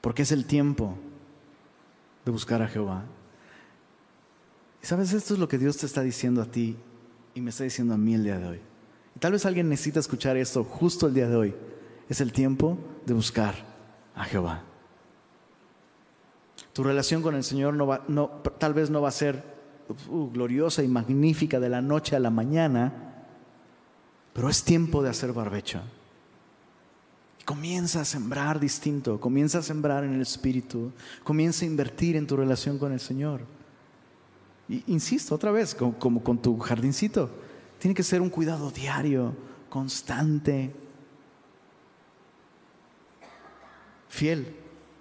porque 0.00 0.22
es 0.22 0.32
el 0.32 0.46
tiempo 0.46 0.96
de 2.24 2.30
buscar 2.30 2.62
a 2.62 2.68
Jehová. 2.68 3.02
Y 4.84 4.86
sabes, 4.86 5.14
esto 5.14 5.32
es 5.32 5.40
lo 5.40 5.48
que 5.48 5.56
Dios 5.56 5.78
te 5.78 5.86
está 5.86 6.02
diciendo 6.02 6.42
a 6.42 6.44
ti 6.44 6.76
y 7.34 7.40
me 7.40 7.48
está 7.48 7.64
diciendo 7.64 7.94
a 7.94 7.96
mí 7.96 8.12
el 8.12 8.22
día 8.22 8.38
de 8.38 8.46
hoy. 8.46 8.60
Y 9.16 9.18
tal 9.18 9.32
vez 9.32 9.46
alguien 9.46 9.66
necesita 9.66 9.98
escuchar 9.98 10.36
esto 10.36 10.62
justo 10.62 11.06
el 11.06 11.14
día 11.14 11.26
de 11.26 11.36
hoy. 11.36 11.54
Es 12.06 12.20
el 12.20 12.34
tiempo 12.34 12.76
de 13.06 13.14
buscar 13.14 13.54
a 14.14 14.24
Jehová. 14.24 14.62
Tu 16.74 16.84
relación 16.84 17.22
con 17.22 17.34
el 17.34 17.44
Señor 17.44 17.72
no 17.72 17.86
va, 17.86 18.04
tal 18.58 18.74
vez 18.74 18.90
no 18.90 19.00
va 19.00 19.08
a 19.08 19.12
ser 19.12 19.42
uh, 20.10 20.30
gloriosa 20.30 20.82
y 20.82 20.88
magnífica 20.88 21.58
de 21.58 21.70
la 21.70 21.80
noche 21.80 22.14
a 22.14 22.20
la 22.20 22.28
mañana, 22.28 23.24
pero 24.34 24.50
es 24.50 24.64
tiempo 24.64 25.02
de 25.02 25.08
hacer 25.08 25.32
barbecho. 25.32 25.80
comienza 27.46 28.02
a 28.02 28.04
sembrar 28.04 28.60
distinto, 28.60 29.18
comienza 29.18 29.60
a 29.60 29.62
sembrar 29.62 30.04
en 30.04 30.12
el 30.12 30.20
Espíritu, 30.20 30.92
comienza 31.22 31.64
a 31.64 31.68
invertir 31.68 32.16
en 32.16 32.26
tu 32.26 32.36
relación 32.36 32.78
con 32.78 32.92
el 32.92 33.00
Señor. 33.00 33.63
Insisto 34.68 35.34
otra 35.34 35.52
vez, 35.52 35.74
como 35.74 36.22
con 36.22 36.38
tu 36.38 36.58
jardincito, 36.58 37.30
tiene 37.78 37.94
que 37.94 38.02
ser 38.02 38.22
un 38.22 38.30
cuidado 38.30 38.70
diario, 38.70 39.34
constante, 39.68 40.74
fiel, 44.08 44.56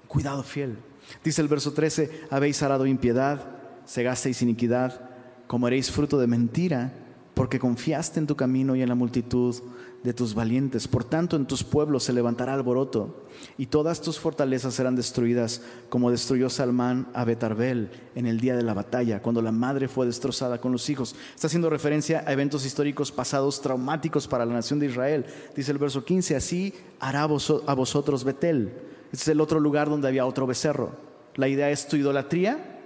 cuidado 0.07 0.43
fiel. 0.43 0.77
Dice 1.23 1.41
el 1.41 1.47
verso 1.47 1.73
13, 1.73 2.27
habéis 2.29 2.61
arado 2.61 2.85
impiedad, 2.85 3.45
segasteis 3.85 4.41
iniquidad, 4.41 5.09
comeréis 5.47 5.91
fruto 5.91 6.17
de 6.17 6.27
mentira, 6.27 6.93
porque 7.33 7.59
confiaste 7.59 8.19
en 8.19 8.27
tu 8.27 8.35
camino 8.35 8.75
y 8.75 8.81
en 8.81 8.89
la 8.89 8.95
multitud 8.95 9.55
de 10.03 10.13
tus 10.13 10.33
valientes. 10.35 10.87
Por 10.87 11.03
tanto, 11.03 11.35
en 11.35 11.45
tus 11.45 11.63
pueblos 11.63 12.03
se 12.03 12.13
levantará 12.13 12.53
alboroto, 12.53 13.25
y 13.57 13.67
todas 13.67 14.01
tus 14.01 14.19
fortalezas 14.19 14.73
serán 14.73 14.95
destruidas, 14.95 15.61
como 15.89 16.11
destruyó 16.11 16.49
Salmán 16.49 17.07
a 17.13 17.23
Betarbel 17.23 17.89
en 18.15 18.25
el 18.25 18.39
día 18.39 18.55
de 18.55 18.63
la 18.63 18.73
batalla, 18.73 19.21
cuando 19.21 19.41
la 19.41 19.51
madre 19.51 19.87
fue 19.87 20.05
destrozada 20.05 20.59
con 20.59 20.71
los 20.71 20.89
hijos. 20.89 21.15
Está 21.33 21.47
haciendo 21.47 21.69
referencia 21.69 22.23
a 22.27 22.33
eventos 22.33 22.65
históricos 22.65 23.11
pasados 23.11 23.61
traumáticos 23.61 24.27
para 24.27 24.45
la 24.45 24.53
nación 24.53 24.79
de 24.79 24.87
Israel. 24.87 25.25
Dice 25.55 25.71
el 25.71 25.77
verso 25.77 26.03
15, 26.03 26.35
así 26.35 26.73
hará 26.99 27.23
a 27.23 27.73
vosotros 27.73 28.23
Betel. 28.23 28.73
Este 29.11 29.23
es 29.23 29.27
el 29.29 29.41
otro 29.41 29.59
lugar 29.59 29.89
donde 29.89 30.07
había 30.07 30.25
otro 30.25 30.47
becerro. 30.47 30.91
La 31.35 31.47
idea 31.47 31.69
es 31.69 31.87
tu 31.87 31.95
idolatría. 31.95 32.79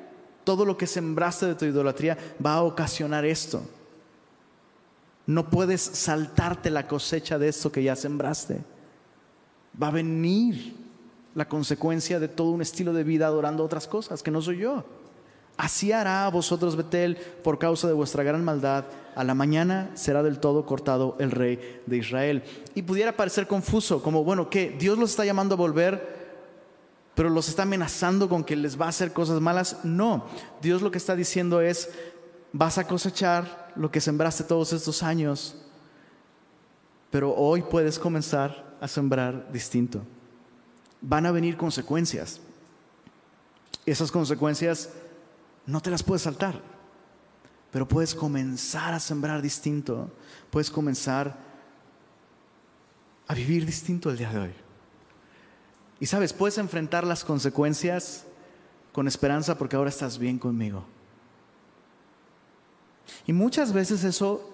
Todo 0.44 0.66
lo 0.66 0.78
que 0.78 0.88
sembraste 0.88 1.46
de 1.46 1.56
tu 1.56 1.66
idolatría 1.66 2.18
va 2.46 2.56
a 2.56 2.64
ocasionar 2.64 3.26
esto. 3.26 3.62
No 5.28 5.50
puedes 5.50 5.82
saltarte 5.82 6.72
la 6.72 6.88
cosecha 6.88 7.38
de 7.38 7.50
esto 7.50 7.72
que 7.72 7.84
ya 7.84 7.96
sembraste. 7.96 8.62
Va 9.82 9.90
a 9.90 9.92
venir 9.92 10.76
la 11.36 11.48
consecuencia 11.48 12.20
de 12.20 12.30
todo 12.30 12.50
un 12.52 12.62
estilo 12.62 12.94
de 12.94 13.04
vida 13.04 13.28
adorando 13.28 13.64
otras 13.64 13.88
cosas 13.88 14.24
que 14.24 14.32
no 14.32 14.42
soy 14.42 14.60
yo. 14.60 14.86
Así 15.58 15.92
hará 15.92 16.26
a 16.26 16.30
vosotros 16.30 16.76
Betel 16.76 17.18
por 17.44 17.60
causa 17.60 17.88
de 17.88 17.94
vuestra 17.94 18.24
gran 18.24 18.44
maldad. 18.44 18.86
A 19.16 19.24
la 19.24 19.36
mañana 19.36 19.92
será 19.96 20.24
del 20.24 20.40
todo 20.40 20.66
cortado 20.66 21.18
el 21.20 21.32
rey 21.32 21.82
de 21.86 21.98
Israel. 21.98 22.44
Y 22.74 22.84
pudiera 22.84 23.18
parecer 23.18 23.48
confuso, 23.48 24.02
como, 24.02 24.24
bueno, 24.24 24.50
que 24.50 24.70
Dios 24.80 24.98
los 24.98 25.10
está 25.10 25.26
llamando 25.26 25.56
a 25.56 25.58
volver, 25.58 26.16
pero 27.16 27.30
los 27.30 27.50
está 27.50 27.64
amenazando 27.64 28.30
con 28.30 28.44
que 28.44 28.56
les 28.56 28.80
va 28.80 28.86
a 28.86 28.90
hacer 28.90 29.12
cosas 29.12 29.42
malas. 29.42 29.84
No, 29.84 30.26
Dios 30.62 30.82
lo 30.82 30.90
que 30.90 31.00
está 31.00 31.16
diciendo 31.16 31.60
es, 31.60 31.90
vas 32.54 32.78
a 32.78 32.88
cosechar 32.88 33.67
lo 33.78 33.92
que 33.92 34.02
sembraste 34.02 34.44
todos 34.44 34.74
estos 34.74 35.04
años, 35.04 35.56
pero 37.10 37.34
hoy 37.34 37.62
puedes 37.62 37.98
comenzar 38.00 38.78
a 38.82 38.88
sembrar 38.88 39.52
distinto. 39.52 40.02
Van 41.02 41.26
a 41.26 41.32
venir 41.32 41.58
consecuencias. 41.58 42.40
Esas 43.86 44.12
consecuencias 44.12 44.90
no 45.66 45.82
te 45.82 45.90
las 45.90 46.04
puedes 46.04 46.24
saltar, 46.24 46.62
pero 47.72 47.88
puedes 47.88 48.14
comenzar 48.14 48.94
a 48.94 49.00
sembrar 49.00 49.42
distinto, 49.42 50.12
puedes 50.50 50.70
comenzar 50.70 51.38
a 53.28 53.34
vivir 53.34 53.66
distinto 53.66 54.10
el 54.10 54.18
día 54.18 54.32
de 54.32 54.40
hoy. 54.40 54.54
Y 56.00 56.06
sabes, 56.06 56.34
puedes 56.34 56.58
enfrentar 56.58 57.06
las 57.06 57.24
consecuencias 57.24 58.26
con 58.92 59.08
esperanza 59.08 59.58
porque 59.58 59.76
ahora 59.76 59.90
estás 59.90 60.18
bien 60.18 60.40
conmigo. 60.40 60.86
Y 63.26 63.34
muchas 63.34 63.74
veces 63.74 64.04
eso, 64.04 64.50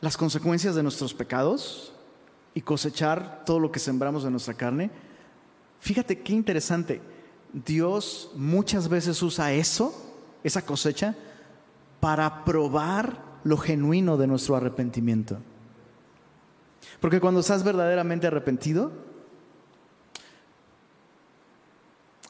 las 0.00 0.16
consecuencias 0.16 0.74
de 0.74 0.82
nuestros 0.82 1.14
pecados 1.14 1.92
y 2.54 2.60
cosechar 2.60 3.44
todo 3.44 3.60
lo 3.60 3.70
que 3.70 3.78
sembramos 3.78 4.24
de 4.24 4.30
nuestra 4.30 4.54
carne, 4.54 4.90
fíjate 5.80 6.20
qué 6.20 6.32
interesante, 6.32 7.00
Dios 7.52 8.30
muchas 8.34 8.88
veces 8.88 9.22
usa 9.22 9.52
eso, 9.52 9.94
esa 10.42 10.62
cosecha, 10.62 11.14
para 12.00 12.44
probar 12.44 13.22
lo 13.44 13.56
genuino 13.56 14.16
de 14.16 14.26
nuestro 14.26 14.56
arrepentimiento. 14.56 15.38
Porque 17.00 17.20
cuando 17.20 17.40
estás 17.40 17.62
verdaderamente 17.62 18.26
arrepentido, 18.26 18.92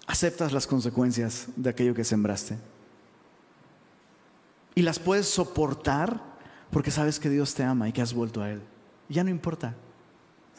aceptas 0.06 0.52
las 0.52 0.66
consecuencias 0.66 1.48
de 1.56 1.70
aquello 1.70 1.94
que 1.94 2.04
sembraste. 2.04 2.56
Y 4.76 4.82
las 4.82 4.98
puedes 4.98 5.26
soportar 5.26 6.20
porque 6.70 6.90
sabes 6.90 7.18
que 7.18 7.30
Dios 7.30 7.54
te 7.54 7.64
ama 7.64 7.88
y 7.88 7.92
que 7.92 8.02
has 8.02 8.12
vuelto 8.12 8.42
a 8.42 8.50
Él. 8.50 8.60
ya 9.08 9.24
no 9.24 9.30
importa, 9.30 9.74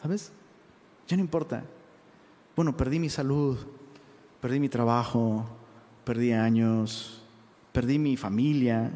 ¿sabes? 0.02 0.32
Ya 1.06 1.16
no 1.16 1.22
importa. 1.22 1.62
Bueno, 2.56 2.76
perdí 2.76 2.98
mi 2.98 3.08
salud, 3.08 3.56
perdí 4.40 4.58
mi 4.58 4.68
trabajo, 4.68 5.46
perdí 6.04 6.32
años, 6.32 7.22
perdí 7.72 8.00
mi 8.00 8.16
familia, 8.16 8.90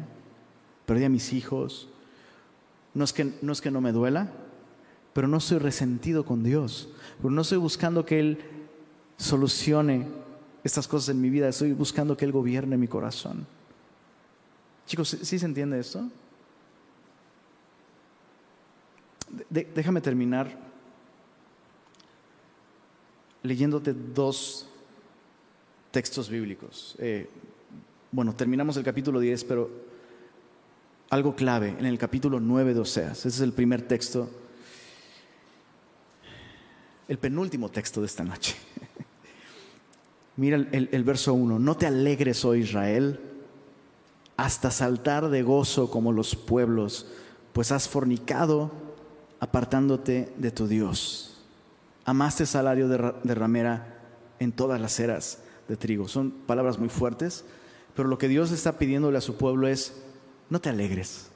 perdí 0.85 1.05
a 1.05 1.09
mis 1.09 1.31
hijos. 1.31 1.87
No 2.93 3.05
es 3.05 3.13
que 3.13 3.33
no, 3.41 3.53
es 3.53 3.61
que 3.61 3.71
no 3.71 3.79
me 3.79 3.93
duela, 3.93 4.29
pero 5.13 5.29
no 5.29 5.39
soy 5.39 5.59
resentido 5.59 6.25
con 6.25 6.43
Dios. 6.43 6.89
Pero 7.19 7.29
no 7.29 7.43
estoy 7.43 7.59
buscando 7.59 8.05
que 8.05 8.19
Él 8.19 8.39
solucione 9.15 10.05
estas 10.65 10.85
cosas 10.85 11.15
en 11.15 11.21
mi 11.21 11.29
vida, 11.29 11.47
estoy 11.47 11.71
buscando 11.71 12.17
que 12.17 12.25
Él 12.25 12.33
gobierne 12.33 12.75
mi 12.75 12.89
corazón. 12.89 13.47
Chicos, 14.85 15.17
¿sí 15.21 15.39
se 15.39 15.45
entiende 15.45 15.79
esto? 15.79 16.09
déjame 19.49 19.99
terminar 19.99 20.55
leyéndote 23.41 23.93
dos 23.93 24.67
textos 25.91 26.29
bíblicos. 26.29 26.95
Eh, 26.99 27.27
bueno, 28.11 28.35
terminamos 28.35 28.77
el 28.77 28.83
capítulo 28.83 29.19
10, 29.19 29.43
pero 29.45 29.69
algo 31.09 31.35
clave 31.35 31.69
en 31.69 31.85
el 31.85 31.97
capítulo 31.97 32.39
9 32.39 32.73
de 32.73 32.79
Oseas. 32.79 33.19
Ese 33.19 33.27
es 33.29 33.41
el 33.41 33.53
primer 33.53 33.87
texto, 33.87 34.29
el 37.07 37.17
penúltimo 37.17 37.69
texto 37.69 38.01
de 38.01 38.07
esta 38.07 38.23
noche. 38.23 38.55
Mira 40.37 40.57
el, 40.57 40.89
el 40.91 41.03
verso 41.03 41.33
1. 41.33 41.59
No 41.59 41.75
te 41.75 41.87
alegres, 41.87 42.43
oh 42.45 42.55
Israel 42.55 43.32
hasta 44.43 44.71
saltar 44.71 45.29
de 45.29 45.41
gozo 45.41 45.89
como 45.89 46.11
los 46.11 46.35
pueblos, 46.35 47.07
pues 47.53 47.71
has 47.71 47.87
fornicado 47.87 48.73
apartándote 49.39 50.33
de 50.35 50.51
tu 50.51 50.67
Dios. 50.67 51.41
Amaste 52.03 52.45
salario 52.45 52.89
de, 52.89 53.35
ramera 53.35 54.01
en 54.39 54.51
todas 54.51 54.81
las 54.81 54.99
eras 54.99 55.39
de 55.69 55.77
trigo. 55.77 56.09
Son 56.09 56.29
palabras 56.29 56.77
muy 56.77 56.89
fuertes, 56.89 57.45
pero 57.95 58.09
lo 58.09 58.17
que 58.17 58.27
Dios 58.27 58.51
está 58.51 58.77
pidiéndole 58.77 59.17
a 59.17 59.21
su 59.21 59.37
pueblo 59.37 59.65
es, 59.65 59.93
no 60.49 60.59
te 60.59 60.67
alegres. 60.67 61.27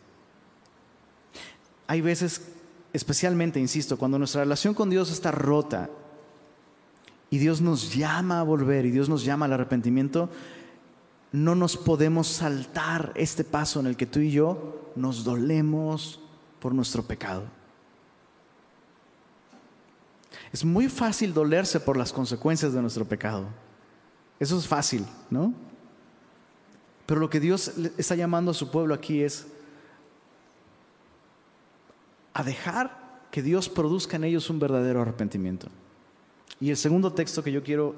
Hay 1.88 2.02
veces, 2.02 2.42
especialmente, 2.92 3.58
insisto, 3.58 3.98
cuando 3.98 4.20
nuestra 4.20 4.42
relación 4.42 4.74
con 4.74 4.90
Dios 4.90 5.12
está 5.12 5.32
rota 5.32 5.90
y 7.30 7.38
Dios 7.38 7.62
nos 7.62 7.96
llama 7.96 8.42
a 8.42 8.44
volver 8.44 8.86
y 8.86 8.92
Dios 8.92 9.08
nos 9.08 9.24
llama 9.24 9.46
al 9.46 9.54
arrepentimiento, 9.54 10.30
no 11.32 11.56
nos 11.56 11.78
podemos 11.78 12.28
saltar 12.28 13.12
este 13.16 13.44
paso 13.44 13.80
en 13.80 13.88
el 13.88 13.98
que 13.98 14.06
tú 14.06 14.20
y 14.20 14.32
yo 14.32 14.92
nos 14.96 15.24
dolemos 15.24 16.20
por 16.60 16.74
nuestro 16.74 17.04
pecado. 17.04 17.44
Es 20.52 20.64
muy 20.64 20.88
fácil 20.88 21.34
dolerse 21.34 21.80
por 21.80 21.98
las 21.98 22.14
consecuencias 22.14 22.74
de 22.74 22.82
nuestro 22.82 23.06
pecado. 23.06 23.48
Eso 24.40 24.58
es 24.58 24.68
fácil, 24.68 25.06
¿no? 25.30 25.54
Pero 27.06 27.20
lo 27.20 27.30
que 27.30 27.40
Dios 27.40 27.74
está 27.98 28.16
llamando 28.16 28.52
a 28.52 28.54
su 28.54 28.70
pueblo 28.70 28.94
aquí 28.94 29.24
es 29.24 29.48
a 32.34 32.44
dejar 32.44 33.08
que 33.32 33.42
Dios 33.42 33.68
produzca 33.68 34.18
en 34.18 34.26
ellos 34.26 34.50
un 34.50 34.60
verdadero 34.60 35.02
arrepentimiento. 35.02 35.68
Y 36.60 36.70
el 36.70 36.78
segundo 36.78 37.14
texto 37.14 37.44
que 37.44 37.52
yo 37.52 37.64
quiero 37.64 37.96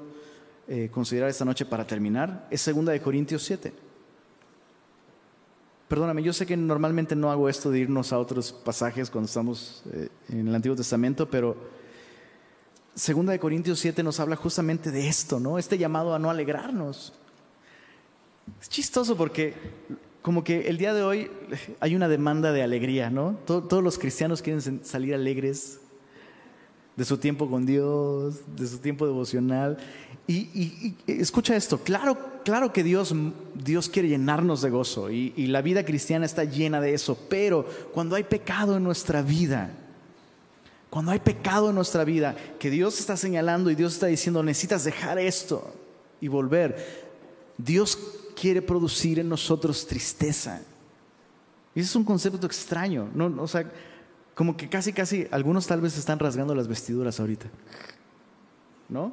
eh, 0.72 0.88
considerar 0.88 1.28
esta 1.28 1.44
noche 1.44 1.66
para 1.66 1.84
terminar 1.84 2.46
es 2.48 2.64
2 2.64 2.86
de 2.86 3.00
Corintios 3.02 3.42
7. 3.42 3.72
Perdóname, 5.88 6.22
yo 6.22 6.32
sé 6.32 6.46
que 6.46 6.56
normalmente 6.56 7.16
no 7.16 7.28
hago 7.28 7.48
esto 7.48 7.72
de 7.72 7.80
irnos 7.80 8.12
a 8.12 8.20
otros 8.20 8.52
pasajes 8.52 9.10
cuando 9.10 9.26
estamos 9.26 9.82
eh, 9.92 10.08
en 10.28 10.46
el 10.46 10.54
Antiguo 10.54 10.76
Testamento, 10.76 11.28
pero 11.28 11.56
Segunda 12.94 13.32
de 13.32 13.40
Corintios 13.40 13.80
7 13.80 14.04
nos 14.04 14.20
habla 14.20 14.36
justamente 14.36 14.92
de 14.92 15.08
esto, 15.08 15.40
¿no? 15.40 15.58
Este 15.58 15.76
llamado 15.76 16.14
a 16.14 16.20
no 16.20 16.30
alegrarnos. 16.30 17.14
Es 18.60 18.68
chistoso 18.68 19.16
porque 19.16 19.54
como 20.22 20.44
que 20.44 20.68
el 20.68 20.78
día 20.78 20.94
de 20.94 21.02
hoy 21.02 21.32
hay 21.80 21.96
una 21.96 22.06
demanda 22.06 22.52
de 22.52 22.62
alegría, 22.62 23.10
¿no? 23.10 23.40
Todos 23.44 23.82
los 23.82 23.98
cristianos 23.98 24.40
quieren 24.40 24.84
salir 24.84 25.14
alegres 25.14 25.80
de 26.96 27.04
su 27.04 27.18
tiempo 27.18 27.48
con 27.48 27.66
Dios, 27.66 28.36
de 28.56 28.66
su 28.66 28.78
tiempo 28.78 29.06
devocional. 29.06 29.78
Y, 30.26 30.94
escucha 31.06 31.56
esto, 31.56 31.78
claro, 31.78 32.16
claro 32.44 32.72
que 32.72 32.82
Dios, 32.84 33.14
Dios 33.54 33.88
quiere 33.88 34.08
llenarnos 34.08 34.62
de 34.62 34.70
gozo 34.70 35.10
y 35.10 35.46
la 35.46 35.62
vida 35.62 35.84
cristiana 35.84 36.26
está 36.26 36.44
llena 36.44 36.80
de 36.80 36.94
eso, 36.94 37.18
pero 37.28 37.66
cuando 37.92 38.16
hay 38.16 38.24
pecado 38.24 38.76
en 38.76 38.84
nuestra 38.84 39.22
vida, 39.22 39.70
cuando 40.90 41.12
hay 41.12 41.20
pecado 41.20 41.70
en 41.70 41.76
nuestra 41.76 42.04
vida, 42.04 42.36
que 42.58 42.68
Dios 42.68 42.98
está 42.98 43.16
señalando 43.16 43.70
y 43.70 43.76
Dios 43.76 43.94
está 43.94 44.06
diciendo, 44.06 44.42
necesitas 44.42 44.82
dejar 44.82 45.20
esto 45.20 45.72
y 46.20 46.26
volver, 46.26 46.76
Dios 47.56 47.96
quiere 48.34 48.60
producir 48.60 49.20
en 49.20 49.28
nosotros 49.28 49.86
tristeza. 49.86 50.60
Y 51.74 51.80
ese 51.80 51.90
es 51.90 51.96
un 51.96 52.04
concepto 52.04 52.44
extraño. 52.44 53.08
No, 53.14 53.40
o 53.40 53.46
sea, 53.46 53.70
como 54.40 54.56
que 54.56 54.70
casi, 54.70 54.94
casi, 54.94 55.26
algunos 55.32 55.66
tal 55.66 55.82
vez 55.82 55.98
están 55.98 56.18
rasgando 56.18 56.54
las 56.54 56.66
vestiduras 56.66 57.20
ahorita. 57.20 57.48
¿No? 58.88 59.12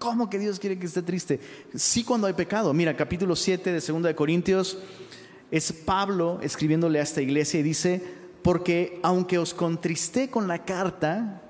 ¿Cómo 0.00 0.28
que 0.28 0.36
Dios 0.36 0.58
quiere 0.58 0.80
que 0.80 0.86
esté 0.86 1.00
triste? 1.00 1.38
Sí 1.76 2.02
cuando 2.02 2.26
hay 2.26 2.32
pecado. 2.32 2.74
Mira, 2.74 2.96
capítulo 2.96 3.36
7 3.36 3.72
de 3.72 3.78
2 3.78 4.02
de 4.02 4.16
Corintios, 4.16 4.78
es 5.52 5.72
Pablo 5.72 6.40
escribiéndole 6.42 6.98
a 6.98 7.04
esta 7.04 7.22
iglesia 7.22 7.60
y 7.60 7.62
dice, 7.62 8.02
porque 8.42 8.98
aunque 9.04 9.38
os 9.38 9.54
contristé 9.54 10.28
con 10.28 10.48
la 10.48 10.64
carta, 10.64 11.40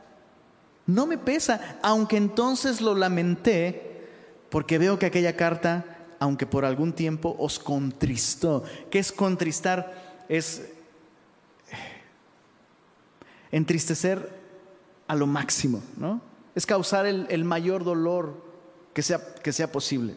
no 0.85 1.07
me 1.07 1.17
pesa, 1.17 1.79
aunque 1.81 2.19
entonces 2.19 2.83
lo 2.83 2.95
lamenté, 2.95 4.05
porque 4.51 4.77
veo 4.77 4.99
que 4.99 5.07
aquella 5.07 5.35
carta, 5.35 5.97
aunque 6.19 6.45
por 6.45 6.67
algún 6.67 6.93
tiempo 6.93 7.35
os 7.39 7.59
contristó. 7.59 8.65
¿Qué 8.91 8.99
es 8.99 9.13
contristar? 9.13 10.27
Es 10.29 10.74
entristecer 13.55 14.29
a 15.07 15.15
lo 15.15 15.29
máximo, 15.29 15.81
¿no? 15.97 16.21
Es 16.57 16.67
causar 16.67 17.07
el, 17.07 17.45
mayor 17.45 17.85
dolor 17.85 18.35
que 18.93 19.01
sea, 19.01 19.21
que 19.37 19.53
sea 19.53 19.71
posible. 19.71 20.15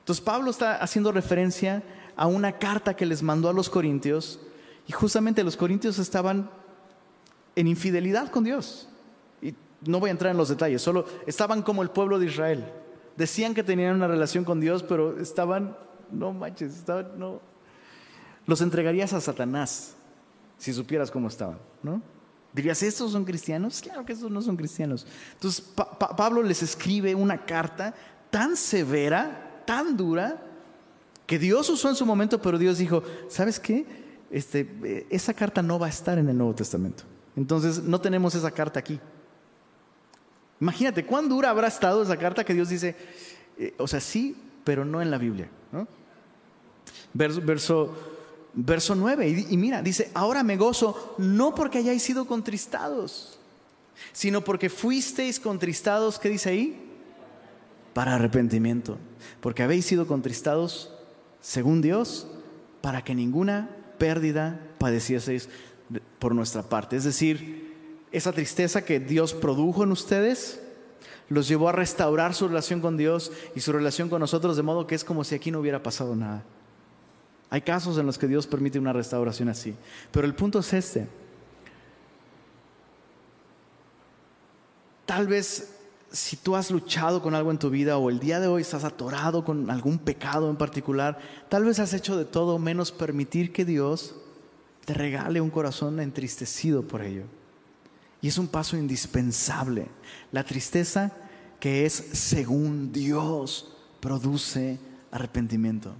Entonces 0.00 0.22
Pablo 0.22 0.50
está 0.50 0.76
haciendo 0.76 1.10
referencia 1.10 1.82
a 2.16 2.26
una 2.26 2.58
carta 2.58 2.94
que 2.94 3.06
les 3.06 3.22
mandó 3.22 3.48
a 3.48 3.54
los 3.54 3.70
corintios 3.70 4.40
y 4.86 4.92
justamente 4.92 5.42
los 5.42 5.56
corintios 5.56 5.98
estaban 5.98 6.50
en 7.56 7.66
infidelidad 7.66 8.30
con 8.30 8.44
Dios. 8.44 8.90
Y 9.40 9.54
no 9.86 9.98
voy 9.98 10.10
a 10.10 10.12
entrar 10.12 10.30
en 10.30 10.36
los 10.36 10.50
detalles, 10.50 10.82
solo 10.82 11.06
estaban 11.26 11.62
como 11.62 11.82
el 11.82 11.88
pueblo 11.88 12.18
de 12.18 12.26
Israel. 12.26 12.70
Decían 13.16 13.54
que 13.54 13.62
tenían 13.62 13.96
una 13.96 14.06
relación 14.06 14.44
con 14.44 14.60
Dios, 14.60 14.82
pero 14.82 15.18
estaban, 15.18 15.78
no 16.10 16.34
manches, 16.34 16.76
estaban, 16.76 17.18
no. 17.18 17.40
Los 18.44 18.60
entregarías 18.60 19.14
a 19.14 19.20
Satanás 19.22 19.94
si 20.58 20.74
supieras 20.74 21.10
cómo 21.10 21.28
estaban, 21.28 21.58
¿no? 21.82 22.02
Dirías, 22.54 22.82
¿estos 22.82 23.12
son 23.12 23.24
cristianos? 23.24 23.80
Claro 23.82 24.06
que 24.06 24.14
estos 24.14 24.30
no 24.30 24.40
son 24.40 24.56
cristianos. 24.56 25.06
Entonces 25.34 25.60
Pablo 26.16 26.42
les 26.42 26.62
escribe 26.62 27.14
una 27.14 27.44
carta 27.44 27.94
tan 28.30 28.56
severa, 28.56 29.62
tan 29.66 29.96
dura, 29.96 30.40
que 31.26 31.38
Dios 31.38 31.68
usó 31.68 31.88
en 31.88 31.96
su 31.96 32.06
momento, 32.06 32.40
pero 32.40 32.58
Dios 32.58 32.78
dijo, 32.78 33.02
¿sabes 33.28 33.58
qué? 33.58 34.04
este, 34.34 35.06
esa 35.10 35.32
carta 35.32 35.62
no 35.62 35.78
va 35.78 35.86
a 35.86 35.90
estar 35.90 36.18
en 36.18 36.28
el 36.28 36.36
Nuevo 36.36 36.56
Testamento. 36.56 37.04
Entonces 37.36 37.80
no 37.84 38.00
tenemos 38.00 38.34
esa 38.34 38.50
carta 38.50 38.80
aquí. 38.80 38.98
Imagínate, 40.60 41.06
¿cuán 41.06 41.28
dura 41.28 41.50
habrá 41.50 41.68
estado 41.68 42.02
esa 42.02 42.16
carta 42.16 42.42
que 42.42 42.52
Dios 42.52 42.68
dice, 42.68 42.96
eh, 43.56 43.74
o 43.78 43.86
sea, 43.86 44.00
sí, 44.00 44.36
pero 44.64 44.84
no 44.84 45.00
en 45.00 45.12
la 45.12 45.18
Biblia? 45.18 45.48
Verso, 47.12 47.94
verso 48.54 48.94
9, 48.94 49.46
y, 49.50 49.56
mira, 49.56 49.82
dice, 49.82 50.10
ahora 50.14 50.42
me 50.42 50.56
gozo 50.56 51.14
no 51.18 51.54
porque 51.54 51.78
hayáis 51.78 52.02
sido 52.02 52.26
contristados, 52.26 53.38
sino 54.12 54.42
porque 54.42 54.70
fuisteis 54.70 55.40
contristados, 55.40 56.18
¿qué 56.18 56.28
dice 56.28 56.50
ahí? 56.50 56.80
Para 57.92 58.14
arrepentimiento, 58.14 58.98
porque 59.40 59.62
habéis 59.62 59.86
sido 59.86 60.06
contristados, 60.06 60.92
según 61.40 61.80
Dios, 61.80 62.26
para 62.80 63.02
que 63.02 63.14
ninguna 63.14 63.70
pérdida 63.98 64.60
padecieseis 64.78 65.48
por 66.18 66.34
nuestra 66.34 66.62
parte. 66.62 66.96
Es 66.96 67.04
decir, 67.04 67.72
esa 68.12 68.32
tristeza 68.32 68.84
que 68.84 69.00
Dios 69.00 69.34
produjo 69.34 69.82
en 69.84 69.92
ustedes 69.92 70.60
los 71.28 71.48
llevó 71.48 71.68
a 71.68 71.72
restaurar 71.72 72.34
su 72.34 72.48
relación 72.48 72.80
con 72.80 72.96
Dios 72.96 73.32
y 73.54 73.60
su 73.60 73.72
relación 73.72 74.08
con 74.08 74.20
nosotros 74.20 74.56
de 74.56 74.62
modo 74.62 74.86
que 74.86 74.94
es 74.94 75.04
como 75.04 75.24
si 75.24 75.34
aquí 75.34 75.50
no 75.50 75.60
hubiera 75.60 75.82
pasado 75.82 76.14
nada. 76.14 76.44
Hay 77.54 77.62
casos 77.62 77.98
en 77.98 78.06
los 78.06 78.18
que 78.18 78.26
Dios 78.26 78.48
permite 78.48 78.80
una 78.80 78.92
restauración 78.92 79.48
así. 79.48 79.76
Pero 80.10 80.26
el 80.26 80.34
punto 80.34 80.58
es 80.58 80.72
este. 80.72 81.06
Tal 85.06 85.28
vez 85.28 85.72
si 86.10 86.34
tú 86.34 86.56
has 86.56 86.72
luchado 86.72 87.22
con 87.22 87.32
algo 87.32 87.52
en 87.52 87.60
tu 87.60 87.70
vida 87.70 87.96
o 87.96 88.10
el 88.10 88.18
día 88.18 88.40
de 88.40 88.48
hoy 88.48 88.62
estás 88.62 88.82
atorado 88.82 89.44
con 89.44 89.70
algún 89.70 90.00
pecado 90.00 90.50
en 90.50 90.56
particular, 90.56 91.20
tal 91.48 91.64
vez 91.64 91.78
has 91.78 91.94
hecho 91.94 92.16
de 92.16 92.24
todo 92.24 92.58
menos 92.58 92.90
permitir 92.90 93.52
que 93.52 93.64
Dios 93.64 94.16
te 94.84 94.92
regale 94.92 95.40
un 95.40 95.50
corazón 95.50 96.00
entristecido 96.00 96.82
por 96.82 97.02
ello. 97.02 97.22
Y 98.20 98.26
es 98.26 98.36
un 98.36 98.48
paso 98.48 98.76
indispensable. 98.76 99.86
La 100.32 100.42
tristeza 100.42 101.12
que 101.60 101.86
es 101.86 101.92
según 101.92 102.90
Dios 102.90 103.76
produce 104.00 104.80
arrepentimiento. 105.12 105.94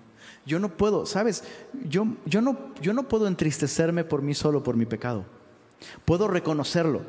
Yo 0.47 0.59
no 0.59 0.69
puedo, 0.69 1.07
¿sabes? 1.07 1.45
Yo, 1.89 2.07
yo, 2.27 2.41
no, 2.41 2.59
yo 2.81 2.93
no 2.93 3.09
puedo 3.09 3.27
entristecerme 3.27 4.05
por 4.05 4.23
mí 4.23 4.35
solo, 4.35 4.63
por 4.63 4.77
mi 4.77 4.87
pecado. 4.87 5.25
Puedo 6.05 6.29
reconocerlo. 6.29 7.03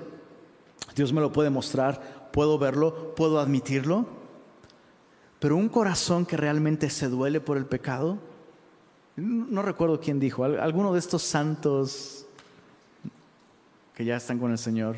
Dios 0.95 1.11
me 1.11 1.21
lo 1.21 1.31
puede 1.31 1.49
mostrar 1.49 2.25
puedo 2.36 2.59
verlo, 2.59 3.15
puedo 3.15 3.39
admitirlo, 3.39 4.05
pero 5.39 5.55
un 5.55 5.69
corazón 5.69 6.25
que 6.25 6.36
realmente 6.36 6.89
se 6.89 7.07
duele 7.07 7.39
por 7.39 7.55
el 7.55 7.65
pecado, 7.65 8.19
no 9.15 9.61
recuerdo 9.61 10.01
quién 10.01 10.19
dijo, 10.19 10.43
alguno 10.43 10.91
de 10.91 10.99
estos 10.99 11.21
santos 11.21 12.27
que 13.93 14.03
ya 14.03 14.17
están 14.17 14.38
con 14.38 14.51
el 14.51 14.57
Señor, 14.57 14.97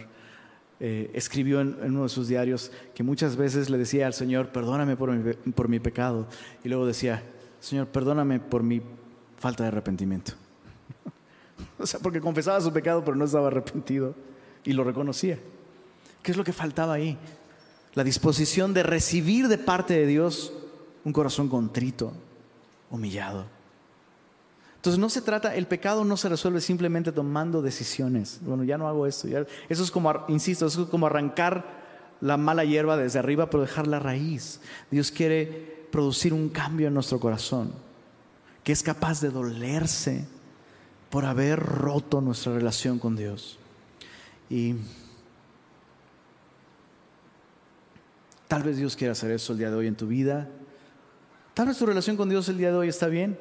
eh, 0.79 1.11
escribió 1.13 1.61
en, 1.61 1.77
uno 1.83 2.03
de 2.03 2.09
sus 2.09 2.27
diarios 2.27 2.71
que 2.95 3.03
muchas 3.03 3.35
veces 3.35 3.69
le 3.69 3.77
decía 3.77 4.07
al 4.07 4.15
Señor, 4.15 4.47
perdóname 4.47 4.97
por 4.97 5.11
mi, 5.11 5.33
por 5.51 5.67
mi 5.67 5.79
pecado, 5.79 6.25
y 6.63 6.69
luego 6.69 6.87
decía, 6.87 7.21
Señor, 7.59 7.87
perdóname 7.87 8.39
por 8.39 8.63
mi 8.63 8.81
falta 9.37 9.63
de 9.63 9.69
arrepentimiento. 9.69 10.33
o 11.79 11.85
sea, 11.85 11.99
porque 11.99 12.21
confesaba 12.21 12.61
su 12.61 12.71
pecado, 12.71 13.03
pero 13.03 13.15
no 13.15 13.25
estaba 13.25 13.47
arrepentido 13.47 14.15
y 14.63 14.73
lo 14.73 14.83
reconocía. 14.83 15.39
¿Qué 16.21 16.31
es 16.31 16.37
lo 16.37 16.43
que 16.43 16.53
faltaba 16.53 16.93
ahí? 16.93 17.17
La 17.93 18.03
disposición 18.03 18.73
de 18.73 18.83
recibir 18.83 19.47
de 19.47 19.57
parte 19.57 19.93
de 19.93 20.05
Dios 20.05 20.53
un 21.03 21.13
corazón 21.13 21.47
contrito, 21.47 22.11
humillado. 22.91 23.45
Entonces 24.75 24.99
no 24.99 25.09
se 25.09 25.21
trata, 25.21 25.55
el 25.55 25.67
pecado 25.67 26.05
no 26.05 26.17
se 26.17 26.29
resuelve 26.29 26.61
simplemente 26.61 27.11
tomando 27.11 27.61
decisiones. 27.61 28.39
Bueno, 28.41 28.63
ya 28.63 28.77
no 28.77 28.87
hago 28.87 29.07
esto. 29.07 29.27
eso 29.27 29.83
es 29.83 29.91
como, 29.91 30.13
insisto, 30.27 30.67
eso 30.67 30.83
es 30.83 30.89
como 30.89 31.07
arrancar 31.07 31.86
la 32.21 32.37
mala 32.37 32.65
hierba 32.65 32.97
desde 32.97 33.19
arriba, 33.19 33.49
pero 33.49 33.61
dejar 33.61 33.87
la 33.87 33.99
raíz. 33.99 34.59
Dios 34.91 35.11
quiere 35.11 35.87
producir 35.91 36.33
un 36.33 36.49
cambio 36.49 36.87
en 36.87 36.93
nuestro 36.93 37.19
corazón, 37.19 37.73
que 38.63 38.71
es 38.71 38.83
capaz 38.83 39.21
de 39.21 39.29
dolerse 39.29 40.27
por 41.09 41.25
haber 41.25 41.59
roto 41.59 42.21
nuestra 42.21 42.53
relación 42.53 42.99
con 42.99 43.15
Dios. 43.15 43.57
Y 44.49 44.75
tal 48.47 48.63
vez 48.63 48.77
Dios 48.77 48.95
quiera 48.95 49.13
hacer 49.13 49.31
eso 49.31 49.53
el 49.53 49.59
día 49.59 49.69
de 49.69 49.75
hoy 49.75 49.87
en 49.87 49.95
tu 49.95 50.07
vida. 50.07 50.49
Tal 51.53 51.67
vez 51.67 51.77
tu 51.77 51.85
relación 51.85 52.17
con 52.17 52.29
Dios 52.29 52.49
el 52.49 52.57
día 52.57 52.71
de 52.71 52.77
hoy 52.77 52.89
está 52.89 53.07
bien. 53.07 53.37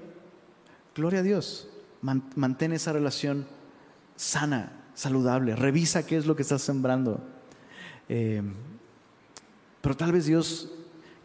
Gloria 0.94 1.20
a 1.20 1.22
Dios. 1.22 1.68
Mantén 2.02 2.72
esa 2.72 2.92
relación 2.92 3.46
sana, 4.16 4.72
saludable. 4.94 5.56
Revisa 5.56 6.06
qué 6.06 6.16
es 6.16 6.26
lo 6.26 6.36
que 6.36 6.42
estás 6.42 6.62
sembrando. 6.62 7.20
Eh, 8.08 8.42
pero 9.80 9.96
tal 9.96 10.12
vez 10.12 10.26
Dios 10.26 10.70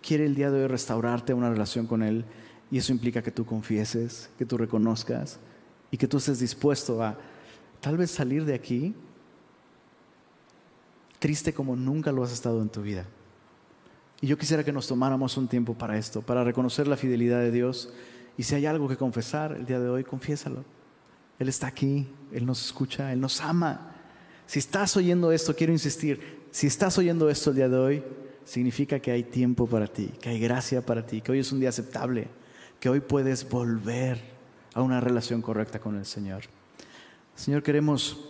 quiere 0.01 0.25
el 0.25 0.35
día 0.35 0.51
de 0.51 0.61
hoy 0.61 0.67
restaurarte 0.67 1.33
una 1.33 1.49
relación 1.49 1.87
con 1.87 2.03
Él 2.03 2.25
y 2.69 2.77
eso 2.77 2.91
implica 2.91 3.21
que 3.21 3.31
tú 3.31 3.45
confieses, 3.45 4.29
que 4.37 4.45
tú 4.45 4.57
reconozcas 4.57 5.39
y 5.91 5.97
que 5.97 6.07
tú 6.07 6.17
estés 6.17 6.39
dispuesto 6.39 7.03
a 7.03 7.17
tal 7.79 7.97
vez 7.97 8.11
salir 8.11 8.45
de 8.45 8.53
aquí 8.53 8.95
triste 11.19 11.53
como 11.53 11.75
nunca 11.75 12.11
lo 12.11 12.23
has 12.23 12.31
estado 12.31 12.61
en 12.61 12.69
tu 12.69 12.81
vida. 12.81 13.05
Y 14.21 14.27
yo 14.27 14.37
quisiera 14.37 14.63
que 14.63 14.71
nos 14.71 14.87
tomáramos 14.87 15.37
un 15.37 15.47
tiempo 15.47 15.75
para 15.75 15.97
esto, 15.97 16.21
para 16.21 16.43
reconocer 16.43 16.87
la 16.87 16.97
fidelidad 16.97 17.39
de 17.39 17.51
Dios. 17.51 17.93
Y 18.37 18.43
si 18.43 18.55
hay 18.55 18.65
algo 18.65 18.87
que 18.87 18.97
confesar 18.97 19.51
el 19.53 19.65
día 19.65 19.79
de 19.79 19.89
hoy, 19.89 20.03
confiésalo. 20.03 20.63
Él 21.37 21.49
está 21.49 21.67
aquí, 21.67 22.07
Él 22.31 22.45
nos 22.45 22.65
escucha, 22.65 23.13
Él 23.13 23.19
nos 23.19 23.39
ama. 23.41 23.95
Si 24.47 24.59
estás 24.59 24.97
oyendo 24.97 25.31
esto, 25.31 25.55
quiero 25.55 25.73
insistir, 25.73 26.40
si 26.51 26.67
estás 26.67 26.97
oyendo 26.97 27.29
esto 27.29 27.49
el 27.51 27.55
día 27.55 27.69
de 27.69 27.77
hoy, 27.77 28.03
significa 28.43 28.99
que 28.99 29.11
hay 29.11 29.23
tiempo 29.23 29.67
para 29.67 29.87
ti, 29.87 30.11
que 30.21 30.29
hay 30.29 30.39
gracia 30.39 30.85
para 30.85 31.05
ti, 31.05 31.21
que 31.21 31.31
hoy 31.31 31.39
es 31.39 31.51
un 31.51 31.59
día 31.59 31.69
aceptable, 31.69 32.27
que 32.79 32.89
hoy 32.89 32.99
puedes 32.99 33.47
volver 33.47 34.21
a 34.73 34.81
una 34.81 34.99
relación 34.99 35.41
correcta 35.41 35.79
con 35.79 35.97
el 35.97 36.05
Señor. 36.05 36.43
Señor, 37.35 37.63
queremos 37.63 38.29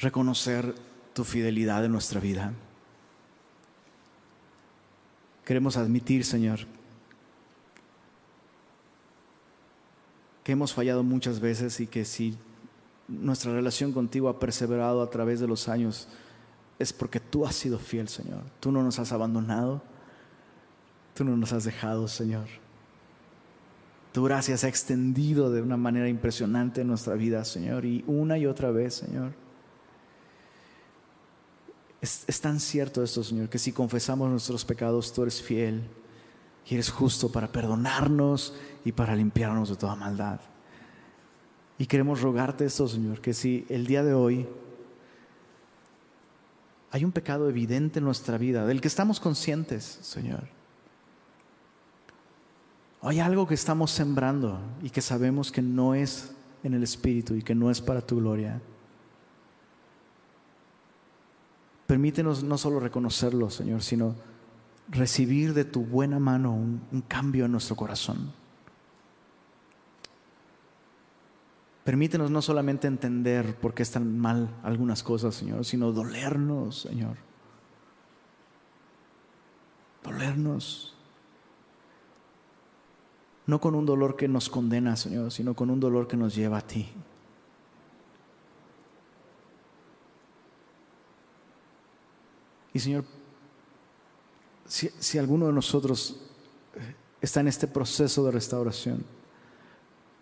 reconocer 0.00 0.74
tu 1.14 1.24
fidelidad 1.24 1.84
en 1.84 1.92
nuestra 1.92 2.20
vida. 2.20 2.52
Queremos 5.44 5.76
admitir, 5.76 6.24
Señor, 6.24 6.60
que 10.42 10.52
hemos 10.52 10.74
fallado 10.74 11.02
muchas 11.02 11.40
veces 11.40 11.78
y 11.80 11.86
que 11.86 12.04
si 12.04 12.36
nuestra 13.08 13.52
relación 13.52 13.92
contigo 13.92 14.28
ha 14.28 14.38
perseverado 14.38 15.02
a 15.02 15.10
través 15.10 15.40
de 15.40 15.46
los 15.46 15.68
años, 15.68 16.08
es 16.78 16.92
porque 16.92 17.20
tú 17.20 17.46
has 17.46 17.54
sido 17.54 17.78
fiel, 17.78 18.08
Señor. 18.08 18.42
Tú 18.60 18.70
no 18.70 18.82
nos 18.82 18.98
has 18.98 19.12
abandonado. 19.12 19.82
Tú 21.14 21.24
no 21.24 21.36
nos 21.36 21.52
has 21.52 21.64
dejado, 21.64 22.08
Señor. 22.08 22.46
Tu 24.12 24.22
gracia 24.22 24.56
se 24.56 24.66
ha 24.66 24.68
extendido 24.68 25.50
de 25.50 25.62
una 25.62 25.76
manera 25.76 26.08
impresionante 26.08 26.82
en 26.82 26.88
nuestra 26.88 27.14
vida, 27.14 27.44
Señor. 27.44 27.84
Y 27.84 28.04
una 28.06 28.36
y 28.36 28.46
otra 28.46 28.70
vez, 28.70 28.94
Señor. 28.94 29.32
Es, 32.00 32.24
es, 32.26 32.40
tan 32.40 32.60
cierto 32.60 33.02
esto, 33.02 33.24
Señor, 33.24 33.48
que 33.48 33.58
si 33.58 33.72
confesamos 33.72 34.30
nuestros 34.30 34.64
pecados, 34.64 35.12
tú 35.12 35.22
eres 35.22 35.40
fiel 35.40 35.88
y 36.66 36.74
eres 36.74 36.90
justo 36.90 37.32
para 37.32 37.50
perdonarnos 37.50 38.54
y 38.84 38.92
para 38.92 39.16
limpiarnos 39.16 39.70
de 39.70 39.76
toda 39.76 39.96
maldad. 39.96 40.40
Y 41.78 41.86
queremos 41.86 42.22
rogarte 42.22 42.64
esto, 42.64 42.88
Señor, 42.88 43.20
que 43.20 43.34
si 43.34 43.66
el 43.68 43.86
día 43.86 44.02
de 44.02 44.14
hoy 44.14 44.46
hay 46.90 47.04
un 47.04 47.12
pecado 47.12 47.48
evidente 47.48 47.98
en 47.98 48.04
nuestra 48.04 48.38
vida, 48.38 48.64
del 48.64 48.80
que 48.80 48.88
estamos 48.88 49.20
conscientes, 49.20 49.98
Señor, 50.02 50.44
hay 53.02 53.20
algo 53.20 53.46
que 53.46 53.54
estamos 53.54 53.90
sembrando 53.90 54.58
y 54.82 54.90
que 54.90 55.02
sabemos 55.02 55.52
que 55.52 55.62
no 55.62 55.94
es 55.94 56.32
en 56.62 56.74
el 56.74 56.82
Espíritu 56.82 57.34
y 57.34 57.42
que 57.42 57.54
no 57.54 57.70
es 57.70 57.80
para 57.80 58.00
tu 58.00 58.16
gloria. 58.16 58.60
Permítenos 61.86 62.42
no 62.42 62.56
solo 62.58 62.80
reconocerlo, 62.80 63.50
Señor, 63.50 63.82
sino 63.82 64.16
recibir 64.88 65.52
de 65.52 65.64
tu 65.64 65.84
buena 65.84 66.18
mano 66.18 66.54
un, 66.54 66.80
un 66.90 67.02
cambio 67.02 67.44
en 67.44 67.52
nuestro 67.52 67.76
corazón. 67.76 68.32
Permítenos 71.86 72.32
no 72.32 72.42
solamente 72.42 72.88
entender 72.88 73.54
por 73.60 73.72
qué 73.72 73.84
están 73.84 74.18
mal 74.18 74.50
algunas 74.64 75.04
cosas, 75.04 75.36
Señor, 75.36 75.64
sino 75.64 75.92
dolernos, 75.92 76.80
Señor. 76.80 77.16
Dolernos. 80.02 80.96
No 83.46 83.60
con 83.60 83.76
un 83.76 83.86
dolor 83.86 84.16
que 84.16 84.26
nos 84.26 84.48
condena, 84.50 84.96
Señor, 84.96 85.30
sino 85.30 85.54
con 85.54 85.70
un 85.70 85.78
dolor 85.78 86.08
que 86.08 86.16
nos 86.16 86.34
lleva 86.34 86.58
a 86.58 86.66
ti. 86.66 86.88
Y 92.74 92.80
Señor, 92.80 93.04
si, 94.66 94.88
si, 94.98 95.18
alguno 95.18 95.46
de 95.46 95.52
nosotros 95.52 96.20
está 97.20 97.38
en 97.38 97.46
este 97.46 97.68
proceso 97.68 98.24
de 98.24 98.32
restauración, 98.32 99.04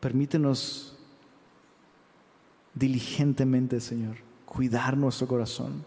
permítenos 0.01 0.94
diligentemente, 2.75 3.81
Señor, 3.81 4.17
cuidar 4.45 4.97
nuestro 4.97 5.27
corazón, 5.29 5.85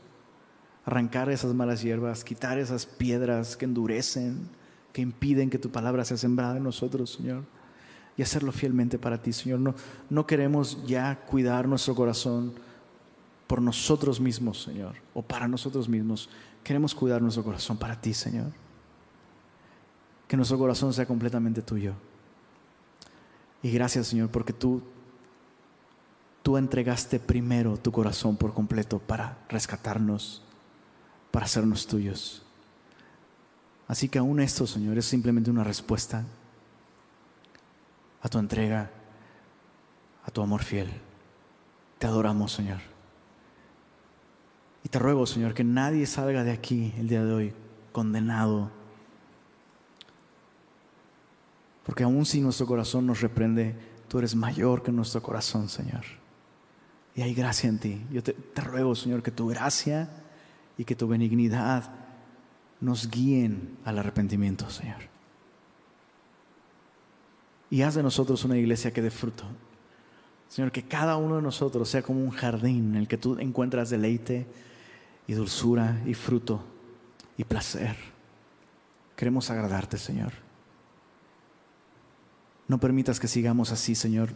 arrancar 0.85 1.29
esas 1.29 1.53
malas 1.53 1.81
hierbas, 1.81 2.23
quitar 2.23 2.57
esas 2.57 2.85
piedras 2.85 3.57
que 3.57 3.65
endurecen, 3.65 4.49
que 4.93 5.01
impiden 5.01 5.49
que 5.49 5.59
tu 5.59 5.69
palabra 5.69 6.05
sea 6.05 6.17
sembrada 6.17 6.57
en 6.57 6.63
nosotros, 6.63 7.13
Señor, 7.13 7.43
y 8.15 8.21
hacerlo 8.21 8.51
fielmente 8.51 8.97
para 8.97 9.21
ti, 9.21 9.31
Señor. 9.33 9.59
No, 9.59 9.75
no 10.09 10.25
queremos 10.25 10.83
ya 10.85 11.19
cuidar 11.25 11.67
nuestro 11.67 11.93
corazón 11.93 12.53
por 13.45 13.61
nosotros 13.61 14.19
mismos, 14.19 14.63
Señor, 14.63 14.95
o 15.13 15.21
para 15.21 15.47
nosotros 15.47 15.88
mismos. 15.88 16.29
Queremos 16.63 16.95
cuidar 16.95 17.21
nuestro 17.21 17.43
corazón 17.43 17.77
para 17.77 17.99
ti, 17.99 18.13
Señor. 18.13 18.51
Que 20.27 20.35
nuestro 20.35 20.57
corazón 20.57 20.93
sea 20.93 21.05
completamente 21.05 21.61
tuyo. 21.61 21.93
Y 23.63 23.71
gracias, 23.71 24.07
Señor, 24.07 24.29
porque 24.29 24.51
tú 24.51 24.81
tú 26.47 26.55
entregaste 26.55 27.19
primero 27.19 27.75
tu 27.75 27.91
corazón 27.91 28.37
por 28.37 28.53
completo 28.53 28.99
para 28.99 29.37
rescatarnos, 29.49 30.41
para 31.29 31.45
hacernos 31.45 31.85
tuyos. 31.85 32.41
Así 33.85 34.07
que 34.07 34.17
aún 34.17 34.39
esto, 34.39 34.65
Señor, 34.65 34.97
es 34.97 35.03
simplemente 35.03 35.51
una 35.51 35.65
respuesta 35.65 36.23
a 38.21 38.29
tu 38.29 38.39
entrega, 38.39 38.89
a 40.23 40.31
tu 40.31 40.41
amor 40.41 40.63
fiel. 40.63 40.89
Te 41.99 42.07
adoramos, 42.07 42.53
Señor. 42.53 42.79
Y 44.85 44.87
te 44.87 44.99
ruego, 44.99 45.25
Señor, 45.27 45.53
que 45.53 45.65
nadie 45.65 46.05
salga 46.05 46.45
de 46.45 46.51
aquí 46.51 46.93
el 46.97 47.09
día 47.09 47.25
de 47.25 47.33
hoy 47.33 47.53
condenado. 47.91 48.71
Porque 51.85 52.05
aún 52.05 52.25
si 52.25 52.39
nuestro 52.39 52.65
corazón 52.67 53.05
nos 53.05 53.19
reprende, 53.19 53.75
tú 54.07 54.19
eres 54.19 54.33
mayor 54.33 54.81
que 54.81 54.93
nuestro 54.93 55.21
corazón, 55.21 55.67
Señor. 55.67 56.05
Y 57.18 57.24
hay 57.24 57.34
gracia 57.34 57.68
en 57.68 57.80
ti. 57.80 58.05
Yo 58.11 58.22
te, 58.22 58.36
ruego, 58.61 58.93
Señor, 58.93 59.24
que 59.24 59.32
tu 59.32 59.47
gracia 59.47 60.07
y 60.78 60.86
que 60.86 60.95
tu 60.95 61.07
benignidad 61.07 61.91
nos 62.80 63.09
guíen 63.09 63.76
al 63.84 63.97
arrepentimiento, 63.97 64.70
Señor. 64.70 64.99
Y 67.72 67.82
haz 67.82 67.95
de 67.95 68.03
nosotros 68.03 68.45
una 68.45 68.55
iglesia 68.55 68.93
que 68.93 69.01
dé 69.01 69.09
fruto. 69.09 69.45
Señor, 70.47 70.72
que 70.72 70.84
cada 70.84 71.18
uno 71.18 71.38
de 71.38 71.41
nosotros 71.41 71.89
sea 71.89 72.03
como 72.03 72.20
un 72.20 72.30
jardín 72.30 72.91
en 72.91 72.95
el 72.97 73.07
que 73.07 73.18
tú 73.18 73.39
encuentras 73.39 73.89
deleite 73.89 74.45
y 75.26 75.34
dulzura 75.34 75.99
y 76.05 76.13
fruto 76.13 76.63
y 77.36 77.43
placer. 77.45 77.95
Queremos 79.15 79.49
agradarte, 79.49 79.97
Señor. 79.97 80.34
No 82.68 82.80
permitas 82.80 83.20
que 83.20 83.28
sigamos 83.28 83.72
así, 83.72 83.95
Señor, 83.95 84.36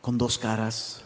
con 0.00 0.18
dos 0.18 0.38
caras, 0.38 1.02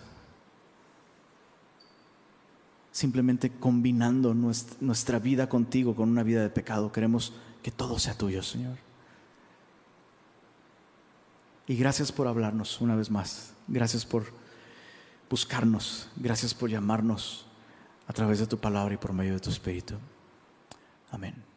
simplemente 2.92 3.50
combinando 3.50 4.34
nuestra 4.34 5.18
vida 5.18 5.48
contigo 5.48 5.94
con 5.94 6.08
una 6.08 6.22
vida 6.22 6.42
de 6.42 6.50
pecado. 6.50 6.92
Queremos 6.92 7.32
que 7.62 7.70
todo 7.70 7.98
sea 7.98 8.16
tuyo, 8.16 8.42
Señor. 8.42 8.78
Y 11.66 11.76
gracias 11.76 12.12
por 12.12 12.28
hablarnos 12.28 12.80
una 12.80 12.94
vez 12.94 13.10
más. 13.10 13.54
Gracias 13.66 14.04
por 14.04 14.26
buscarnos. 15.30 16.08
Gracias 16.16 16.54
por 16.54 16.70
llamarnos 16.70 17.46
a 18.06 18.12
través 18.12 18.38
de 18.38 18.46
tu 18.46 18.58
palabra 18.58 18.94
y 18.94 18.98
por 18.98 19.12
medio 19.12 19.34
de 19.34 19.40
tu 19.40 19.50
Espíritu. 19.50 19.94
Amén. 21.10 21.53